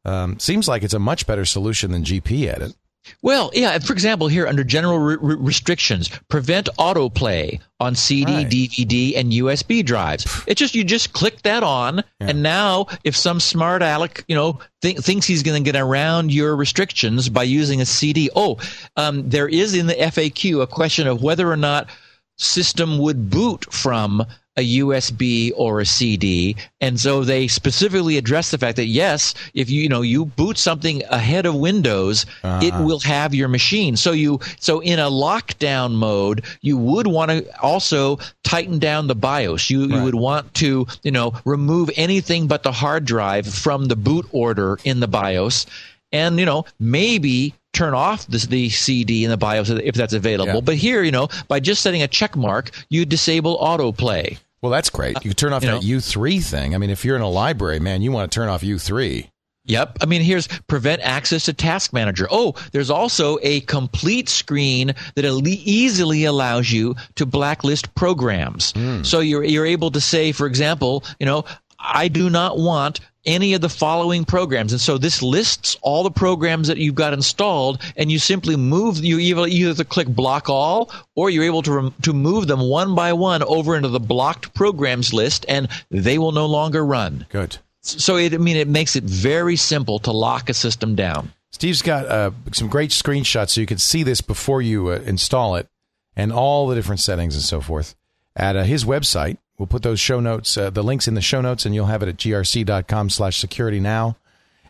Um, 0.05 0.38
seems 0.38 0.66
like 0.68 0.82
it's 0.82 0.95
a 0.95 0.99
much 0.99 1.26
better 1.26 1.45
solution 1.45 1.93
than 1.93 2.03
GP 2.05 2.47
Edit. 2.49 2.74
Well, 3.23 3.51
yeah. 3.55 3.79
For 3.79 3.93
example, 3.93 4.29
here 4.29 4.47
under 4.47 4.63
general 4.63 4.99
re- 4.99 5.17
re- 5.21 5.37
restrictions, 5.37 6.09
prevent 6.29 6.69
autoplay 6.79 7.61
on 7.81 7.95
CD, 7.95 8.33
Right. 8.33 8.49
DVD, 8.51 9.17
and 9.17 9.33
USB 9.33 9.83
drives. 9.85 10.27
It's 10.47 10.59
just 10.59 10.75
you 10.75 10.85
just 10.85 11.13
click 11.13 11.43
that 11.43 11.63
on, 11.63 12.05
and 12.21 12.43
now 12.43 12.87
if 13.05 13.17
some 13.17 13.41
smart 13.41 13.83
aleck, 13.83 14.25
you 14.29 14.37
know, 14.37 14.61
th- 14.83 14.99
thinks 14.99 15.27
he's 15.27 15.43
going 15.43 15.63
to 15.65 15.73
get 15.73 15.81
around 15.81 16.33
your 16.33 16.55
restrictions 16.57 17.29
by 17.31 17.43
using 17.43 17.81
a 17.81 17.87
CD. 17.87 18.29
Oh, 18.37 18.59
um, 18.97 19.29
there 19.29 19.49
is 19.49 19.75
in 19.75 19.87
the 19.87 19.95
FAQ 19.95 20.63
a 20.63 20.67
question 20.67 21.07
of 21.07 21.23
whether 21.23 21.51
or 21.51 21.57
not 21.57 21.89
system 22.37 22.99
would 22.99 23.31
boot 23.31 23.73
from 23.73 24.25
a 24.57 24.79
USB 24.79 25.53
or 25.57 25.81
a 25.81 25.87
CD. 25.87 26.57
And 26.81 26.99
so 26.99 27.25
they 27.25 27.47
specifically 27.47 28.19
address 28.19 28.51
the 28.51 28.59
fact 28.59 28.77
that 28.77 28.87
yes, 28.87 29.35
if 29.55 29.71
you, 29.71 29.83
you 29.83 29.89
know, 29.89 30.03
you 30.03 30.25
boot 30.25 30.59
something 30.59 31.03
ahead 31.09 31.47
of 31.47 31.55
Windows, 31.55 32.25
it 32.43 32.75
ah. 32.75 32.83
will 32.85 33.01
have 33.01 33.35
your 33.35 33.49
machine. 33.49 33.97
So 33.97 34.13
you, 34.13 34.41
so 34.59 34.81
in 34.81 34.99
a 34.99 35.11
lockdown 35.11 35.95
mode, 35.95 36.45
you 36.61 36.77
would 36.77 37.07
want 37.07 37.31
to 37.31 37.61
also 37.61 38.19
tighten 38.43 38.79
down 38.79 39.07
the 39.07 39.15
BIOS. 39.15 39.71
You, 39.71 39.87
you 39.87 40.03
would 40.03 40.15
want 40.15 40.53
to, 40.55 40.87
you 41.03 41.11
know, 41.11 41.33
remove 41.45 41.91
anything 41.97 42.49
but 42.49 42.63
the 42.63 42.73
hard 42.73 43.05
drive 43.05 43.47
from 43.47 43.87
the 43.87 43.97
boot 43.97 44.27
order 44.33 44.79
in 44.85 45.01
the 45.01 45.09
BIOS. 45.09 45.67
And, 46.13 46.39
you 46.39 46.47
know, 46.47 46.65
maybe 46.79 47.55
turn 47.73 47.95
off 47.95 48.27
the, 48.27 48.39
the 48.39 48.69
CD 48.69 49.25
in 49.25 49.31
the 49.31 49.37
BIOS 49.37 49.71
if 49.71 49.95
that's 49.95 50.13
available. 50.13 50.55
Yeah. 50.55 50.61
But 50.61 50.77
here, 50.77 51.03
you 51.03 51.13
know, 51.13 51.29
by 51.49 51.61
just 51.61 51.83
setting 51.83 52.03
a 52.03 52.09
check 52.09 52.37
mark, 52.37 52.71
you 52.89 53.05
disable 53.05 53.59
autoplay. 53.59 54.39
Well, 54.63 54.73
that's 54.73 54.91
great. 54.91 55.17
You 55.25 55.31
can 55.31 55.35
turn 55.35 55.53
off 55.53 55.63
you 55.63 55.71
that 55.71 55.83
know. 55.83 55.97
U3 55.97 56.45
thing. 56.45 56.75
I 56.75 56.79
mean, 56.79 56.91
if 56.91 57.05
you're 57.05 57.17
in 57.17 57.23
a 57.23 57.31
library, 57.31 57.81
man, 57.81 58.03
you 58.03 58.13
want 58.13 58.31
to 58.31 58.35
turn 58.35 58.49
off 58.49 58.63
U3. 58.63 59.31
Yep. 59.65 59.99
I 60.01 60.07
mean, 60.07 60.23
here's 60.23 60.49
prevent 60.67 61.03
access 61.03 61.45
to 61.45 61.53
Task 61.53 61.93
Manager. 61.93 62.27
Oh, 62.31 62.55
there's 62.73 62.91
also 62.91 63.39
a 63.43 63.61
complete 63.61 64.29
screen 64.29 64.95
that 65.15 65.25
easily 65.47 66.25
allows 66.25 66.73
you 66.73 66.97
to 67.17 67.27
blacklist 67.27 67.95
programs. 67.95 68.73
Hmm. 68.73 69.03
So 69.03 69.21
you're 69.21 69.45
you're 69.45 69.67
able 69.67 69.91
to 69.93 70.01
say, 70.01 70.33
for 70.33 70.47
example, 70.47 71.05
you 71.21 71.27
know, 71.27 71.45
I 71.81 72.09
do 72.09 72.31
not 72.31 72.59
want 72.59 73.01
any 73.26 73.53
of 73.55 73.61
the 73.61 73.68
following 73.68 74.24
programs, 74.24 74.72
and 74.72 74.81
so 74.81 74.97
this 74.97 75.22
lists 75.22 75.76
all 75.83 76.03
the 76.03 76.11
programs 76.11 76.68
that 76.68 76.78
you've 76.78 76.95
got 76.95 77.12
installed, 77.12 77.81
and 77.97 78.11
you 78.11 78.18
simply 78.18 78.57
move. 78.57 79.05
You 79.05 79.18
either 79.18 79.85
click 79.85 80.09
block 80.09 80.49
all, 80.49 80.91
or 81.14 81.31
you're 81.31 81.45
able 81.45 81.62
to 81.62 81.72
rem- 81.72 81.95
to 82.03 82.12
move 82.12 82.47
them 82.47 82.61
one 82.61 82.95
by 82.95 83.12
one 83.12 83.43
over 83.43 83.76
into 83.76 83.89
the 83.89 84.01
blocked 84.01 84.55
programs 84.55 85.12
list, 85.12 85.45
and 85.49 85.68
they 85.91 86.18
will 86.18 86.33
no 86.33 86.47
longer 86.47 86.85
run. 86.85 87.26
Good. 87.28 87.59
So 87.83 88.16
it, 88.16 88.35
I 88.35 88.39
mean, 88.39 88.57
it 88.57 88.68
makes 88.68 88.97
it 88.97 89.05
very 89.05 89.57
simple 89.57 89.99
to 90.01 90.12
lock 90.12 90.49
a 90.49 90.55
system 90.55 90.95
down. 90.95 91.33
Steve's 91.51 91.83
got 91.83 92.07
uh, 92.07 92.31
some 92.53 92.68
great 92.68 92.91
screenshots 92.91 93.51
so 93.51 93.61
you 93.61 93.66
can 93.66 93.78
see 93.78 94.03
this 94.03 94.20
before 94.20 94.62
you 94.62 94.89
uh, 94.89 95.01
install 95.05 95.57
it 95.57 95.68
and 96.14 96.33
all 96.33 96.68
the 96.68 96.74
different 96.74 97.01
settings 97.01 97.35
and 97.35 97.43
so 97.43 97.61
forth 97.61 97.95
at 98.37 98.57
uh, 98.57 98.62
his 98.62 98.85
website. 98.85 99.39
We'll 99.61 99.67
put 99.67 99.83
those 99.83 100.01
show 100.01 100.21
notes, 100.21 100.57
uh, 100.57 100.71
the 100.71 100.83
links 100.83 101.07
in 101.07 101.13
the 101.13 101.21
show 101.21 101.43
notes, 101.43 101.67
and 101.67 101.75
you'll 101.75 101.85
have 101.85 102.03
it 102.03 102.09
at 102.09 102.17
grc.com 102.17 103.11
slash 103.11 103.39
security 103.39 103.79
now. 103.79 104.17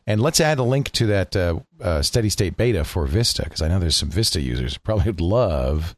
And 0.04 0.20
let's 0.20 0.40
add 0.40 0.58
a 0.58 0.64
link 0.64 0.90
to 0.90 1.06
that 1.06 1.36
uh, 1.36 1.60
uh, 1.80 2.00
SteadyState 2.00 2.56
beta 2.56 2.82
for 2.82 3.06
Vista 3.06 3.44
because 3.44 3.62
I 3.62 3.68
know 3.68 3.78
there's 3.78 3.94
some 3.94 4.08
Vista 4.10 4.40
users 4.40 4.74
who 4.74 4.80
probably 4.82 5.04
would 5.04 5.20
love 5.20 5.94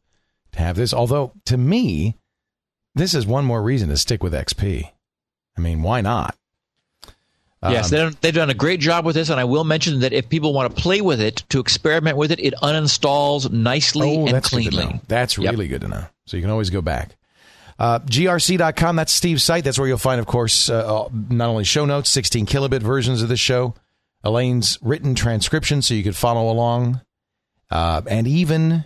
to 0.52 0.58
have 0.58 0.76
this. 0.76 0.92
Although, 0.92 1.32
to 1.46 1.56
me, 1.56 2.18
this 2.94 3.14
is 3.14 3.26
one 3.26 3.46
more 3.46 3.62
reason 3.62 3.88
to 3.88 3.96
stick 3.96 4.22
with 4.22 4.34
XP. 4.34 4.90
I 5.56 5.60
mean, 5.62 5.80
why 5.82 6.02
not? 6.02 6.36
yes, 7.62 7.86
Um, 7.86 7.90
they 7.90 7.96
done, 7.96 8.16
they've 8.20 8.34
done 8.34 8.50
a 8.50 8.54
great 8.54 8.80
job 8.80 9.06
with 9.06 9.14
this, 9.14 9.30
and 9.30 9.40
I 9.40 9.44
will 9.44 9.64
mention 9.64 10.00
that 10.00 10.12
if 10.12 10.28
people 10.28 10.52
want 10.52 10.76
to 10.76 10.82
play 10.82 11.00
with 11.00 11.18
it, 11.22 11.44
to 11.48 11.60
experiment 11.60 12.18
with 12.18 12.30
it, 12.30 12.40
it 12.40 12.52
uninstalls 12.62 13.50
nicely 13.50 14.18
Oh, 14.18 14.26
and 14.26 14.34
that's 14.34 14.50
cleanly. 14.50 15.00
That's 15.08 15.38
Yep. 15.38 15.50
really 15.50 15.68
good 15.68 15.80
to 15.80 15.88
know. 15.88 16.04
So 16.26 16.36
you 16.36 16.42
can 16.42 16.50
always 16.50 16.68
go 16.68 16.82
back. 16.82 17.16
Uh, 17.82 17.98
grc.com, 17.98 18.94
that's 18.94 19.12
Steve's 19.12 19.42
site. 19.42 19.64
That's 19.64 19.76
where 19.76 19.88
you'll 19.88 19.98
find, 19.98 20.20
of 20.20 20.26
course, 20.26 20.70
uh, 20.70 21.08
not 21.10 21.48
only 21.48 21.64
show 21.64 21.84
notes, 21.84 22.10
16 22.10 22.46
kilobit 22.46 22.80
versions 22.80 23.22
of 23.22 23.28
the 23.28 23.36
show, 23.36 23.74
Elaine's 24.22 24.78
written 24.82 25.16
transcription 25.16 25.82
so 25.82 25.92
you 25.94 26.04
could 26.04 26.14
follow 26.14 26.48
along, 26.48 27.00
uh, 27.72 28.00
and 28.06 28.28
even 28.28 28.84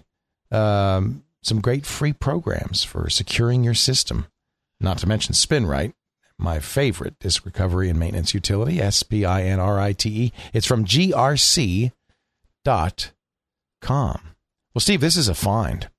um, 0.51 1.25
some 1.43 1.61
great 1.61 1.85
free 1.85 2.15
programs 2.15 2.85
for 2.85 3.11
securing 3.11 3.63
your 3.63 3.75
system. 3.75 4.29
Not 4.81 4.97
to 4.99 5.07
mention 5.07 5.35
SpinRite, 5.35 5.93
my 6.39 6.59
favorite 6.59 7.19
disk 7.19 7.45
recovery 7.45 7.91
and 7.91 7.99
maintenance 7.99 8.33
utility, 8.33 8.81
S 8.81 9.03
P 9.03 9.27
I 9.27 9.43
N 9.43 9.61
R 9.61 9.79
I 9.79 9.93
T 9.93 10.09
E. 10.09 10.33
It's 10.55 10.67
from 10.67 10.87
grc.com. 10.87 11.91
Well, 13.85 14.81
Steve, 14.81 15.03
this 15.03 15.17
is 15.19 15.29
a 15.29 15.35
find. 15.35 15.91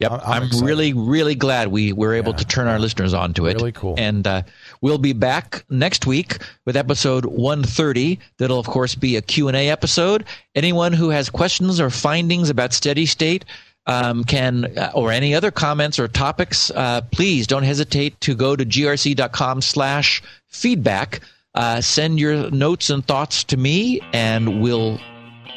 Yep, 0.00 0.12
I'm- 0.12 0.42
I'm 0.52 0.60
really, 0.60 0.92
really 0.92 1.34
glad 1.34 1.68
we 1.68 1.92
were 1.92 2.14
able 2.14 2.32
Yeah, 2.32 2.38
to 2.38 2.44
turn 2.44 2.66
our 2.66 2.78
listeners 2.78 3.14
onto 3.14 3.46
it. 3.46 3.54
Really 3.54 3.72
cool. 3.72 3.94
And 3.96 4.26
uh, 4.26 4.42
we'll 4.80 4.98
be 4.98 5.12
back 5.12 5.64
next 5.70 6.04
week 6.06 6.38
with 6.66 6.76
episode 6.76 7.24
130. 7.24 8.18
That'll, 8.38 8.58
of 8.58 8.66
course, 8.66 8.94
be 8.96 9.16
a 9.16 9.22
Q&A 9.22 9.70
episode. 9.70 10.24
Anyone 10.54 10.92
who 10.92 11.10
has 11.10 11.30
questions 11.30 11.80
or 11.80 11.90
findings 11.90 12.50
about 12.50 12.70
SteadyState 12.70 13.42
um, 13.86 14.24
can, 14.24 14.76
uh, 14.78 14.90
or 14.94 15.12
any 15.12 15.34
other 15.34 15.50
comments 15.50 15.98
or 15.98 16.08
topics, 16.08 16.70
uh, 16.70 17.02
please 17.12 17.46
don't 17.46 17.62
hesitate 17.64 18.20
to 18.22 18.34
go 18.34 18.56
to 18.56 18.64
grc.com 18.64 19.60
slash 19.62 20.22
feedback. 20.48 21.20
Uh, 21.54 21.80
send 21.80 22.18
your 22.18 22.50
notes 22.50 22.90
and 22.90 23.06
thoughts 23.06 23.44
to 23.44 23.56
me, 23.56 24.00
and 24.12 24.60
we'll 24.60 24.98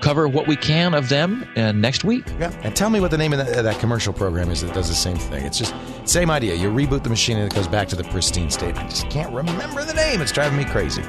cover 0.02 0.28
what 0.28 0.48
we 0.48 0.56
can 0.56 0.94
of 0.94 1.10
them 1.10 1.48
uh, 1.56 1.72
next 1.72 2.04
week. 2.04 2.26
Yeah, 2.40 2.52
and 2.64 2.76
tell 2.76 2.90
me 2.90 3.00
what 3.00 3.12
the 3.12 3.18
name 3.18 3.34
of 3.34 3.40
that, 3.40 3.64
that 3.64 3.80
commercial 3.80 4.14
program 4.14 4.50
is 4.50 4.62
that 4.62 4.74
does 4.74 4.88
the 4.88 4.96
same 4.96 5.18
thing. 5.18 5.46
It's 5.46 5.58
just 5.58 5.74
same 6.06 6.30
idea. 6.30 6.56
You 6.56 6.70
reboot 6.70 7.04
the 7.04 7.10
machine 7.10 7.38
and 7.38 7.52
it 7.52 7.56
goes 7.56 7.68
back 7.68 7.88
to 7.90 7.96
the 7.96 8.04
pristine 8.06 8.50
state. 8.50 8.78
I 8.78 8.84
just 8.88 9.10
can't 9.10 9.34
remember 9.34 9.84
the 9.84 9.94
name. 9.94 10.22
It's 10.22 10.32
driving 10.32 10.58
me 10.58 10.66
crazy. 10.66 11.04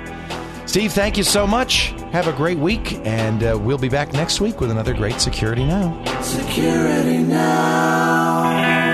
Steve, 0.67 0.93
thank 0.93 1.17
you 1.17 1.25
so 1.25 1.47
much. 1.47 1.95
Have 2.13 2.29
a 2.29 2.33
great 2.33 2.59
week, 2.59 2.95
and 3.07 3.43
uh, 3.43 3.59
we'll 3.59 3.79
be 3.79 3.89
back 3.89 4.13
next 4.13 4.41
week 4.41 4.61
with 4.61 4.71
another 4.71 4.93
great 4.93 5.19
Security 5.19 5.65
Now. 5.65 6.05
Security 6.21 7.19
now. 7.23 8.88